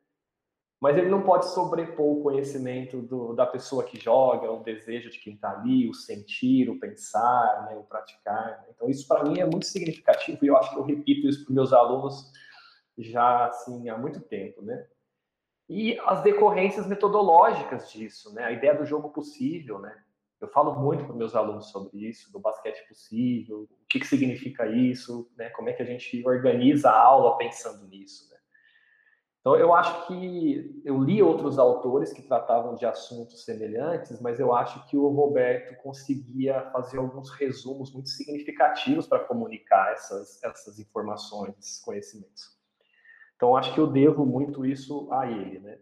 mas 0.80 0.96
ele 0.96 1.10
não 1.10 1.22
pode 1.22 1.50
sobrepor 1.50 2.16
o 2.18 2.22
conhecimento 2.22 3.02
do, 3.02 3.34
da 3.34 3.44
pessoa 3.44 3.84
que 3.84 4.00
joga, 4.00 4.50
o 4.50 4.62
desejo 4.62 5.10
de 5.10 5.18
quem 5.18 5.34
está 5.34 5.50
ali, 5.50 5.86
o 5.88 5.94
sentir, 5.94 6.70
o 6.70 6.80
pensar, 6.80 7.66
né, 7.68 7.76
o 7.76 7.84
praticar. 7.84 8.62
Né? 8.62 8.68
Então, 8.74 8.88
isso 8.88 9.06
para 9.06 9.22
mim 9.22 9.38
é 9.38 9.44
muito 9.44 9.66
significativo 9.66 10.42
e 10.42 10.48
eu 10.48 10.56
acho 10.56 10.72
que 10.72 10.78
eu 10.78 10.82
repito 10.82 11.28
isso 11.28 11.44
para 11.44 11.54
meus 11.54 11.74
alunos 11.74 12.32
já 12.96 13.48
assim 13.48 13.90
há 13.90 13.98
muito 13.98 14.20
tempo, 14.20 14.62
né? 14.62 14.86
E 15.68 15.98
as 16.00 16.22
decorrências 16.22 16.86
metodológicas 16.86 17.90
disso, 17.90 18.32
né? 18.32 18.44
A 18.44 18.52
ideia 18.52 18.74
do 18.74 18.86
jogo 18.86 19.10
possível, 19.10 19.78
né? 19.78 19.94
Eu 20.40 20.48
falo 20.48 20.78
muito 20.78 21.04
para 21.04 21.14
meus 21.14 21.34
alunos 21.34 21.70
sobre 21.70 21.96
isso, 22.08 22.30
do 22.30 22.38
basquete 22.38 22.86
possível, 22.86 23.62
o 23.62 23.86
que, 23.88 24.00
que 24.00 24.06
significa 24.06 24.66
isso, 24.66 25.30
né? 25.36 25.48
Como 25.50 25.68
é 25.68 25.72
que 25.72 25.82
a 25.82 25.86
gente 25.86 26.22
organiza 26.26 26.90
a 26.90 27.00
aula 27.00 27.36
pensando 27.38 27.86
nisso, 27.88 28.30
né? 28.30 28.36
Então, 29.40 29.54
eu 29.54 29.72
acho 29.72 30.08
que 30.08 30.82
eu 30.84 31.00
li 31.00 31.22
outros 31.22 31.56
autores 31.56 32.12
que 32.12 32.20
tratavam 32.20 32.74
de 32.74 32.84
assuntos 32.84 33.44
semelhantes, 33.44 34.20
mas 34.20 34.40
eu 34.40 34.52
acho 34.52 34.84
que 34.88 34.96
o 34.96 35.06
Roberto 35.08 35.80
conseguia 35.82 36.68
fazer 36.72 36.98
alguns 36.98 37.30
resumos 37.30 37.92
muito 37.94 38.08
significativos 38.08 39.06
para 39.06 39.20
comunicar 39.20 39.92
essas, 39.92 40.42
essas 40.42 40.80
informações, 40.80 41.56
esses 41.60 41.80
conhecimentos. 41.80 42.55
Então, 43.36 43.56
acho 43.56 43.72
que 43.74 43.80
eu 43.80 43.86
devo 43.86 44.24
muito 44.24 44.64
isso 44.64 45.08
a 45.12 45.30
ele, 45.30 45.60
né? 45.60 45.78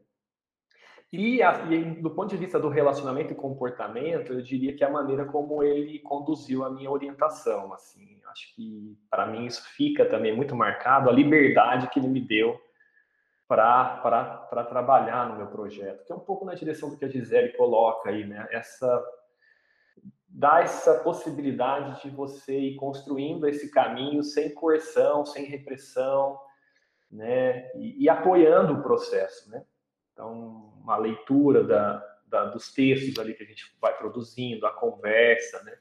E, 1.12 1.40
a, 1.40 1.72
e, 1.72 2.02
do 2.02 2.10
ponto 2.10 2.30
de 2.30 2.36
vista 2.36 2.58
do 2.58 2.68
relacionamento 2.68 3.32
e 3.32 3.36
comportamento, 3.36 4.32
eu 4.32 4.42
diria 4.42 4.74
que 4.74 4.82
a 4.82 4.90
maneira 4.90 5.24
como 5.24 5.62
ele 5.62 6.00
conduziu 6.00 6.64
a 6.64 6.70
minha 6.70 6.90
orientação, 6.90 7.72
assim, 7.72 8.20
acho 8.32 8.52
que 8.56 8.98
para 9.08 9.24
mim 9.24 9.46
isso 9.46 9.62
fica 9.76 10.04
também 10.04 10.34
muito 10.34 10.56
marcado, 10.56 11.08
a 11.08 11.12
liberdade 11.12 11.88
que 11.90 12.00
ele 12.00 12.08
me 12.08 12.20
deu 12.20 12.60
para 13.46 14.66
trabalhar 14.68 15.28
no 15.28 15.36
meu 15.36 15.46
projeto, 15.46 16.04
que 16.04 16.12
é 16.12 16.16
um 16.16 16.20
pouco 16.20 16.44
na 16.44 16.54
direção 16.54 16.90
do 16.90 16.96
que 16.96 17.04
a 17.04 17.08
Gisele 17.08 17.52
coloca 17.52 18.10
aí, 18.10 18.26
né? 18.26 18.48
Essa 18.50 19.04
dá 20.28 20.62
essa 20.62 20.94
possibilidade 20.98 22.02
de 22.02 22.10
você 22.10 22.58
ir 22.58 22.74
construindo 22.74 23.46
esse 23.46 23.70
caminho 23.70 24.24
sem 24.24 24.52
coerção, 24.52 25.24
sem 25.24 25.44
repressão, 25.44 26.36
né, 27.14 27.70
e, 27.76 28.04
e, 28.04 28.08
apoiando 28.08 28.74
o 28.74 28.82
processo, 28.82 29.48
né? 29.48 29.64
Então, 30.12 30.72
uma 30.82 30.96
leitura 30.96 31.62
da, 31.62 32.04
da, 32.26 32.46
dos 32.46 32.72
textos 32.72 33.16
ali 33.18 33.34
que 33.34 33.44
a 33.44 33.46
gente 33.46 33.76
vai 33.80 33.96
produzindo, 33.96 34.66
a 34.66 34.72
conversa, 34.72 35.62
né? 35.62 35.76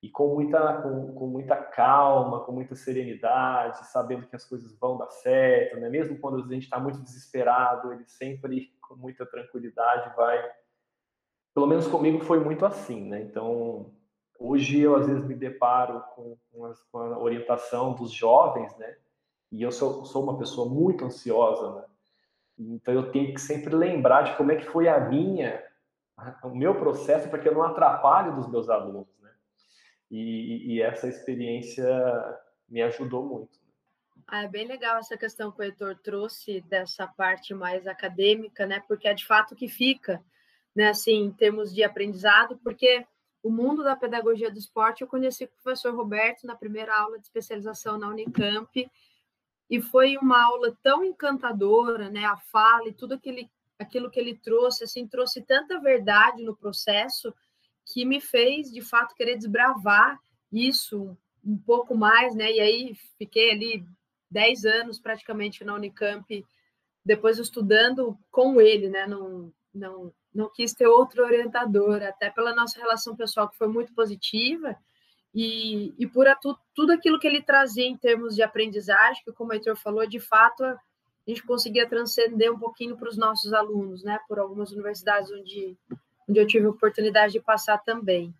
E 0.00 0.08
com 0.08 0.34
muita, 0.34 0.82
com, 0.82 1.14
com 1.14 1.26
muita 1.26 1.56
calma, 1.56 2.44
com 2.44 2.52
muita 2.52 2.76
serenidade, 2.76 3.86
sabendo 3.88 4.28
que 4.28 4.36
as 4.36 4.44
coisas 4.44 4.78
vão 4.78 4.96
dar 4.96 5.10
certo, 5.10 5.80
né? 5.80 5.88
Mesmo 5.88 6.18
quando 6.18 6.44
a 6.44 6.54
gente 6.54 6.64
está 6.64 6.78
muito 6.78 7.00
desesperado, 7.00 7.92
ele 7.92 8.04
sempre, 8.06 8.72
com 8.80 8.94
muita 8.94 9.26
tranquilidade, 9.26 10.14
vai... 10.14 10.40
Pelo 11.52 11.66
menos 11.66 11.88
comigo 11.88 12.20
foi 12.20 12.38
muito 12.38 12.64
assim, 12.64 13.08
né? 13.08 13.20
Então, 13.22 13.92
hoje 14.38 14.78
eu 14.80 14.94
às 14.94 15.06
vezes 15.06 15.24
me 15.24 15.34
deparo 15.34 16.04
com, 16.14 16.36
com, 16.52 16.66
as, 16.66 16.80
com 16.84 16.98
a 16.98 17.18
orientação 17.18 17.94
dos 17.94 18.12
jovens, 18.12 18.76
né? 18.76 18.96
E 19.56 19.62
eu 19.62 19.72
sou, 19.72 20.04
sou 20.04 20.22
uma 20.22 20.36
pessoa 20.38 20.68
muito 20.68 21.06
ansiosa, 21.06 21.76
né? 21.76 21.84
Então 22.58 22.92
eu 22.92 23.10
tenho 23.10 23.32
que 23.32 23.40
sempre 23.40 23.74
lembrar 23.74 24.22
de 24.22 24.36
como 24.36 24.52
é 24.52 24.56
que 24.56 24.66
foi 24.66 24.86
a 24.86 25.00
minha, 25.00 25.62
o 26.44 26.54
meu 26.54 26.74
processo 26.74 27.28
para 27.30 27.38
que 27.38 27.48
eu 27.48 27.54
não 27.54 27.62
atrapalhe 27.62 28.32
dos 28.32 28.48
meus 28.50 28.68
alunos, 28.68 29.08
né? 29.22 29.30
E, 30.10 30.74
e 30.74 30.82
essa 30.82 31.08
experiência 31.08 31.86
me 32.68 32.82
ajudou 32.82 33.24
muito. 33.24 33.58
Ah, 34.26 34.42
é 34.42 34.48
bem 34.48 34.66
legal 34.66 34.98
essa 34.98 35.16
questão 35.16 35.50
que 35.50 35.60
o 35.60 35.62
Heitor 35.62 35.96
trouxe 36.02 36.60
dessa 36.62 37.06
parte 37.06 37.54
mais 37.54 37.86
acadêmica, 37.86 38.66
né? 38.66 38.82
Porque 38.86 39.08
é 39.08 39.14
de 39.14 39.24
fato 39.24 39.56
que 39.56 39.68
fica, 39.68 40.22
né? 40.74 40.88
Assim, 40.88 41.24
em 41.24 41.32
termos 41.32 41.74
de 41.74 41.82
aprendizado, 41.82 42.58
porque 42.62 43.06
o 43.42 43.50
mundo 43.50 43.82
da 43.82 43.96
pedagogia 43.96 44.50
do 44.50 44.58
esporte 44.58 45.00
eu 45.00 45.08
conheci 45.08 45.46
com 45.46 45.54
o 45.54 45.62
professor 45.62 45.94
Roberto 45.94 46.46
na 46.46 46.56
primeira 46.56 46.94
aula 46.94 47.18
de 47.18 47.24
especialização 47.24 47.96
na 47.96 48.08
Unicamp 48.08 48.90
e 49.68 49.80
foi 49.80 50.16
uma 50.16 50.44
aula 50.44 50.76
tão 50.82 51.04
encantadora, 51.04 52.08
né? 52.08 52.24
A 52.24 52.36
fala 52.36 52.88
e 52.88 52.92
tudo 52.92 53.14
aquele, 53.14 53.50
aquilo 53.78 54.10
que 54.10 54.20
ele 54.20 54.36
trouxe, 54.36 54.84
assim, 54.84 55.06
trouxe 55.06 55.42
tanta 55.42 55.80
verdade 55.80 56.42
no 56.42 56.56
processo 56.56 57.34
que 57.84 58.04
me 58.04 58.20
fez, 58.20 58.70
de 58.70 58.80
fato, 58.80 59.14
querer 59.14 59.36
desbravar 59.36 60.18
isso 60.52 61.16
um 61.44 61.56
pouco 61.56 61.96
mais, 61.96 62.34
né? 62.34 62.52
E 62.52 62.60
aí 62.60 62.94
fiquei 63.18 63.50
ali 63.50 63.86
10 64.30 64.64
anos 64.64 64.98
praticamente 64.98 65.64
na 65.64 65.74
Unicamp, 65.74 66.44
depois 67.04 67.38
estudando 67.38 68.18
com 68.30 68.60
ele, 68.60 68.88
né? 68.88 69.06
Não, 69.06 69.52
não, 69.72 70.12
não 70.34 70.50
quis 70.52 70.72
ter 70.72 70.86
outro 70.86 71.24
orientador, 71.24 72.02
até 72.02 72.30
pela 72.30 72.54
nossa 72.54 72.78
relação 72.78 73.16
pessoal 73.16 73.48
que 73.48 73.56
foi 73.56 73.68
muito 73.68 73.92
positiva, 73.94 74.76
e, 75.38 75.94
e 75.98 76.06
por 76.06 76.26
a, 76.26 76.34
tu, 76.34 76.58
tudo 76.74 76.92
aquilo 76.92 77.20
que 77.20 77.26
ele 77.26 77.42
trazia 77.42 77.84
em 77.84 77.94
termos 77.94 78.34
de 78.34 78.42
aprendizagem, 78.42 79.22
que 79.22 79.32
como 79.32 79.50
o 79.50 79.52
Heitor 79.52 79.76
falou, 79.76 80.06
de 80.06 80.18
fato 80.18 80.64
a 80.64 80.80
gente 81.26 81.42
conseguia 81.42 81.86
transcender 81.86 82.50
um 82.50 82.58
pouquinho 82.58 82.96
para 82.96 83.10
os 83.10 83.18
nossos 83.18 83.52
alunos, 83.52 84.02
né, 84.02 84.18
por 84.26 84.38
algumas 84.38 84.72
universidades 84.72 85.30
onde, 85.30 85.76
onde 86.26 86.40
eu 86.40 86.46
tive 86.46 86.64
a 86.64 86.70
oportunidade 86.70 87.34
de 87.34 87.40
passar 87.40 87.76
também. 87.84 88.34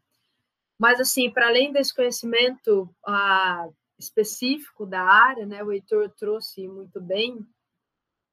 Mas, 0.79 0.99
assim, 0.99 1.31
para 1.31 1.49
além 1.49 1.71
desse 1.71 1.95
conhecimento 1.95 2.89
ah, 3.07 3.69
específico 3.99 4.87
da 4.87 5.03
área, 5.03 5.45
né, 5.45 5.63
o 5.63 5.73
Heitor 5.73 6.09
trouxe 6.17 6.67
muito 6.67 6.99
bem, 6.99 7.47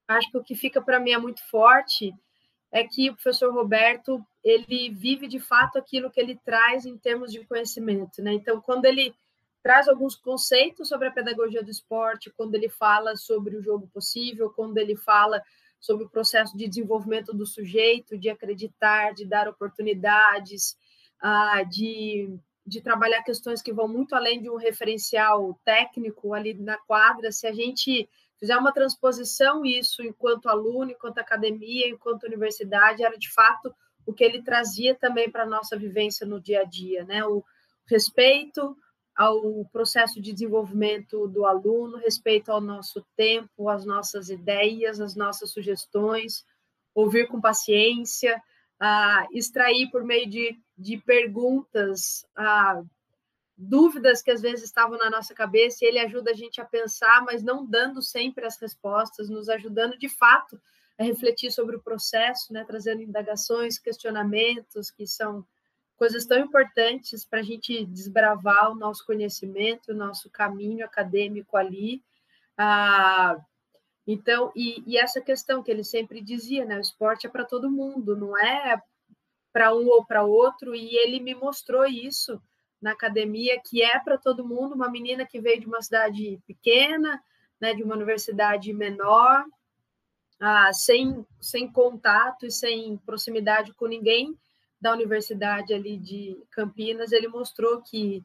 acho 0.08 0.32
que 0.32 0.38
o 0.38 0.44
que 0.44 0.56
fica 0.56 0.82
para 0.82 1.02
mim 1.02 1.12
é 1.12 1.18
muito 1.18 1.44
forte 1.50 2.14
é 2.74 2.84
que 2.84 3.12
o 3.12 3.14
professor 3.14 3.54
Roberto 3.54 4.26
ele 4.44 4.90
vive 4.90 5.28
de 5.28 5.40
fato 5.40 5.78
aquilo 5.78 6.10
que 6.10 6.20
ele 6.20 6.36
traz 6.44 6.88
em 6.88 6.98
termos 6.98 7.32
de 7.32 7.46
conhecimento, 7.46 8.20
né? 8.20 8.34
Então, 8.34 8.60
quando 8.60 8.86
ele 8.86 9.14
traz 9.62 9.88
alguns 9.88 10.16
conceitos 10.16 10.90
sobre 10.90 11.08
a 11.08 11.12
pedagogia 11.12 11.64
do 11.64 11.70
esporte, 11.70 12.34
quando 12.36 12.56
ele 12.56 12.68
fala 12.68 13.16
sobre 13.16 13.56
o 13.56 13.62
jogo 13.62 13.88
possível, 13.94 14.50
quando 14.50 14.78
ele 14.80 14.96
fala 14.96 15.42
sobre 15.80 16.06
o 16.06 16.10
processo 16.10 16.58
de 16.58 16.68
desenvolvimento 16.68 17.32
do 17.32 17.46
sujeito, 17.46 18.18
de 18.18 18.30
acreditar, 18.30 19.14
de 19.14 19.24
dar 19.24 19.48
oportunidades, 19.48 20.76
ah, 21.22 21.62
de, 21.64 22.36
de 22.66 22.82
trabalhar 22.82 23.22
questões 23.22 23.62
que 23.62 23.72
vão 23.72 23.88
muito 23.88 24.16
além 24.16 24.42
de 24.42 24.50
um 24.50 24.58
referencial 24.58 25.58
técnico 25.64 26.34
ali 26.34 26.56
na 26.56 26.78
quadra, 26.78 27.32
se 27.32 27.46
a 27.46 27.54
gente 27.54 28.10
fizer 28.44 28.58
uma 28.58 28.74
transposição 28.74 29.66
isso 29.66 30.04
enquanto 30.04 30.50
aluno, 30.50 30.92
enquanto 30.92 31.18
academia, 31.18 31.88
enquanto 31.88 32.26
universidade, 32.26 33.02
era 33.02 33.18
de 33.18 33.32
fato 33.32 33.74
o 34.06 34.12
que 34.12 34.22
ele 34.22 34.44
trazia 34.44 34.94
também 34.94 35.32
para 35.32 35.44
a 35.44 35.50
nossa 35.50 35.78
vivência 35.78 36.28
no 36.28 36.42
dia 36.42 36.60
a 36.60 36.64
dia, 36.66 37.06
né? 37.06 37.26
O 37.26 37.42
respeito 37.86 38.76
ao 39.16 39.64
processo 39.72 40.22
de 40.22 40.34
desenvolvimento 40.34 41.26
do 41.30 41.46
aluno, 41.46 41.96
respeito 41.96 42.52
ao 42.52 42.60
nosso 42.60 43.06
tempo, 43.16 43.70
às 43.70 43.86
nossas 43.86 44.28
ideias, 44.28 45.00
às 45.00 45.16
nossas 45.16 45.52
sugestões, 45.52 46.44
ouvir 46.94 47.30
com 47.30 47.40
paciência, 47.40 48.36
uh, 48.82 49.26
extrair 49.32 49.90
por 49.90 50.04
meio 50.04 50.30
de, 50.30 50.60
de 50.78 50.98
perguntas 50.98 52.26
uh, 52.38 52.86
dúvidas 53.58 54.22
que 54.22 54.32
às 54.32 54.42
vezes 54.42 54.66
estavam 54.66 54.98
na 54.98 55.10
nossa 55.10 55.34
cabeça, 55.34 55.84
e 55.84 55.88
ele 55.88 56.00
ajuda 56.00 56.32
a 56.32 56.34
gente 56.34 56.60
a 56.60 56.66
pensar, 56.66 57.24
mas 57.24 57.44
não 57.44 57.66
dando 57.66 58.02
sempre 58.02 58.46
as 58.46 58.58
respostas, 58.60 59.30
nos 59.30 59.50
ajudando 59.50 59.98
de 59.98 60.10
fato 60.10 60.60
a 60.98 61.04
refletir 61.04 61.52
sobre 61.52 61.76
o 61.76 61.82
processo, 61.82 62.52
né, 62.54 62.64
trazendo 62.66 63.02
indagações, 63.02 63.80
questionamentos 63.80 64.92
que 64.92 65.08
são 65.08 65.46
coisas 65.96 66.26
tão 66.26 66.40
importantes 66.40 67.24
para 67.24 67.40
a 67.40 67.44
gente 67.44 67.86
desbravar 67.86 68.72
o 68.72 68.76
nosso 68.76 69.06
conhecimento, 69.06 69.92
o 69.92 69.96
nosso 69.96 70.30
caminho 70.30 70.86
acadêmico 70.86 71.56
ali. 71.56 72.04
Ah, 72.58 73.38
então, 74.06 74.52
e, 74.56 74.84
e, 74.86 74.98
essa 74.98 75.22
questão 75.22 75.64
que 75.64 75.72
ele 75.72 75.84
sempre 75.84 76.22
dizia, 76.22 76.66
né? 76.66 76.78
O 76.78 76.82
esporte 76.82 77.26
é 77.26 77.30
para 77.30 77.46
todo 77.46 77.72
mundo, 77.72 78.18
não 78.18 78.38
é 78.38 78.82
para 79.52 79.74
um 79.74 79.88
ou 79.88 80.04
para 80.04 80.24
outro, 80.24 80.76
e 80.76 80.96
ele 80.98 81.20
me 81.20 81.34
mostrou 81.34 81.86
isso 81.86 82.42
na 82.84 82.92
academia, 82.92 83.60
que 83.64 83.82
é 83.82 83.98
para 83.98 84.18
todo 84.18 84.46
mundo, 84.46 84.76
uma 84.76 84.92
menina 84.92 85.26
que 85.26 85.40
veio 85.40 85.62
de 85.62 85.66
uma 85.66 85.82
cidade 85.82 86.38
pequena, 86.46 87.24
né, 87.60 87.74
de 87.74 87.82
uma 87.82 87.96
universidade 87.96 88.74
menor, 88.74 89.46
ah, 90.38 90.74
sem, 90.74 91.26
sem 91.40 91.72
contato 91.72 92.46
e 92.46 92.52
sem 92.52 92.98
proximidade 92.98 93.74
com 93.74 93.88
ninguém, 93.88 94.38
da 94.82 94.92
Universidade 94.92 95.74
ali 95.74 95.98
de 95.98 96.38
Campinas, 96.52 97.14
ele 97.14 97.30
mostrou 97.30 97.82
que, 97.82 98.22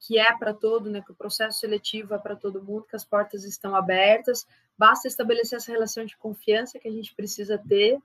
que 0.00 0.18
é 0.18 0.34
para 0.38 0.54
todo, 0.54 0.88
né, 0.88 1.02
que 1.02 1.12
o 1.12 1.14
processo 1.14 1.58
seletivo 1.58 2.14
é 2.14 2.18
para 2.18 2.34
todo 2.34 2.64
mundo, 2.64 2.86
que 2.88 2.96
as 2.96 3.04
portas 3.04 3.44
estão 3.44 3.76
abertas, 3.76 4.46
basta 4.78 5.06
estabelecer 5.06 5.58
essa 5.58 5.70
relação 5.70 6.06
de 6.06 6.16
confiança 6.16 6.78
que 6.78 6.88
a 6.88 6.92
gente 6.92 7.14
precisa 7.14 7.58
ter 7.58 8.00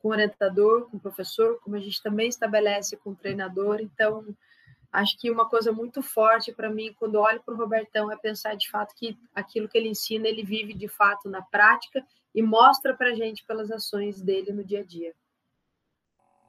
com 0.00 0.08
o 0.08 0.10
orientador, 0.10 0.90
com 0.90 0.98
o 0.98 1.00
professor, 1.00 1.58
como 1.62 1.76
a 1.76 1.80
gente 1.80 2.02
também 2.02 2.28
estabelece 2.28 2.94
com 2.98 3.12
o 3.12 3.16
treinador. 3.16 3.80
Então, 3.80 4.22
acho 4.96 5.18
que 5.18 5.30
uma 5.30 5.48
coisa 5.48 5.70
muito 5.70 6.02
forte 6.02 6.52
para 6.52 6.70
mim, 6.70 6.94
quando 6.98 7.20
olho 7.20 7.42
para 7.42 7.54
o 7.54 7.56
Robertão, 7.56 8.10
é 8.10 8.16
pensar 8.16 8.56
de 8.56 8.70
fato 8.70 8.94
que 8.96 9.16
aquilo 9.34 9.68
que 9.68 9.76
ele 9.76 9.90
ensina, 9.90 10.26
ele 10.26 10.42
vive 10.42 10.72
de 10.72 10.88
fato 10.88 11.28
na 11.28 11.42
prática 11.42 12.04
e 12.34 12.42
mostra 12.42 12.94
para 12.94 13.10
a 13.10 13.14
gente 13.14 13.44
pelas 13.44 13.70
ações 13.70 14.20
dele 14.22 14.52
no 14.52 14.64
dia 14.64 14.80
a 14.80 14.84
dia. 14.84 15.14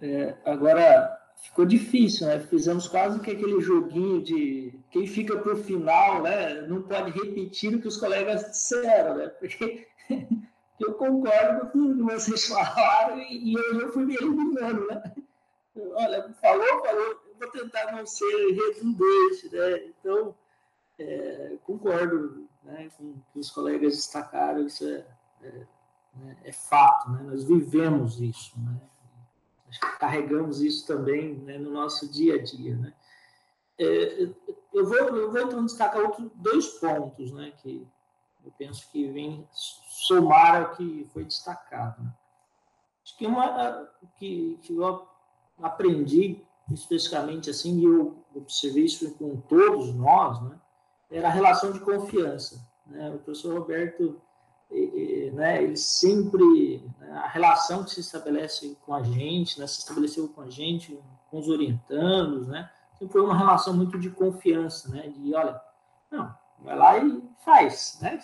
É, 0.01 0.35
agora 0.45 1.17
ficou 1.41 1.65
difícil, 1.65 2.27
né? 2.27 2.39
Fizemos 2.39 2.87
quase 2.87 3.19
que 3.19 3.31
aquele 3.31 3.59
joguinho 3.59 4.21
de 4.23 4.79
quem 4.91 5.05
fica 5.05 5.37
para 5.37 5.53
o 5.53 5.63
final, 5.63 6.21
né? 6.23 6.61
Não 6.61 6.81
pode 6.83 7.11
repetir 7.11 7.75
o 7.75 7.81
que 7.81 7.87
os 7.87 7.97
colegas 7.97 8.49
disseram, 8.49 9.17
né? 9.17 9.27
Porque 9.27 9.87
eu 10.79 10.93
concordo 10.93 11.69
com 11.71 11.95
que 11.95 12.01
vocês 12.03 12.47
falaram 12.47 13.19
e, 13.19 13.53
eu 13.53 13.91
fui 13.91 14.05
me 14.05 14.15
eliminando, 14.15 14.87
né? 14.87 15.13
Olha, 15.75 16.33
falou, 16.41 16.83
falou, 16.83 17.26
vou 17.37 17.49
tentar 17.51 17.91
não 17.91 18.05
ser 18.05 18.51
redundante, 18.51 19.49
né? 19.51 19.85
Então, 19.85 20.35
é, 20.99 21.57
concordo 21.63 22.47
né, 22.63 22.89
com 22.97 23.03
o 23.03 23.23
que 23.31 23.39
os 23.39 23.51
colegas 23.51 23.95
destacaram, 23.95 24.65
isso 24.65 24.87
é, 24.87 25.05
é, 25.41 25.67
né, 26.15 26.37
é 26.43 26.51
fato, 26.51 27.11
né? 27.11 27.23
Nós 27.23 27.43
vivemos 27.43 28.19
isso, 28.19 28.59
né? 28.59 28.81
carregamos 29.99 30.61
isso 30.61 30.87
também 30.87 31.35
né, 31.35 31.57
no 31.57 31.71
nosso 31.71 32.09
dia 32.09 32.35
a 32.35 32.43
dia. 32.43 32.75
Né? 32.75 32.93
É, 33.77 34.23
eu, 34.73 34.85
vou, 34.87 34.97
eu 34.97 35.31
vou 35.31 35.41
então 35.41 35.65
destacar 35.65 36.01
outros 36.01 36.29
dois 36.35 36.67
pontos 36.79 37.31
que 37.61 37.87
eu 38.45 38.51
penso 38.57 38.89
que 38.91 39.11
vem 39.11 39.47
somar 39.51 40.61
ao 40.61 40.75
que 40.75 41.07
foi 41.11 41.25
destacado. 41.25 42.01
Acho 43.03 43.17
que 43.17 43.27
uma 43.27 43.89
que, 44.17 44.57
que 44.61 44.73
eu 44.73 45.07
aprendi 45.61 46.45
especificamente 46.71 47.49
assim, 47.49 47.83
eu 47.83 48.23
observei 48.35 48.85
isso 48.85 49.11
com 49.15 49.37
todos 49.37 49.93
nós, 49.93 50.41
né, 50.43 50.59
era 51.09 51.27
a 51.27 51.31
relação 51.31 51.71
de 51.71 51.79
confiança. 51.79 52.61
Né? 52.85 53.09
O 53.09 53.19
professor 53.19 53.57
Roberto 53.57 54.21
né, 55.37 55.63
ele 55.63 55.77
sempre, 55.77 56.83
né, 56.99 57.11
a 57.23 57.27
relação 57.27 57.83
que 57.83 57.91
se 57.91 58.01
estabelece 58.01 58.77
com 58.85 58.93
a 58.93 59.01
gente, 59.01 59.59
né, 59.59 59.67
se 59.67 59.79
estabeleceu 59.79 60.27
com 60.27 60.41
a 60.41 60.49
gente, 60.49 60.99
com 61.29 61.39
os 61.39 61.47
orientandos, 61.47 62.47
né, 62.47 62.69
sempre 62.97 63.13
foi 63.13 63.21
uma 63.21 63.37
relação 63.37 63.73
muito 63.73 63.97
de 63.97 64.09
confiança, 64.09 64.89
né, 64.89 65.07
de, 65.07 65.33
olha, 65.33 65.61
não, 66.11 66.35
vai 66.59 66.75
lá 66.75 66.97
e 66.97 67.23
faz, 67.45 67.97
né, 68.01 68.19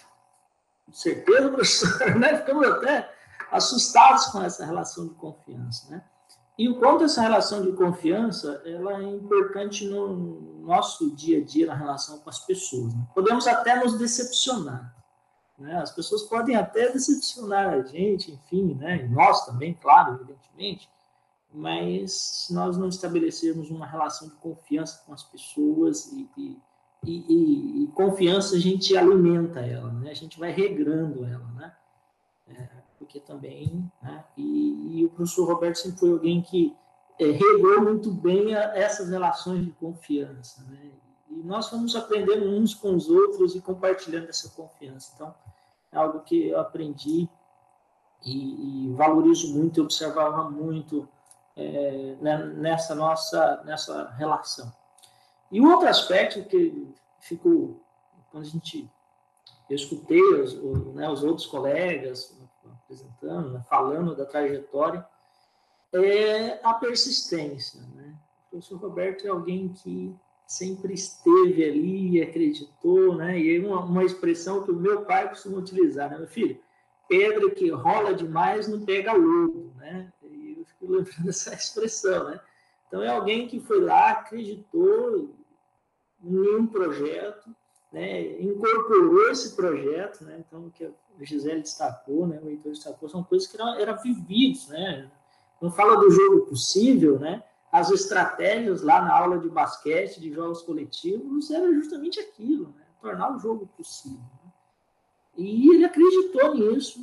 com 0.85 0.91
certeza, 0.91 1.49
professor, 1.53 2.15
né, 2.15 2.37
ficamos 2.37 2.67
até 2.67 3.13
assustados 3.51 4.25
com 4.27 4.41
essa 4.41 4.65
relação 4.65 5.07
de 5.07 5.13
confiança, 5.13 5.89
né, 5.89 6.03
e 6.57 6.69
o 6.69 6.77
quanto 6.79 7.03
essa 7.03 7.21
relação 7.21 7.63
de 7.63 7.71
confiança 7.71 8.61
ela 8.65 9.01
é 9.01 9.03
importante 9.03 9.87
no 9.87 10.61
nosso 10.61 11.15
dia 11.15 11.39
a 11.39 11.43
dia 11.43 11.65
na 11.65 11.73
relação 11.73 12.19
com 12.19 12.29
as 12.29 12.39
pessoas. 12.39 12.93
Né? 12.93 13.07
Podemos 13.13 13.47
até 13.47 13.75
nos 13.83 13.97
decepcionar, 13.97 14.95
né? 15.57 15.77
As 15.77 15.91
pessoas 15.91 16.23
podem 16.23 16.55
até 16.55 16.91
decepcionar 16.91 17.73
a 17.73 17.81
gente, 17.81 18.31
enfim, 18.31 18.75
né? 18.75 19.07
nós 19.11 19.45
também, 19.45 19.73
claro, 19.73 20.15
evidentemente, 20.15 20.89
mas 21.51 22.13
se 22.13 22.53
nós 22.53 22.77
não 22.77 22.87
estabelecermos 22.87 23.69
uma 23.69 23.85
relação 23.85 24.27
de 24.27 24.35
confiança 24.35 25.03
com 25.05 25.13
as 25.13 25.23
pessoas 25.23 26.11
e, 26.11 26.29
e, 26.37 26.61
e, 27.03 27.83
e 27.83 27.87
confiança, 27.93 28.55
a 28.55 28.59
gente 28.59 28.95
alimenta 28.95 29.59
ela, 29.59 29.91
né? 29.91 30.11
a 30.11 30.15
gente 30.15 30.39
vai 30.39 30.51
regrando 30.51 31.25
ela, 31.25 31.47
né? 31.53 31.75
É, 32.47 32.82
porque 33.03 33.19
também, 33.19 33.91
né? 34.01 34.23
e, 34.37 35.05
o 35.05 35.09
professor 35.09 35.45
Roberto 35.45 35.75
sempre 35.75 35.99
foi 35.99 36.11
alguém 36.11 36.41
que 36.41 36.75
é, 37.19 37.25
regrou 37.25 37.81
muito 37.81 38.11
bem 38.11 38.55
a, 38.55 38.75
essas 38.77 39.09
relações 39.09 39.65
de 39.65 39.71
confiança, 39.71 40.63
né? 40.63 40.91
E 41.29 41.35
nós 41.43 41.69
vamos 41.69 41.95
aprendendo 41.95 42.49
uns 42.49 42.73
com 42.73 42.95
os 42.95 43.09
outros 43.09 43.55
e 43.55 43.61
compartilhando 43.61 44.29
essa 44.29 44.49
confiança. 44.49 45.11
Então, 45.15 45.33
é 45.91 45.97
algo 45.97 46.21
que 46.21 46.49
eu 46.49 46.59
aprendi 46.59 47.27
e, 48.23 48.87
e 48.87 48.93
valorizo 48.93 49.53
muito, 49.53 49.79
e 49.79 49.83
observava 49.83 50.49
muito 50.49 51.07
é, 51.55 52.15
né, 52.21 52.37
nessa 52.37 52.95
nossa 52.95 53.63
nessa 53.65 54.09
relação. 54.11 54.71
E 55.51 55.59
outro 55.61 55.87
aspecto 55.87 56.43
que 56.45 56.93
ficou, 57.19 57.81
quando 58.31 58.43
a 58.43 58.47
gente, 58.47 58.89
eu 59.69 59.75
escutei 59.75 60.21
os, 60.35 60.53
né, 60.93 61.09
os 61.09 61.23
outros 61.23 61.45
colegas 61.47 62.35
apresentando, 62.93 63.51
né, 63.51 63.63
falando 63.67 64.15
da 64.15 64.25
trajetória, 64.25 65.05
é 65.91 66.59
a 66.63 66.73
persistência. 66.73 67.81
Né? 67.95 68.15
O 68.47 68.49
professor 68.51 68.77
Roberto 68.77 69.25
é 69.25 69.29
alguém 69.29 69.69
que 69.69 70.15
sempre 70.45 70.93
esteve 70.93 71.63
ali, 71.63 72.21
acreditou, 72.21 73.15
né? 73.15 73.39
E 73.39 73.59
uma, 73.59 73.79
uma 73.79 74.03
expressão 74.03 74.63
que 74.63 74.71
o 74.71 74.75
meu 74.75 75.03
pai 75.05 75.29
costuma 75.29 75.57
utilizar, 75.57 76.09
né, 76.09 76.17
meu 76.17 76.27
filho? 76.27 76.59
Pedra 77.07 77.49
que 77.49 77.69
rola 77.69 78.13
demais 78.13 78.67
não 78.67 78.85
pega 78.85 79.13
lodo, 79.13 79.73
né? 79.77 80.11
E 80.23 80.57
eu 80.59 80.65
fico 80.65 80.85
lembrando 80.91 81.23
dessa 81.23 81.53
expressão, 81.53 82.25
né? 82.25 82.39
Então 82.87 83.01
é 83.01 83.07
alguém 83.07 83.47
que 83.47 83.59
foi 83.59 83.81
lá, 83.81 84.11
acreditou 84.11 85.33
em 86.23 86.55
um 86.55 86.67
projeto, 86.67 87.49
né? 87.93 88.41
Incorporou 88.41 89.29
esse 89.29 89.55
projeto, 89.55 90.25
né? 90.25 90.43
Então 90.45 90.65
o 90.65 90.71
que 90.71 90.83
a 90.83 90.91
Gisele 91.21 91.61
destacou, 91.61 92.27
né? 92.27 92.41
O 92.43 92.49
Heitor 92.49 92.73
destacou, 92.73 93.07
são 93.07 93.23
coisas 93.23 93.47
que 93.47 93.55
eram, 93.55 93.75
eram 93.75 94.01
vividos, 94.01 94.67
né? 94.67 95.09
Quando 95.59 95.73
fala 95.73 95.95
do 95.95 96.11
jogo 96.11 96.47
possível, 96.47 97.17
né? 97.17 97.41
as 97.73 97.89
estratégias 97.89 98.83
lá 98.83 99.01
na 99.01 99.17
aula 99.17 99.39
de 99.39 99.49
basquete, 99.49 100.21
de 100.21 100.31
jogos 100.31 100.61
coletivos, 100.61 101.49
era 101.49 101.73
justamente 101.73 102.19
aquilo, 102.19 102.67
né? 102.77 102.85
tornar 103.01 103.35
o 103.35 103.39
jogo 103.39 103.65
possível. 103.75 104.19
Né? 104.19 104.51
E 105.37 105.73
ele 105.73 105.83
acreditou 105.83 106.53
nisso, 106.53 106.99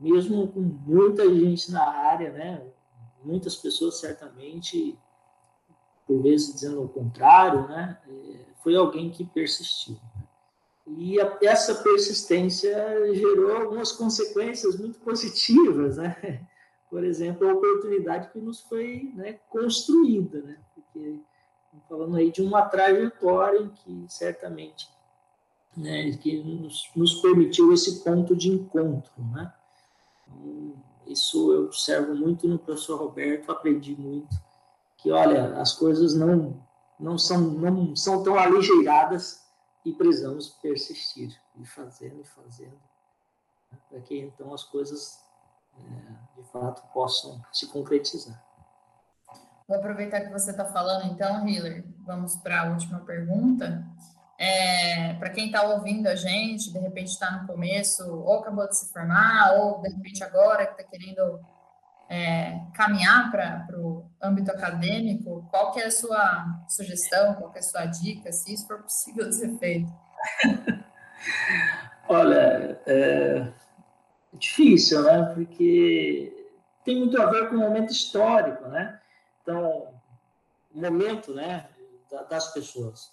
mesmo 0.00 0.46
com 0.46 0.60
muita 0.60 1.28
gente 1.34 1.72
na 1.72 1.84
área, 1.84 2.32
né? 2.32 2.64
muitas 3.24 3.56
pessoas 3.56 3.98
certamente, 3.98 4.96
por 6.06 6.22
vezes 6.22 6.54
dizendo 6.54 6.82
o 6.82 6.88
contrário, 6.88 7.66
né? 7.68 7.98
É, 8.08 8.44
foi 8.62 8.76
alguém 8.76 9.10
que 9.10 9.24
persistiu. 9.24 9.96
E 10.86 11.20
a, 11.20 11.38
essa 11.42 11.76
persistência 11.76 12.74
gerou 13.14 13.56
algumas 13.56 13.92
consequências 13.92 14.78
muito 14.78 14.98
positivas, 15.00 15.96
né? 15.96 16.46
Por 16.90 17.02
exemplo, 17.04 17.48
a 17.48 17.54
oportunidade 17.54 18.30
que 18.30 18.38
nos 18.38 18.60
foi 18.60 19.10
né, 19.14 19.38
construída, 19.48 20.40
né? 20.42 20.58
Porque 20.74 21.20
falando 21.88 22.16
aí 22.16 22.30
de 22.30 22.40
uma 22.40 22.62
trajetória 22.62 23.58
em 23.58 23.68
que 23.68 24.06
certamente 24.08 24.88
né, 25.76 26.12
que 26.18 26.40
nos, 26.42 26.88
nos 26.94 27.14
permitiu 27.16 27.72
esse 27.72 28.04
ponto 28.04 28.36
de 28.36 28.48
encontro, 28.48 29.12
né? 29.32 29.52
Então, 30.28 30.74
isso 31.06 31.52
eu 31.52 31.64
observo 31.64 32.14
muito 32.14 32.46
no 32.48 32.58
professor 32.58 32.98
Roberto, 32.98 33.50
aprendi 33.50 33.94
muito 34.00 34.34
que 35.04 35.12
olha, 35.12 35.60
as 35.60 35.74
coisas 35.74 36.14
não 36.14 36.64
não 36.98 37.18
são 37.18 37.38
não 37.38 37.94
são 37.94 38.22
tão 38.22 38.38
aligeiradas 38.38 39.44
e 39.84 39.92
precisamos 39.92 40.48
persistir 40.62 41.38
e 41.56 41.66
fazendo 41.66 42.22
e 42.22 42.24
fazendo 42.24 42.80
né, 43.70 43.78
para 43.90 44.00
que 44.00 44.18
então 44.18 44.54
as 44.54 44.64
coisas 44.64 45.22
é, 45.76 46.40
de 46.40 46.48
fato 46.50 46.82
possam 46.94 47.44
se 47.52 47.66
concretizar. 47.66 48.42
Vou 49.68 49.76
aproveitar 49.76 50.22
que 50.22 50.32
você 50.32 50.52
está 50.52 50.64
falando, 50.64 51.12
então, 51.12 51.46
Hiller, 51.46 51.84
vamos 52.06 52.36
para 52.36 52.62
a 52.62 52.70
última 52.70 53.00
pergunta. 53.00 53.84
É, 54.38 55.14
para 55.14 55.30
quem 55.30 55.46
está 55.46 55.62
ouvindo 55.62 56.06
a 56.06 56.14
gente, 56.14 56.72
de 56.72 56.78
repente 56.78 57.08
está 57.08 57.30
no 57.30 57.46
começo, 57.46 58.10
ou 58.10 58.38
acabou 58.40 58.66
de 58.68 58.76
se 58.76 58.90
formar, 58.92 59.52
ou 59.58 59.82
de 59.82 59.88
repente 59.90 60.24
agora 60.24 60.66
que 60.66 60.80
está 60.80 60.84
querendo 60.84 61.40
é, 62.08 62.60
caminhar 62.74 63.30
para 63.30 63.78
o 63.78 64.08
âmbito 64.22 64.50
acadêmico, 64.50 65.46
qual 65.50 65.72
que 65.72 65.80
é 65.80 65.86
a 65.86 65.90
sua 65.90 66.46
sugestão, 66.68 67.34
qual 67.34 67.50
que 67.50 67.58
é 67.58 67.60
a 67.60 67.64
sua 67.64 67.86
dica, 67.86 68.32
se 68.32 68.54
isso 68.54 68.66
for 68.66 68.82
possível 68.82 69.28
de 69.28 69.34
ser 69.34 69.58
feito? 69.58 69.92
Olha, 72.08 72.80
é 72.86 73.52
difícil, 74.32 75.02
né? 75.02 75.32
Porque 75.34 76.48
tem 76.84 76.98
muito 76.98 77.20
a 77.20 77.26
ver 77.26 77.48
com 77.48 77.56
o 77.56 77.58
momento 77.58 77.92
histórico, 77.92 78.68
né? 78.68 79.00
Então, 79.42 79.88
o 80.74 80.80
momento, 80.80 81.32
né, 81.32 81.68
das 82.28 82.52
pessoas. 82.52 83.12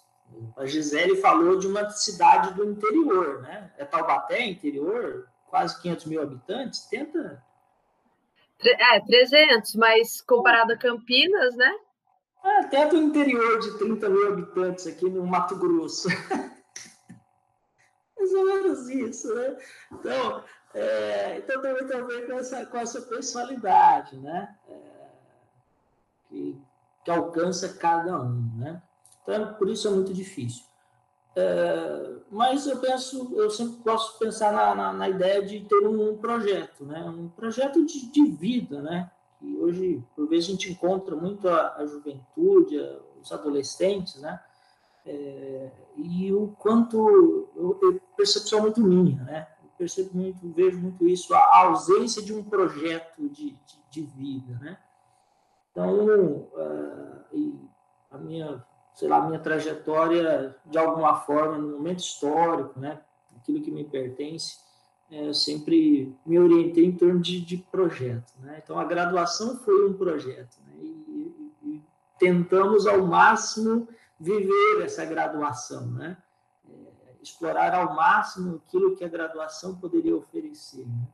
A 0.56 0.64
Gisele 0.64 1.16
falou 1.16 1.58
de 1.58 1.66
uma 1.66 1.88
cidade 1.90 2.54
do 2.54 2.64
interior, 2.64 3.42
né? 3.42 3.70
É 3.76 3.84
Taubaté, 3.84 4.44
interior, 4.46 5.28
quase 5.46 5.80
500 5.82 6.06
mil 6.06 6.22
habitantes. 6.22 6.86
Tenta 6.86 7.42
é, 8.64 9.00
300, 9.00 9.74
mas 9.76 10.20
comparado 10.20 10.72
a 10.72 10.76
Campinas, 10.76 11.56
né? 11.56 11.74
É, 12.44 12.58
até 12.60 12.86
do 12.86 12.96
interior 12.96 13.60
de 13.60 13.78
30 13.78 14.08
mil 14.08 14.28
habitantes 14.28 14.86
aqui 14.86 15.08
no 15.08 15.26
Mato 15.26 15.56
Grosso. 15.56 16.08
Mais 18.18 18.32
ou 18.34 18.44
menos 18.44 18.88
isso, 18.88 19.34
né? 19.34 19.56
Então, 19.92 20.44
é, 20.74 21.38
então 21.38 21.60
tem 21.60 21.72
muito 21.72 21.94
a 21.94 22.00
ver 22.02 22.26
com 22.26 22.32
essa, 22.34 22.66
com 22.66 22.78
essa 22.78 23.02
personalidade, 23.02 24.16
né? 24.18 24.56
É, 24.68 25.08
que, 26.28 26.60
que 27.04 27.10
alcança 27.10 27.74
cada 27.74 28.20
um, 28.20 28.50
né? 28.56 28.82
Então, 29.22 29.54
por 29.54 29.68
isso 29.68 29.86
é 29.86 29.90
muito 29.90 30.12
difícil. 30.12 30.64
É, 31.34 32.16
mas 32.30 32.66
eu 32.66 32.78
penso, 32.78 33.32
eu 33.34 33.48
sempre 33.50 33.82
posso 33.82 34.18
pensar 34.18 34.52
na, 34.52 34.74
na, 34.74 34.92
na, 34.92 35.08
ideia 35.08 35.42
de 35.42 35.60
ter 35.60 35.86
um 35.86 36.16
projeto, 36.18 36.84
né? 36.84 37.02
Um 37.04 37.28
projeto 37.28 37.84
de, 37.86 38.10
de 38.10 38.26
vida, 38.26 38.82
né? 38.82 39.10
E 39.40 39.56
hoje, 39.56 40.04
por 40.14 40.28
vezes, 40.28 40.48
a 40.48 40.52
gente 40.52 40.70
encontra 40.70 41.16
muito 41.16 41.48
a, 41.48 41.76
a 41.76 41.86
juventude, 41.86 42.78
a, 42.78 42.98
os 43.20 43.32
adolescentes, 43.32 44.20
né? 44.20 44.38
É, 45.06 45.70
e 45.96 46.32
o 46.32 46.48
quanto 46.58 47.08
eu, 47.56 47.78
eu 47.82 48.00
percepção 48.16 48.60
muito 48.60 48.82
minha, 48.82 49.22
né? 49.22 49.48
Eu 49.64 49.70
percebo 49.78 50.10
muito, 50.14 50.46
vejo 50.52 50.78
muito 50.78 51.08
isso, 51.08 51.34
a 51.34 51.58
ausência 51.64 52.22
de 52.22 52.34
um 52.34 52.44
projeto 52.44 53.26
de, 53.30 53.52
de, 53.52 53.82
de 53.90 54.02
vida, 54.02 54.58
né? 54.60 54.78
Então, 55.70 56.06
uh, 56.52 57.68
a 58.10 58.18
minha 58.18 58.62
sei 58.94 59.08
lá, 59.08 59.20
minha 59.26 59.38
trajetória 59.38 60.54
de 60.64 60.78
alguma 60.78 61.16
forma, 61.20 61.58
no 61.58 61.78
momento 61.78 62.00
histórico, 62.00 62.78
né? 62.78 63.00
Aquilo 63.36 63.62
que 63.62 63.70
me 63.70 63.84
pertence, 63.84 64.58
é, 65.10 65.28
eu 65.28 65.34
sempre 65.34 66.14
me 66.24 66.38
orientei 66.38 66.84
em 66.84 66.96
torno 66.96 67.20
de, 67.20 67.40
de 67.40 67.56
projeto, 67.56 68.32
né? 68.40 68.60
Então, 68.62 68.78
a 68.78 68.84
graduação 68.84 69.56
foi 69.58 69.88
um 69.88 69.94
projeto, 69.94 70.58
né? 70.66 70.74
E, 70.80 71.52
e, 71.62 71.70
e 71.70 71.82
tentamos 72.18 72.86
ao 72.86 73.06
máximo 73.06 73.88
viver 74.18 74.82
essa 74.82 75.04
graduação, 75.04 75.86
né? 75.86 76.16
É, 76.68 76.74
explorar 77.22 77.74
ao 77.74 77.94
máximo 77.94 78.62
aquilo 78.66 78.94
que 78.94 79.04
a 79.04 79.08
graduação 79.08 79.74
poderia 79.76 80.16
oferecer, 80.16 80.86
né? 80.86 81.08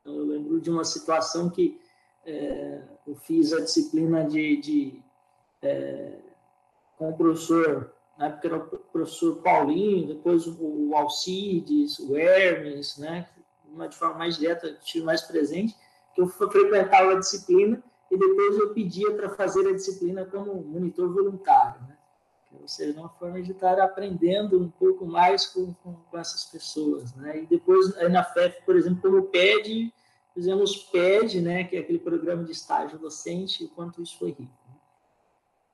Então, 0.00 0.14
eu 0.16 0.26
lembro 0.26 0.60
de 0.60 0.70
uma 0.70 0.84
situação 0.84 1.48
que 1.48 1.80
é, 2.26 2.82
eu 3.06 3.14
fiz 3.16 3.52
a 3.52 3.60
disciplina 3.60 4.24
de, 4.24 4.56
de 4.58 5.02
é, 5.62 6.18
com 6.96 7.10
o 7.10 7.16
professor, 7.16 7.92
na 8.18 8.26
época 8.26 8.48
era 8.48 8.56
o 8.56 8.78
professor 8.92 9.36
Paulinho, 9.42 10.08
depois 10.08 10.46
o 10.46 10.94
Alcides, 10.94 11.98
o 11.98 12.16
Hermes, 12.16 12.96
né? 12.98 13.28
Uma 13.66 13.88
de 13.88 13.96
forma 13.96 14.18
mais 14.18 14.36
direta, 14.36 14.72
tive 14.84 15.04
mais 15.04 15.22
presente, 15.22 15.74
que 16.14 16.20
eu 16.20 16.28
frequentava 16.28 17.12
a 17.12 17.18
disciplina 17.18 17.82
e 18.10 18.16
depois 18.16 18.58
eu 18.58 18.72
pedia 18.72 19.12
para 19.14 19.30
fazer 19.30 19.66
a 19.68 19.72
disciplina 19.72 20.24
como 20.24 20.62
monitor 20.62 21.12
voluntário, 21.12 21.80
né? 21.82 21.96
Ou 22.60 22.68
seja, 22.68 22.98
uma 22.98 23.08
forma 23.08 23.42
de 23.42 23.50
estar 23.50 23.80
aprendendo 23.80 24.60
um 24.60 24.70
pouco 24.70 25.04
mais 25.04 25.46
com, 25.46 25.74
com, 25.74 25.94
com 25.94 26.18
essas 26.18 26.44
pessoas, 26.44 27.12
né? 27.14 27.42
E 27.42 27.46
depois, 27.46 27.94
na 28.08 28.22
FEF, 28.22 28.62
por 28.64 28.76
exemplo, 28.76 29.02
como 29.02 29.24
PED, 29.24 29.92
fizemos 30.32 30.76
PED, 30.76 31.40
né? 31.40 31.64
Que 31.64 31.76
é 31.76 31.80
aquele 31.80 31.98
programa 31.98 32.44
de 32.44 32.52
estágio 32.52 32.96
docente, 32.96 33.64
o 33.64 33.68
quanto 33.70 34.00
isso 34.00 34.16
foi 34.18 34.30
rico. 34.30 34.63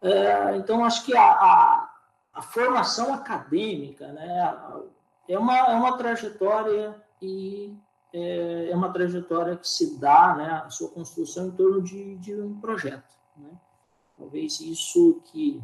É, 0.02 0.56
então, 0.56 0.84
acho 0.84 1.04
que 1.04 1.14
a, 1.14 1.22
a, 1.22 1.94
a, 2.32 2.42
formação 2.42 3.12
acadêmica 3.12 4.10
né, 4.12 4.58
é, 5.28 5.38
uma, 5.38 5.56
é 5.56 5.74
uma 5.74 5.96
trajetória 5.98 6.96
e 7.20 7.76
é, 8.12 8.70
é, 8.70 8.76
uma 8.76 8.92
trajetória 8.92 9.56
que 9.56 9.68
se 9.68 9.98
dá, 9.98 10.34
né, 10.34 10.62
a 10.64 10.70
sua 10.70 10.88
construção 10.88 11.48
em 11.48 11.50
torno 11.52 11.82
de, 11.82 12.16
de 12.16 12.34
um 12.34 12.58
projeto. 12.58 13.14
Né? 13.36 13.50
Talvez 14.16 14.60
isso 14.60 15.20
que 15.26 15.62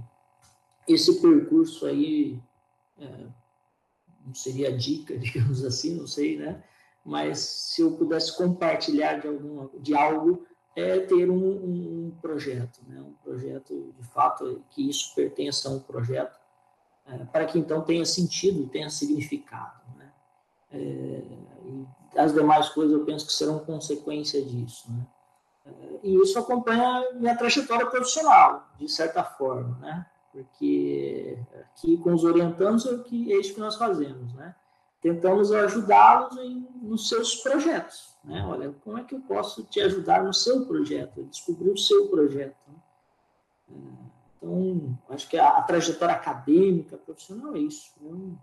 esse 0.86 1.20
percurso 1.20 1.86
aí 1.86 2.40
é, 2.98 3.26
não 4.24 4.34
seria 4.34 4.76
dica, 4.76 5.16
digamos 5.18 5.64
assim, 5.64 5.96
não 5.96 6.06
sei, 6.06 6.36
né? 6.36 6.62
Mas 7.04 7.38
se 7.38 7.82
eu 7.82 7.92
pudesse 7.92 8.36
compartilhar 8.36 9.20
de, 9.20 9.28
alguma, 9.28 9.70
de 9.78 9.94
algo, 9.94 10.44
é 10.76 11.00
ter 11.00 11.30
um, 11.30 11.36
um, 11.36 12.18
projeto, 12.20 12.80
né? 12.86 13.00
um 13.00 13.14
projeto 13.24 13.94
de 13.98 14.06
fato 14.08 14.62
que 14.70 14.88
isso 14.88 15.14
pertença 15.14 15.70
a 15.70 15.72
um 15.72 15.80
projeto, 15.80 16.38
é, 17.06 17.24
para 17.24 17.46
que 17.46 17.58
então 17.58 17.80
tenha 17.80 18.04
sentido 18.04 18.68
tenha 18.68 18.90
significado. 18.90 19.80
Né? 19.96 20.12
É, 20.72 21.22
as 22.20 22.34
demais 22.34 22.68
coisas 22.68 22.92
eu 22.92 23.06
penso 23.06 23.26
que 23.26 23.32
serão 23.32 23.58
consequência 23.60 24.44
disso. 24.44 24.92
Né? 24.92 25.06
É, 25.64 25.98
e 26.02 26.14
isso 26.22 26.38
acompanha 26.38 27.10
minha 27.14 27.36
trajetória 27.36 27.86
profissional, 27.86 28.68
de 28.78 28.88
certa 28.88 29.24
forma, 29.24 29.78
né? 29.78 30.06
porque 30.30 31.38
aqui 31.58 31.96
com 31.96 32.12
os 32.12 32.22
orientandos 32.22 32.84
é, 32.84 32.90
o 32.90 33.02
que, 33.02 33.32
é 33.32 33.38
isso 33.38 33.54
que 33.54 33.60
nós 33.60 33.76
fazemos. 33.76 34.34
Né? 34.34 34.54
Tentamos 35.14 35.52
ajudá-los 35.52 36.34
nos 36.82 37.08
seus 37.08 37.36
projetos 37.36 38.16
né? 38.26 38.44
Olha, 38.44 38.74
como 38.82 38.98
é 38.98 39.04
que 39.04 39.14
eu 39.14 39.20
posso 39.20 39.62
te 39.64 39.80
ajudar 39.80 40.24
no 40.24 40.34
seu 40.34 40.66
projeto, 40.66 41.22
descobrir 41.24 41.70
o 41.70 41.78
seu 41.78 42.08
projeto? 42.08 42.56
Né? 42.66 42.74
Então, 44.36 44.98
acho 45.08 45.28
que 45.28 45.38
a, 45.38 45.48
a, 45.48 45.62
trajetória 45.62 46.14
acadêmica, 46.14 46.98
profissional 46.98 47.54
é 47.54 47.60
isso. 47.60 47.94
Né? 48.00 48.36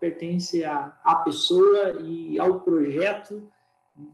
Pertence 0.00 0.64
à, 0.64 0.98
à 1.04 1.16
pessoa 1.16 2.00
e 2.00 2.38
ao 2.38 2.60
projeto 2.60 3.50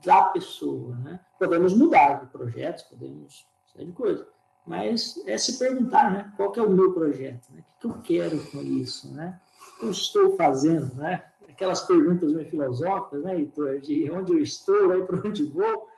da 0.04 0.24
pessoa. 0.24 0.96
Né? 0.96 1.20
Podemos 1.38 1.74
mudar 1.74 2.24
de 2.24 2.26
projetos, 2.26 2.82
podemos 2.84 3.46
sair 3.72 3.86
de 3.86 3.92
coisa, 3.92 4.26
mas 4.66 5.22
é 5.26 5.38
se 5.38 5.58
perguntar, 5.58 6.10
né? 6.10 6.32
Qual 6.36 6.52
é 6.56 6.62
o 6.62 6.70
meu 6.70 6.92
projeto? 6.92 7.50
Né? 7.52 7.62
O 7.76 7.80
que 7.80 7.86
eu 7.86 8.02
quero 8.02 8.50
com 8.50 8.62
isso? 8.62 9.12
Né? 9.12 9.38
O 9.76 9.80
que 9.80 9.86
eu 9.86 9.90
estou 9.90 10.36
fazendo? 10.36 10.94
Né? 10.94 11.22
Aquelas 11.54 11.82
perguntas 11.82 12.32
meio 12.32 12.50
filosóficas, 12.50 13.22
né, 13.22 13.36
Heitor, 13.36 13.80
de 13.80 14.10
onde 14.10 14.32
eu 14.32 14.38
estou, 14.40 14.90
aí 14.90 15.02
para 15.04 15.26
onde 15.26 15.44
vou. 15.44 15.88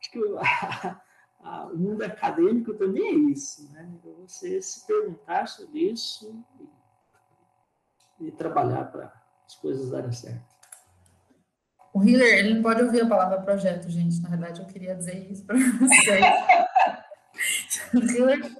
Acho 0.00 0.10
que 0.10 0.18
a, 0.38 1.00
a, 1.40 1.66
o 1.66 1.76
mundo 1.76 2.02
acadêmico 2.02 2.72
também 2.74 3.02
é 3.02 3.32
isso, 3.32 3.70
né? 3.72 3.90
Então, 3.92 4.14
você 4.26 4.62
se 4.62 4.86
perguntar 4.86 5.46
sobre 5.46 5.90
isso 5.90 6.32
e, 8.20 8.26
e 8.28 8.32
trabalhar 8.32 8.84
para 8.84 9.12
as 9.44 9.56
coisas 9.56 9.90
darem 9.90 10.12
certo. 10.12 10.48
O 11.92 12.04
Hiller, 12.04 12.38
ele 12.38 12.54
não 12.54 12.62
pode 12.62 12.82
ouvir 12.82 13.00
a 13.02 13.08
palavra 13.08 13.42
projeto, 13.42 13.90
gente. 13.90 14.22
Na 14.22 14.28
verdade, 14.28 14.60
eu 14.60 14.66
queria 14.66 14.94
dizer 14.94 15.28
isso 15.28 15.44
para 15.44 15.58
vocês. 15.58 16.24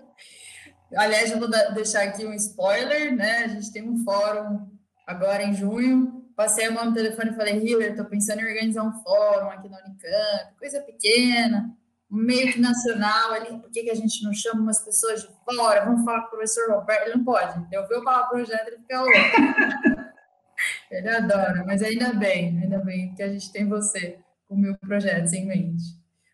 aliás, 0.97 1.31
eu 1.31 1.39
vou 1.39 1.49
deixar 1.49 2.03
aqui 2.03 2.27
um 2.27 2.35
spoiler, 2.35 3.15
né? 3.15 3.45
A 3.45 3.49
gente 3.49 3.73
tem 3.73 3.89
um 3.89 4.03
fórum 4.03 4.69
agora 5.07 5.45
em 5.45 5.55
junho. 5.55 6.20
Passei 6.41 6.65
a 6.65 6.71
mão 6.71 6.87
no 6.87 6.95
telefone 6.95 7.33
e 7.33 7.35
falei, 7.35 7.59
Hiller, 7.59 7.91
estou 7.91 8.07
pensando 8.07 8.41
em 8.41 8.47
organizar 8.47 8.83
um 8.83 8.95
fórum 9.03 9.51
aqui 9.51 9.69
na 9.69 9.77
Unicamp, 9.85 10.57
coisa 10.59 10.81
pequena, 10.81 11.71
meio 12.11 12.51
que 12.51 12.59
nacional 12.59 13.35
ali, 13.35 13.59
por 13.59 13.71
que, 13.71 13.83
que 13.83 13.91
a 13.91 13.95
gente 13.95 14.25
não 14.25 14.33
chama 14.33 14.63
umas 14.63 14.83
pessoas 14.83 15.21
de 15.21 15.29
fora? 15.45 15.85
Vamos 15.85 16.03
falar 16.03 16.23
com 16.23 16.29
o 16.29 16.31
professor 16.31 16.71
Roberto. 16.71 17.03
Ele 17.03 17.17
não 17.17 17.25
pode. 17.25 17.63
Eu 17.71 17.83
ouvi 17.83 17.95
a 17.95 18.01
palavra 18.01 18.29
projeto, 18.31 18.69
ele 18.69 18.79
fica 18.79 19.03
louco. 19.03 19.13
Ele 20.91 21.09
adora, 21.09 21.65
mas 21.67 21.83
ainda 21.83 22.13
bem, 22.15 22.59
ainda 22.63 22.79
bem 22.79 23.15
que 23.15 23.23
a 23.23 23.29
gente 23.29 23.53
tem 23.53 23.69
você 23.69 24.19
com 24.49 24.57
mil 24.57 24.77
projetos 24.79 25.35
em 25.35 25.47
mente. 25.47 25.83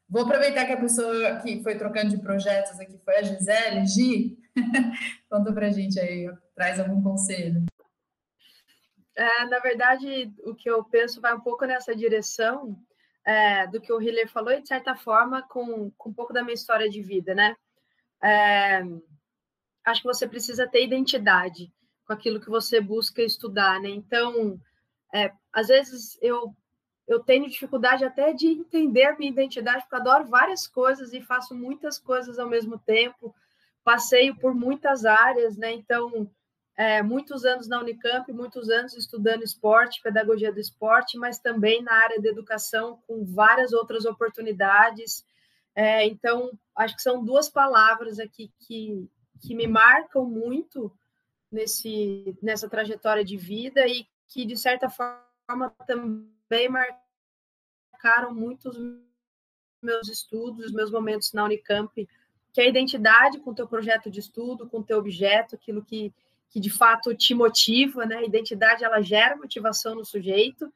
Vou 0.09 0.23
aproveitar 0.23 0.67
que 0.67 0.73
a 0.73 0.81
pessoa 0.81 1.41
que 1.41 1.63
foi 1.65 1.77
trocando 1.77 2.11
de 2.11 2.19
projetos 2.19 2.79
aqui 2.79 2.97
foi 3.05 3.17
a 3.17 3.23
Gisele. 3.23 3.87
Gi, 3.87 4.39
conta 5.29 5.53
pra 5.53 5.71
gente 5.71 5.99
aí, 5.99 6.29
traz 6.55 6.79
algum 6.79 7.03
conselho. 7.03 7.65
É, 9.17 9.47
na 9.47 9.59
verdade, 9.61 10.31
o 10.45 10.55
que 10.55 10.69
eu 10.69 10.85
penso 10.85 11.21
vai 11.21 11.35
um 11.35 11.41
pouco 11.41 11.65
nessa 11.65 11.97
direção 11.97 12.77
é, 13.25 13.67
do 13.67 13.81
que 13.81 13.93
o 13.93 14.01
Hiller 14.01 14.29
falou 14.29 14.53
e, 14.53 14.61
de 14.61 14.69
certa 14.69 14.95
forma, 14.95 15.43
com, 15.43 15.91
com 15.97 16.11
um 16.11 16.15
pouco 16.15 16.33
da 16.33 16.43
minha 16.43 16.55
história 16.55 16.89
de 16.89 17.03
vida, 17.03 17.35
né? 17.35 17.57
É, 18.23 18.83
acho 19.85 20.03
que 20.03 20.07
você 20.07 20.29
precisa 20.29 20.69
ter 20.69 20.85
identidade 20.85 21.73
com 22.07 22.13
aquilo 22.13 22.41
que 22.41 22.51
você 22.51 22.81
busca 22.81 23.23
estudar, 23.23 23.81
né? 23.81 23.89
Então, 23.89 24.61
é, 25.15 25.33
às 25.53 25.69
vezes 25.69 26.19
eu 26.21 26.55
eu 27.09 27.21
tenho 27.21 27.49
dificuldade 27.49 28.05
até 28.05 28.33
de 28.33 28.49
entender 28.49 29.17
minha 29.17 29.31
identidade, 29.31 29.83
porque 29.83 29.95
adoro 29.95 30.25
várias 30.25 30.67
coisas 30.67 31.13
e 31.13 31.21
faço 31.21 31.55
muitas 31.55 31.99
coisas 31.99 32.37
ao 32.37 32.49
mesmo 32.49 32.79
tempo, 32.81 33.33
passeio 33.85 34.35
por 34.37 34.53
muitas 34.53 35.05
áreas, 35.05 35.57
né? 35.57 35.73
Então, 35.73 36.29
é, 36.77 37.03
muitos 37.03 37.45
anos 37.45 37.67
na 37.67 37.81
Unicamp, 37.81 38.31
muitos 38.33 38.69
anos 38.69 38.95
estudando 38.95 39.43
esporte, 39.43 40.03
pedagogia 40.03 40.53
do 40.53 40.61
esporte, 40.61 41.17
mas 41.17 41.39
também 41.39 41.83
na 41.83 41.93
área 41.93 42.21
da 42.21 42.29
educação, 42.29 43.01
com 43.07 43.25
várias 43.25 43.73
outras 43.73 44.05
oportunidades. 44.05 45.25
É, 45.75 46.05
então, 46.07 46.51
acho 46.77 46.95
que 46.95 47.03
são 47.03 47.25
duas 47.25 47.49
palavras 47.49 48.19
aqui 48.19 48.53
que, 48.61 49.09
que 49.41 49.55
me 49.55 49.67
marcam 49.67 50.25
muito 50.27 50.93
nesse, 51.51 52.37
nessa 52.43 52.69
trajetória 52.69 53.25
de 53.25 53.39
vida 53.39 53.87
e 53.87 54.07
que, 54.29 54.45
de 54.45 54.57
certa 54.57 54.91
forma, 54.91 55.71
também 55.87 56.69
marcaram 56.69 58.35
muito 58.35 58.69
os 58.69 58.77
meus 59.83 60.09
estudos, 60.09 60.67
os 60.67 60.73
meus 60.73 60.91
momentos 60.91 61.33
na 61.33 61.45
Unicamp, 61.45 62.07
que 62.53 62.61
é 62.61 62.65
a 62.65 62.69
identidade 62.69 63.39
com 63.41 63.51
o 63.51 63.55
teu 63.55 63.67
projeto 63.67 64.11
de 64.11 64.21
estudo, 64.21 64.69
com 64.69 64.79
o 64.81 64.85
teu 64.85 64.99
objeto, 64.99 65.55
aquilo 65.55 65.83
que, 65.83 66.13
que 66.49 66.61
de 66.61 66.71
fato 66.71 67.15
te 67.15 67.35
motiva, 67.35 68.07
né? 68.07 68.17
A 68.17 68.25
identidade, 68.25 68.85
ela 68.85 69.01
gera 69.01 69.37
motivação 69.37 69.95
no 69.95 70.05
sujeito, 70.05 70.73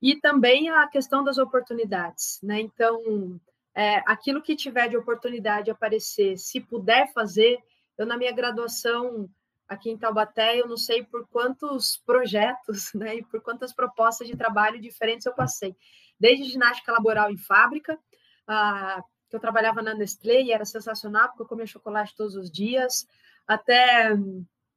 e 0.00 0.16
também 0.16 0.68
a 0.68 0.86
questão 0.88 1.22
das 1.22 1.38
oportunidades, 1.38 2.40
né? 2.42 2.60
Então, 2.60 3.40
é, 3.74 4.02
aquilo 4.06 4.42
que 4.42 4.56
tiver 4.56 4.88
de 4.88 4.96
oportunidade 4.96 5.70
aparecer, 5.70 6.36
se 6.36 6.60
puder 6.60 7.12
fazer, 7.12 7.58
eu 7.96 8.04
na 8.04 8.16
minha 8.16 8.32
graduação 8.32 9.30
aqui 9.68 9.90
em 9.90 9.96
Taubaté, 9.96 10.60
eu 10.60 10.68
não 10.68 10.76
sei 10.76 11.02
por 11.02 11.26
quantos 11.28 11.96
projetos 12.04 12.92
né, 12.94 13.16
e 13.16 13.24
por 13.24 13.40
quantas 13.40 13.72
propostas 13.72 14.28
de 14.28 14.36
trabalho 14.36 14.80
diferentes 14.80 15.24
eu 15.24 15.32
passei. 15.32 15.74
Desde 16.20 16.44
ginástica 16.44 16.92
laboral 16.92 17.30
em 17.30 17.38
fábrica, 17.38 17.98
ah, 18.46 19.02
que 19.30 19.36
eu 19.36 19.40
trabalhava 19.40 19.80
na 19.80 19.94
Nestlé 19.94 20.42
e 20.42 20.52
era 20.52 20.64
sensacional, 20.64 21.28
porque 21.28 21.42
eu 21.42 21.46
comia 21.46 21.66
chocolate 21.66 22.14
todos 22.14 22.36
os 22.36 22.50
dias, 22.50 23.06
até 23.46 24.14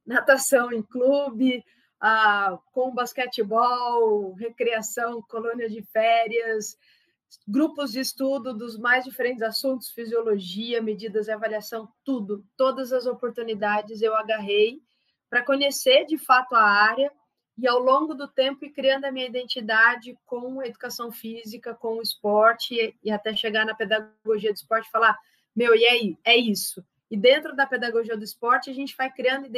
natação 0.06 0.72
em 0.72 0.82
clube, 0.82 1.64
ah, 2.00 2.58
com 2.72 2.94
basquetebol, 2.94 4.32
recreação, 4.34 5.22
colônia 5.22 5.68
de 5.68 5.82
férias, 5.82 6.76
grupos 7.46 7.92
de 7.92 8.00
estudo 8.00 8.54
dos 8.54 8.78
mais 8.78 9.04
diferentes 9.04 9.42
assuntos, 9.42 9.90
fisiologia, 9.90 10.80
medidas 10.80 11.26
e 11.26 11.32
avaliação, 11.32 11.88
tudo, 12.04 12.44
todas 12.56 12.92
as 12.92 13.06
oportunidades 13.06 14.02
eu 14.02 14.14
agarrei 14.14 14.80
para 15.28 15.44
conhecer 15.44 16.04
de 16.06 16.16
fato 16.18 16.54
a 16.54 16.62
área 16.62 17.10
e 17.58 17.66
ao 17.66 17.78
longo 17.78 18.14
do 18.14 18.28
tempo 18.28 18.64
ir 18.64 18.70
criando 18.70 19.06
a 19.06 19.12
minha 19.12 19.26
identidade 19.26 20.16
com 20.26 20.60
a 20.60 20.66
educação 20.66 21.10
física, 21.10 21.74
com 21.74 21.96
o 21.96 22.02
esporte 22.02 22.94
e 23.02 23.10
até 23.10 23.34
chegar 23.34 23.64
na 23.64 23.74
pedagogia 23.74 24.52
do 24.52 24.56
esporte 24.56 24.86
e 24.86 24.90
falar, 24.90 25.18
meu, 25.54 25.74
e 25.74 25.84
aí, 25.86 26.18
é 26.22 26.36
isso. 26.36 26.84
E 27.10 27.16
dentro 27.16 27.54
da 27.54 27.66
pedagogia 27.66 28.16
do 28.16 28.24
esporte, 28.24 28.70
a 28.70 28.74
gente 28.74 28.96
vai 28.96 29.10
criando 29.10 29.48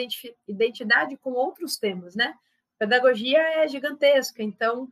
identidade 0.47 1.17
com 1.17 1.33
outros 1.33 1.77
temas, 1.77 2.15
né? 2.15 2.35
Pedagogia 2.79 3.39
é 3.39 3.67
gigantesca, 3.67 4.43
então 4.43 4.89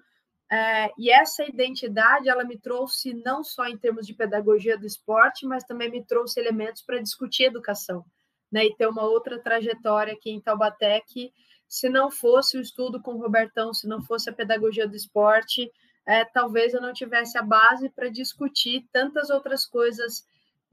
é, 0.51 0.93
e 0.97 1.11
essa 1.11 1.45
identidade, 1.45 2.29
ela 2.29 2.45
me 2.45 2.57
trouxe 2.57 3.13
não 3.15 3.43
só 3.43 3.67
em 3.67 3.77
termos 3.77 4.07
de 4.07 4.15
pedagogia 4.15 4.79
do 4.79 4.87
esporte, 4.87 5.45
mas 5.45 5.65
também 5.65 5.91
me 5.91 6.05
trouxe 6.05 6.39
elementos 6.39 6.83
para 6.83 7.03
discutir 7.03 7.45
educação, 7.45 8.05
né? 8.51 8.65
E 8.65 8.77
ter 8.77 8.87
uma 8.87 9.03
outra 9.03 9.41
trajetória 9.41 10.13
aqui 10.13 10.31
em 10.31 10.41
Taubaté 10.41 11.01
que, 11.01 11.33
se 11.69 11.89
não 11.89 12.11
fosse 12.11 12.57
o 12.57 12.61
estudo 12.61 13.03
com 13.03 13.15
o 13.15 13.21
Robertão, 13.21 13.75
se 13.75 13.89
não 13.89 14.01
fosse 14.01 14.31
a 14.31 14.33
pedagogia 14.33 14.87
do 14.87 14.95
esporte, 14.95 15.71
é, 16.07 16.25
talvez 16.25 16.73
eu 16.73 16.81
não 16.81 16.93
tivesse 16.93 17.37
a 17.37 17.43
base 17.43 17.91
para 17.91 18.09
discutir 18.09 18.87
tantas 18.93 19.31
outras 19.31 19.67
coisas 19.67 20.25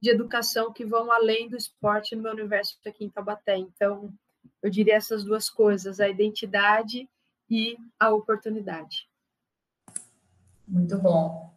de 0.04 0.10
educação 0.10 0.74
que 0.74 0.84
vão 0.84 1.10
além 1.10 1.48
do 1.48 1.56
esporte 1.56 2.14
no 2.14 2.24
meu 2.24 2.34
universo 2.34 2.78
aqui 2.86 3.06
em 3.06 3.10
Taubaté. 3.10 3.56
Então, 3.56 4.14
eu 4.62 4.70
diria 4.70 4.96
essas 4.96 5.24
duas 5.24 5.50
coisas, 5.50 6.02
a 6.02 6.10
identidade 6.10 7.10
e 7.50 7.78
a 7.98 8.10
oportunidade. 8.10 9.08
Muito 10.68 10.98
bom. 10.98 11.56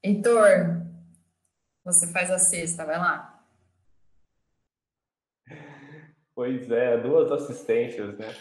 Heitor, 0.00 0.86
você 1.84 2.06
faz 2.12 2.30
a 2.30 2.38
sexta, 2.38 2.86
vai 2.86 2.96
lá. 2.96 3.44
Pois 6.36 6.70
é, 6.70 6.96
duas 6.98 7.32
assistências, 7.32 8.16
né? 8.18 8.36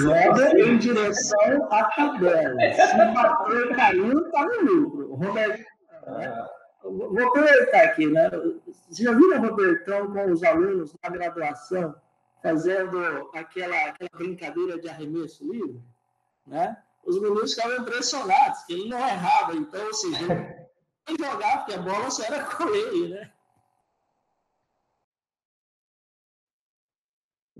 Joga 0.00 0.58
em 0.58 0.78
direção 0.78 1.70
à 1.70 1.84
tabela. 1.90 2.58
Se 2.72 2.96
bater 3.12 3.76
caiu, 3.76 4.30
tá 4.30 4.46
no 4.46 4.62
lucro. 4.62 5.14
Roberto, 5.14 5.62
ah. 6.06 6.57
Vou 6.82 7.28
aproveitar 7.28 7.84
aqui, 7.84 8.06
né? 8.06 8.30
Já 8.90 9.12
viu 9.12 9.30
o 9.30 9.40
Robertão 9.40 10.12
com 10.12 10.32
os 10.32 10.42
alunos 10.42 10.96
na 11.02 11.10
graduação 11.10 11.94
fazendo 12.42 13.28
aquela, 13.34 13.76
aquela 13.88 14.10
brincadeira 14.14 14.78
de 14.78 14.88
arremesso 14.88 15.50
livre? 15.50 15.82
Né? 16.46 16.76
os 17.08 17.20
meninos 17.20 17.54
ficavam 17.54 17.78
impressionados, 17.78 18.62
que 18.64 18.74
ele 18.74 18.88
não 18.88 18.98
errava. 18.98 19.54
Então, 19.54 19.84
ou 19.86 19.94
seja, 19.94 20.24
ele 21.08 21.16
jogar, 21.24 21.58
porque 21.58 21.74
a 21.74 21.82
bola 21.82 22.10
só 22.10 22.22
era 22.24 22.44
com 22.44 22.68
ele, 22.68 23.14
né? 23.14 23.32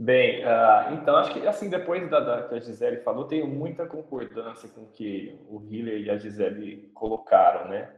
Bem, 0.01 0.45
uh, 0.45 0.95
então 0.95 1.17
acho 1.17 1.33
que 1.33 1.45
assim 1.45 1.69
depois 1.69 2.09
da, 2.09 2.21
da, 2.21 2.49
que 2.49 2.55
a 2.55 2.61
Gisele 2.61 2.99
falou, 2.99 3.27
tenho 3.27 3.49
muita 3.49 3.85
concordância 3.85 4.69
com 4.69 4.83
o 4.83 4.93
que 4.93 5.37
o 5.49 5.61
Hiller 5.61 6.01
e 6.01 6.09
a 6.09 6.17
Gisele 6.17 6.89
colocaram, 6.95 7.69
né? 7.69 7.98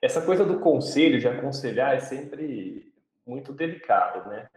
Essa 0.00 0.22
coisa 0.22 0.44
do 0.44 0.60
conselho, 0.60 1.18
de 1.18 1.28
aconselhar, 1.28 1.94
é 1.94 2.00
sempre 2.00 2.92
muito 3.26 3.52
delicado, 3.52 4.28
né? 4.28 4.48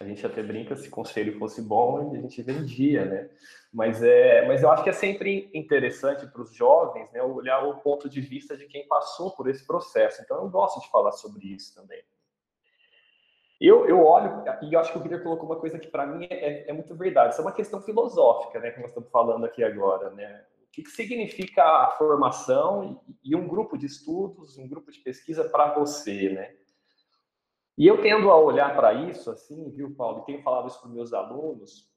A 0.00 0.04
gente 0.04 0.26
até 0.26 0.42
brinca 0.42 0.74
se 0.74 0.90
conselho 0.90 1.38
fosse 1.38 1.62
bom, 1.62 2.12
a 2.12 2.16
gente 2.16 2.42
vendia, 2.42 3.04
né? 3.04 3.30
Mas, 3.72 4.02
é, 4.02 4.46
mas 4.46 4.62
eu 4.62 4.70
acho 4.70 4.82
que 4.82 4.90
é 4.90 4.94
sempre 4.94 5.50
interessante 5.54 6.26
para 6.26 6.42
os 6.42 6.54
jovens 6.54 7.10
né, 7.12 7.22
olhar 7.22 7.64
o 7.64 7.78
ponto 7.80 8.08
de 8.08 8.20
vista 8.20 8.56
de 8.56 8.66
quem 8.66 8.86
passou 8.86 9.32
por 9.32 9.48
esse 9.48 9.66
processo. 9.66 10.22
Então, 10.22 10.38
eu 10.38 10.48
gosto 10.48 10.80
de 10.80 10.90
falar 10.90 11.12
sobre 11.12 11.46
isso 11.46 11.74
também. 11.74 12.02
Eu, 13.60 13.86
eu 13.86 14.04
olho, 14.04 14.44
e 14.62 14.74
eu 14.74 14.80
acho 14.80 14.92
que 14.92 14.98
o 14.98 15.00
Guilherme 15.00 15.24
colocou 15.24 15.46
uma 15.46 15.58
coisa 15.58 15.78
que 15.78 15.88
para 15.88 16.06
mim 16.06 16.26
é, 16.28 16.68
é, 16.68 16.72
muito 16.72 16.94
verdade. 16.94 17.32
Isso 17.32 17.40
é 17.40 17.44
uma 17.44 17.52
questão 17.52 17.80
filosófica, 17.80 18.58
né, 18.58 18.70
que 18.70 18.80
nós 18.80 18.88
estamos 18.88 19.10
falando 19.10 19.46
aqui 19.46 19.62
agora, 19.62 20.10
né? 20.10 20.44
O 20.80 20.82
que, 20.82 20.90
significa 20.90 21.62
a 21.62 21.90
formação 21.92 23.00
e, 23.22 23.30
e 23.32 23.36
um 23.36 23.46
grupo 23.46 23.78
de 23.78 23.86
estudos, 23.86 24.58
um 24.58 24.68
grupo 24.68 24.90
de 24.90 24.98
pesquisa 24.98 25.48
para 25.48 25.72
você, 25.74 26.30
né? 26.30 26.56
E 27.78 27.86
eu 27.86 28.00
tendo 28.02 28.30
a 28.30 28.38
olhar 28.38 28.74
para 28.74 28.92
isso, 28.92 29.30
assim, 29.30 29.70
viu, 29.70 29.94
Paulo, 29.94 30.22
e 30.22 30.26
tenho 30.26 30.42
falado 30.42 30.68
isso 30.68 30.80
para 30.80 30.90
meus 30.90 31.12
alunos, 31.12 31.88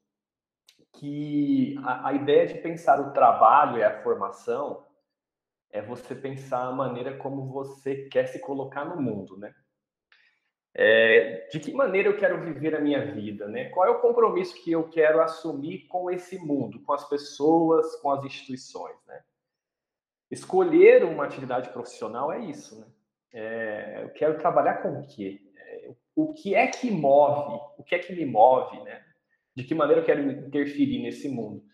que 0.94 1.76
a, 1.84 2.08
a, 2.08 2.12
ideia 2.12 2.46
de 2.46 2.54
pensar 2.54 3.00
o 3.00 3.12
trabalho 3.12 3.78
e 3.78 3.82
a 3.82 4.02
formação 4.02 4.86
é 5.70 5.82
você 5.82 6.14
pensar 6.14 6.64
a 6.64 6.72
maneira 6.72 7.16
como 7.18 7.52
você 7.52 8.08
quer 8.08 8.26
se 8.26 8.40
colocar 8.40 8.84
no 8.84 9.00
mundo, 9.00 9.36
né? 9.36 9.54
É, 10.74 11.48
de 11.50 11.58
que 11.58 11.72
maneira 11.72 12.08
eu 12.08 12.16
quero 12.16 12.40
viver 12.40 12.74
a 12.74 12.80
minha 12.80 13.04
vida, 13.12 13.48
né? 13.48 13.68
Qual 13.70 13.86
é 13.86 13.90
o 13.90 14.00
compromisso 14.00 14.54
que 14.62 14.70
eu 14.70 14.88
quero 14.88 15.20
assumir 15.20 15.86
com 15.88 16.10
esse 16.10 16.38
mundo, 16.38 16.80
com 16.80 16.92
as 16.92 17.08
pessoas, 17.08 17.96
com 17.96 18.10
as 18.10 18.24
instituições, 18.24 18.96
né? 19.06 19.22
Escolher 20.30 21.04
uma 21.04 21.24
atividade 21.24 21.70
profissional 21.70 22.30
é 22.30 22.40
isso, 22.40 22.78
né? 22.78 22.86
É, 23.32 24.00
eu 24.04 24.10
quero 24.10 24.38
trabalhar 24.38 24.82
com 24.82 25.00
o 25.00 25.06
quê? 25.06 25.40
É, 25.56 25.90
o 26.14 26.32
que 26.32 26.54
é 26.54 26.66
que 26.66 26.90
move? 26.90 27.60
O 27.78 27.82
que 27.82 27.94
é 27.94 27.98
que 27.98 28.14
me 28.14 28.24
move, 28.24 28.78
né? 28.82 29.04
De 29.54 29.64
que 29.64 29.74
maneira 29.74 30.02
eu 30.02 30.06
quero 30.06 30.20
interferir 30.30 31.02
nesse 31.02 31.28
mundo? 31.28 31.64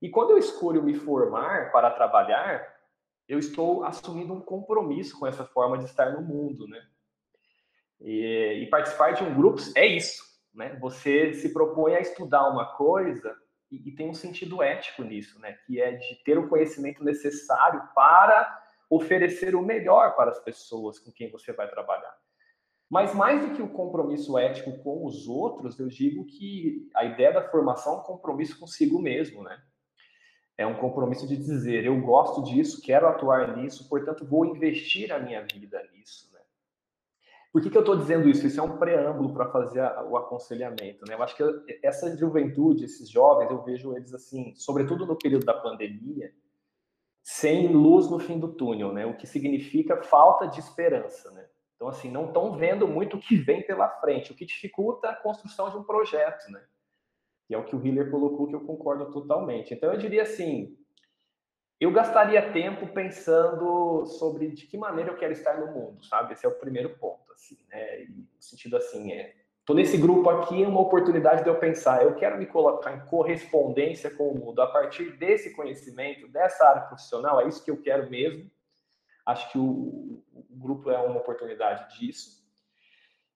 E 0.00 0.08
quando 0.08 0.30
eu 0.30 0.38
escolho 0.38 0.82
me 0.82 0.94
formar 0.94 1.70
para 1.72 1.90
trabalhar, 1.90 2.72
eu 3.28 3.38
estou 3.38 3.84
assumindo 3.84 4.34
um 4.34 4.40
compromisso 4.40 5.18
com 5.18 5.26
essa 5.26 5.44
forma 5.44 5.78
de 5.78 5.84
estar 5.84 6.12
no 6.12 6.22
mundo, 6.22 6.66
né? 6.66 6.84
E, 8.04 8.64
e, 8.64 8.66
participar 8.66 9.12
de 9.12 9.22
um 9.22 9.32
grupo 9.32 9.60
é 9.76 9.86
isso, 9.86 10.24
né? 10.52 10.76
Você 10.80 11.34
se 11.34 11.52
propõe 11.52 11.94
a 11.94 12.00
estudar 12.00 12.48
uma 12.48 12.74
coisa 12.74 13.36
e, 13.70 13.88
e, 13.88 13.94
tem 13.94 14.10
um 14.10 14.14
sentido 14.14 14.60
ético 14.60 15.04
nisso, 15.04 15.40
né? 15.40 15.52
Que 15.66 15.80
é 15.80 15.92
de 15.92 16.22
ter 16.24 16.36
o 16.36 16.48
conhecimento 16.48 17.04
necessário 17.04 17.80
para 17.94 18.60
oferecer 18.90 19.54
o 19.54 19.62
melhor 19.62 20.16
para 20.16 20.32
as 20.32 20.40
pessoas 20.40 20.98
com 20.98 21.12
quem 21.12 21.30
você 21.30 21.52
vai 21.52 21.70
trabalhar. 21.70 22.14
Mas 22.90 23.14
mais 23.14 23.40
do 23.40 23.54
que 23.54 23.62
o 23.62 23.70
compromisso 23.70 24.36
ético 24.36 24.76
com 24.82 25.06
os 25.06 25.26
outros, 25.28 25.78
eu 25.78 25.86
digo 25.86 26.26
que 26.26 26.90
a 26.94 27.04
ideia 27.04 27.32
da 27.32 27.48
formação 27.48 27.94
é 27.94 27.96
um 27.98 28.02
compromisso 28.02 28.58
consigo 28.58 29.00
mesmo, 29.00 29.42
né? 29.44 29.62
É 30.58 30.66
um 30.66 30.74
compromisso 30.74 31.26
de 31.26 31.36
dizer, 31.36 31.84
eu 31.86 31.98
gosto 32.02 32.42
disso, 32.42 32.82
quero 32.82 33.06
atuar 33.06 33.56
nisso, 33.56 33.88
portanto 33.88 34.26
vou 34.26 34.44
investir 34.44 35.10
a 35.12 35.18
minha 35.18 35.40
vida 35.42 35.82
nisso. 35.92 36.31
Por 37.52 37.60
que, 37.60 37.68
que 37.68 37.76
eu 37.76 37.82
estou 37.82 37.96
dizendo 37.96 38.28
isso? 38.28 38.46
Isso 38.46 38.58
é 38.58 38.62
um 38.62 38.78
preâmbulo 38.78 39.34
para 39.34 39.50
fazer 39.50 39.80
a, 39.80 40.02
o 40.04 40.16
aconselhamento. 40.16 41.04
Né? 41.06 41.14
Eu 41.14 41.22
acho 41.22 41.36
que 41.36 41.44
essa 41.82 42.16
juventude, 42.16 42.86
esses 42.86 43.10
jovens, 43.10 43.50
eu 43.50 43.62
vejo 43.62 43.94
eles 43.94 44.14
assim, 44.14 44.54
sobretudo 44.56 45.04
no 45.04 45.18
período 45.18 45.44
da 45.44 45.52
pandemia, 45.52 46.32
sem 47.22 47.68
luz 47.68 48.10
no 48.10 48.18
fim 48.18 48.38
do 48.38 48.54
túnel, 48.54 48.92
né? 48.92 49.04
o 49.04 49.16
que 49.16 49.26
significa 49.26 50.02
falta 50.02 50.46
de 50.46 50.60
esperança. 50.60 51.30
Né? 51.30 51.46
Então, 51.76 51.88
assim, 51.88 52.10
não 52.10 52.26
estão 52.26 52.56
vendo 52.56 52.88
muito 52.88 53.18
o 53.18 53.20
que 53.20 53.36
vem 53.36 53.62
pela 53.66 53.88
frente, 54.00 54.32
o 54.32 54.34
que 54.34 54.46
dificulta 54.46 55.10
a 55.10 55.16
construção 55.16 55.68
de 55.68 55.76
um 55.76 55.84
projeto. 55.84 56.50
Né? 56.50 56.64
Que 57.46 57.54
é 57.54 57.58
o 57.58 57.64
que 57.64 57.76
o 57.76 57.86
Hiller 57.86 58.10
colocou, 58.10 58.48
que 58.48 58.54
eu 58.54 58.64
concordo 58.64 59.10
totalmente. 59.10 59.74
Então, 59.74 59.92
eu 59.92 59.98
diria 59.98 60.22
assim, 60.22 60.74
eu 61.82 61.90
gastaria 61.90 62.52
tempo 62.52 62.86
pensando 62.86 64.06
sobre 64.06 64.48
de 64.48 64.66
que 64.66 64.78
maneira 64.78 65.10
eu 65.10 65.16
quero 65.16 65.32
estar 65.32 65.58
no 65.58 65.66
mundo, 65.66 66.04
sabe? 66.04 66.32
Esse 66.32 66.46
é 66.46 66.48
o 66.48 66.54
primeiro 66.54 66.90
ponto, 66.90 67.32
assim, 67.32 67.58
né? 67.68 68.02
E, 68.02 68.08
no 68.08 68.40
sentido 68.40 68.76
assim, 68.76 69.10
é, 69.12 69.34
tô 69.64 69.74
nesse 69.74 69.96
grupo 69.96 70.30
aqui, 70.30 70.62
é 70.62 70.68
uma 70.68 70.80
oportunidade 70.80 71.42
de 71.42 71.48
eu 71.48 71.58
pensar, 71.58 72.04
eu 72.04 72.14
quero 72.14 72.38
me 72.38 72.46
colocar 72.46 72.92
em 72.94 73.04
correspondência 73.06 74.10
com 74.10 74.28
o 74.28 74.38
mundo 74.38 74.62
a 74.62 74.66
partir 74.68 75.16
desse 75.16 75.54
conhecimento, 75.56 76.28
dessa 76.28 76.64
área 76.64 76.82
profissional, 76.82 77.40
é 77.40 77.48
isso 77.48 77.64
que 77.64 77.70
eu 77.70 77.82
quero 77.82 78.08
mesmo. 78.08 78.48
Acho 79.26 79.50
que 79.50 79.58
o, 79.58 80.22
o 80.32 80.46
grupo 80.50 80.88
é 80.88 80.98
uma 80.98 81.18
oportunidade 81.18 81.98
disso. 81.98 82.42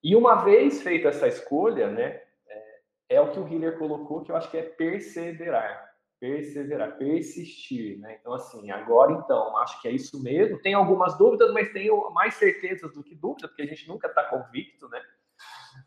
E 0.03 0.14
uma 0.14 0.36
vez 0.44 0.82
feita 0.82 1.09
essa 1.09 1.26
escolha, 1.26 1.90
né, 1.90 2.22
é, 2.47 2.80
é 3.11 3.20
o 3.20 3.32
que 3.32 3.40
o 3.40 3.49
Hiller 3.49 3.76
colocou, 3.76 4.22
que 4.22 4.30
eu 4.30 4.36
acho 4.36 4.51
que 4.51 4.57
é 4.57 4.62
perseverar 4.62 5.95
perseverar, 6.18 6.96
persistir, 6.96 7.98
né? 7.98 8.16
Então, 8.20 8.32
assim, 8.32 8.70
agora 8.70 9.12
então, 9.12 9.56
acho 9.58 9.80
que 9.80 9.88
é 9.88 9.92
isso 9.92 10.22
mesmo. 10.22 10.58
Tem 10.60 10.74
algumas 10.74 11.16
dúvidas, 11.18 11.52
mas 11.52 11.72
tenho 11.72 12.10
mais 12.10 12.34
certezas 12.34 12.92
do 12.92 13.02
que 13.02 13.14
dúvidas, 13.14 13.50
porque 13.50 13.62
a 13.62 13.66
gente 13.66 13.88
nunca 13.88 14.08
está 14.08 14.24
convicto, 14.24 14.88
né? 14.88 15.00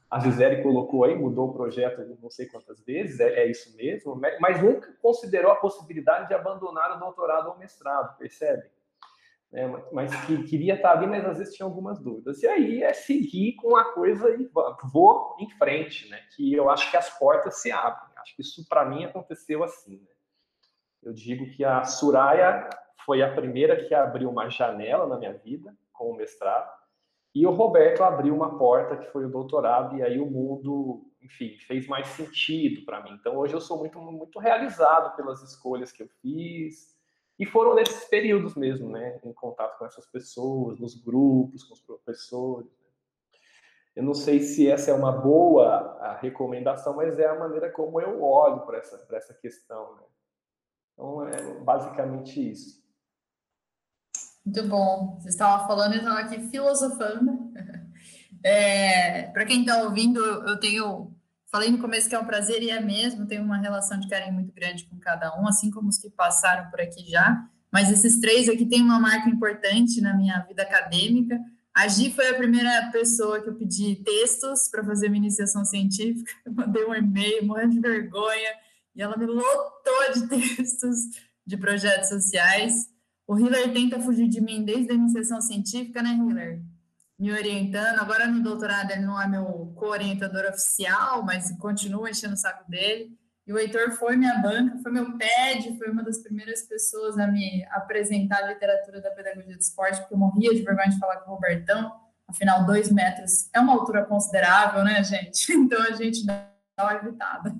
A 0.10 0.20
Gisele 0.20 0.62
colocou 0.62 1.04
aí, 1.04 1.16
mudou 1.16 1.50
o 1.50 1.54
projeto 1.54 2.04
não 2.22 2.30
sei 2.30 2.48
quantas 2.48 2.80
vezes, 2.84 3.20
é, 3.20 3.44
é, 3.44 3.50
isso 3.50 3.76
mesmo, 3.76 4.20
mas 4.40 4.62
nunca 4.62 4.92
considerou 5.02 5.52
a 5.52 5.56
possibilidade 5.56 6.28
de 6.28 6.34
abandonar 6.34 6.96
o 6.96 7.00
doutorado 7.00 7.50
ou 7.50 7.58
mestrado, 7.58 8.18
percebe? 8.18 8.70
É, 9.52 9.68
mas 9.92 10.14
que 10.26 10.44
queria 10.44 10.76
estar 10.76 10.92
ali, 10.92 11.08
mas 11.08 11.26
às 11.26 11.40
vezes 11.40 11.56
tinha 11.56 11.66
algumas 11.66 12.00
dúvidas. 12.00 12.44
E 12.44 12.48
aí 12.48 12.84
é 12.84 12.94
seguir 12.94 13.56
com 13.56 13.76
a 13.76 13.94
coisa 13.94 14.30
e 14.36 14.48
vou 14.92 15.36
em 15.40 15.50
frente, 15.58 16.08
né? 16.10 16.20
Que 16.36 16.54
eu 16.54 16.70
acho 16.70 16.90
que 16.92 16.98
as 16.98 17.18
portas 17.18 17.60
se 17.60 17.72
abrem. 17.72 18.12
Acho 18.18 18.36
que 18.36 18.44
isso 18.44 18.68
para 18.70 18.86
mim 18.86 19.06
aconteceu 19.06 19.64
assim. 19.64 19.98
Né? 19.98 20.19
Eu 21.02 21.14
digo 21.14 21.50
que 21.52 21.64
a 21.64 21.84
Suraya 21.84 22.70
foi 23.06 23.22
a 23.22 23.34
primeira 23.34 23.84
que 23.86 23.94
abriu 23.94 24.30
uma 24.30 24.50
janela 24.50 25.08
na 25.08 25.18
minha 25.18 25.34
vida 25.34 25.76
com 25.94 26.12
o 26.12 26.16
mestrado, 26.16 26.70
e 27.34 27.46
o 27.46 27.52
Roberto 27.52 28.04
abriu 28.04 28.36
uma 28.36 28.58
porta 28.58 28.98
que 28.98 29.12
foi 29.12 29.26
o 29.26 29.30
doutorado, 29.30 29.96
e 29.98 30.04
aí 30.04 30.20
o 30.20 30.26
mundo, 30.26 31.06
enfim, 31.22 31.58
fez 31.68 31.88
mais 31.88 32.08
sentido 32.08 32.86
para 32.86 33.02
mim. 33.04 33.12
Então 33.20 33.38
hoje 33.38 33.54
eu 33.54 33.62
sou 33.62 33.78
muito, 33.78 34.00
muito 34.00 34.40
realizado 34.40 35.16
pelas 35.16 35.42
escolhas 35.42 35.92
que 35.92 36.04
eu 36.04 36.10
fiz, 36.22 36.98
e 37.38 37.46
foram 37.46 37.74
nesses 37.74 38.04
períodos 38.06 38.56
mesmo, 38.56 38.90
né, 38.90 39.20
em 39.24 39.32
contato 39.32 39.78
com 39.78 39.86
essas 39.86 40.06
pessoas, 40.08 40.78
nos 40.80 40.96
grupos, 40.96 41.64
com 41.64 41.74
os 41.74 41.82
professores. 41.82 42.70
Né. 42.70 42.88
Eu 43.96 44.04
não 44.04 44.14
sei 44.14 44.42
se 44.42 44.70
essa 44.70 44.92
é 44.92 44.94
uma 44.94 45.12
boa 45.12 46.18
recomendação, 46.22 46.96
mas 46.96 47.18
é 47.18 47.28
a 47.28 47.40
maneira 47.40 47.72
como 47.72 48.02
eu 48.02 48.22
olho 48.22 48.62
para 48.66 48.80
essa, 48.80 49.08
essa 49.16 49.34
questão. 49.34 49.96
Né? 49.96 50.04
Então, 51.00 51.26
é 51.26 51.60
basicamente 51.62 52.52
isso. 52.52 52.84
Muito 54.46 54.68
bom. 54.68 55.18
Você 55.22 55.30
estava 55.30 55.66
falando, 55.66 55.94
eu 55.94 56.00
estava 56.00 56.20
aqui 56.20 56.50
filosofando. 56.50 57.50
É, 58.42 59.24
Para 59.34 59.44
quem 59.46 59.60
está 59.60 59.84
ouvindo, 59.84 60.24
eu 60.24 60.58
tenho. 60.62 61.14
Falei 61.52 61.70
no 61.70 61.78
começo 61.78 62.08
que 62.08 62.16
é 62.16 62.20
um 62.20 62.26
prazer 62.26 62.64
e 62.64 62.70
é 62.70 62.80
mesmo. 62.80 63.28
Tenho 63.28 63.44
uma 63.44 63.58
relação 63.58 64.00
de 64.00 64.08
carinho 64.08 64.32
muito 64.32 64.54
grande 64.54 64.86
com 64.86 64.98
cada 64.98 65.38
um, 65.38 65.46
assim 65.46 65.70
como 65.70 65.90
os 65.90 65.98
que 65.98 66.10
passaram 66.10 66.72
por 66.72 66.80
aqui 66.80 67.04
já. 67.12 67.46
Mas 67.70 67.92
esses 67.92 68.18
três 68.22 68.48
aqui 68.48 68.66
têm 68.66 68.82
uma 68.82 68.98
marca 68.98 69.30
importante 69.30 70.00
na 70.00 70.16
minha 70.16 70.40
vida 70.48 70.64
acadêmica. 70.64 71.38
A 71.76 71.86
Gi 71.90 72.14
foi 72.14 72.30
a 72.30 72.36
primeira 72.36 72.90
pessoa 72.94 73.42
que 73.42 73.50
eu 73.50 73.56
pedi 73.56 73.98
textos 73.98 74.70
para 74.70 74.86
fazer 74.86 75.10
minha 75.10 75.24
iniciação 75.24 75.66
científica. 75.66 76.32
Eu 76.46 76.54
mandei 76.54 76.86
um 76.86 76.96
e-mail, 76.96 77.46
morrendo 77.46 77.74
de 77.74 77.82
vergonha 77.82 78.52
e 79.00 79.02
ela 79.02 79.16
me 79.16 79.26
lotou 79.26 80.14
de 80.14 80.28
textos 80.58 80.98
de 81.46 81.56
projetos 81.56 82.10
sociais. 82.10 82.74
O 83.26 83.40
Hiller 83.40 83.72
tenta 83.72 83.98
fugir 84.02 84.28
de 84.28 84.42
mim 84.42 84.66
desde 84.66 84.92
a 84.92 84.96
iniciação 84.96 85.40
científica, 85.40 86.04
né, 86.04 86.10
Hiller? 86.10 86.62
Me 87.18 87.32
orientando. 87.32 88.00
Agora 88.00 88.28
no 88.28 88.44
doutorado 88.44 88.92
ele 88.92 89.06
não 89.06 89.20
é 89.22 89.26
meu 89.26 89.74
co-orientador 89.78 90.46
oficial, 90.50 91.24
mas 91.24 91.50
continua 91.58 92.10
enchendo 92.10 92.34
o 92.34 92.38
saco 92.38 92.70
dele. 92.70 93.18
E 93.48 93.54
o 93.54 93.58
Heitor 93.58 93.94
foi 93.94 94.18
minha 94.18 94.38
banca, 94.40 94.78
foi 94.84 94.92
meu 94.92 95.18
PED, 95.18 95.78
foi 95.78 95.90
uma 95.90 96.04
das 96.04 96.20
primeiras 96.20 96.64
pessoas 96.64 97.18
a 97.18 97.26
me 97.26 97.66
apresentar 97.72 98.44
a 98.44 98.48
literatura 98.48 99.02
da 99.02 99.12
pedagogia 99.12 99.56
do 99.56 99.62
esporte, 99.62 100.00
porque 100.02 100.14
eu 100.14 100.18
morria 100.18 100.54
de 100.54 100.62
vergonha 100.62 100.90
de 100.90 101.00
falar 101.00 101.22
com 101.22 101.32
o 101.32 101.36
Robertão. 101.36 101.92
Afinal, 102.28 102.66
dois 102.66 102.92
metros 102.92 103.50
é 103.54 103.60
uma 103.62 103.74
altura 103.74 104.06
considerável, 104.06 104.84
né, 104.84 105.02
gente? 105.04 105.52
Então 105.56 105.82
a 105.82 105.92
gente 105.94 106.26
dá 106.26 106.46
uma 106.78 106.94
evitada. 106.96 107.56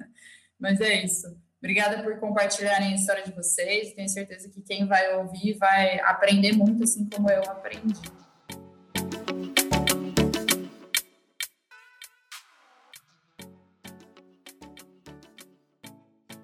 Mas 0.60 0.82
é 0.82 1.04
isso. 1.04 1.28
Obrigada 1.60 2.02
por 2.04 2.20
compartilharem 2.20 2.94
a 2.94 2.96
história 2.96 3.24
de 3.24 3.32
vocês. 3.32 3.94
Tenho 3.94 4.10
certeza 4.10 4.50
que 4.50 4.62
quem 4.62 4.88
vai 4.88 5.16
ouvir 5.16 5.58
vai 5.58 6.00
aprender 6.02 6.54
muito, 6.54 6.84
assim 6.84 7.08
como 7.10 7.30
eu 7.30 7.44
aprendi. 7.44 7.94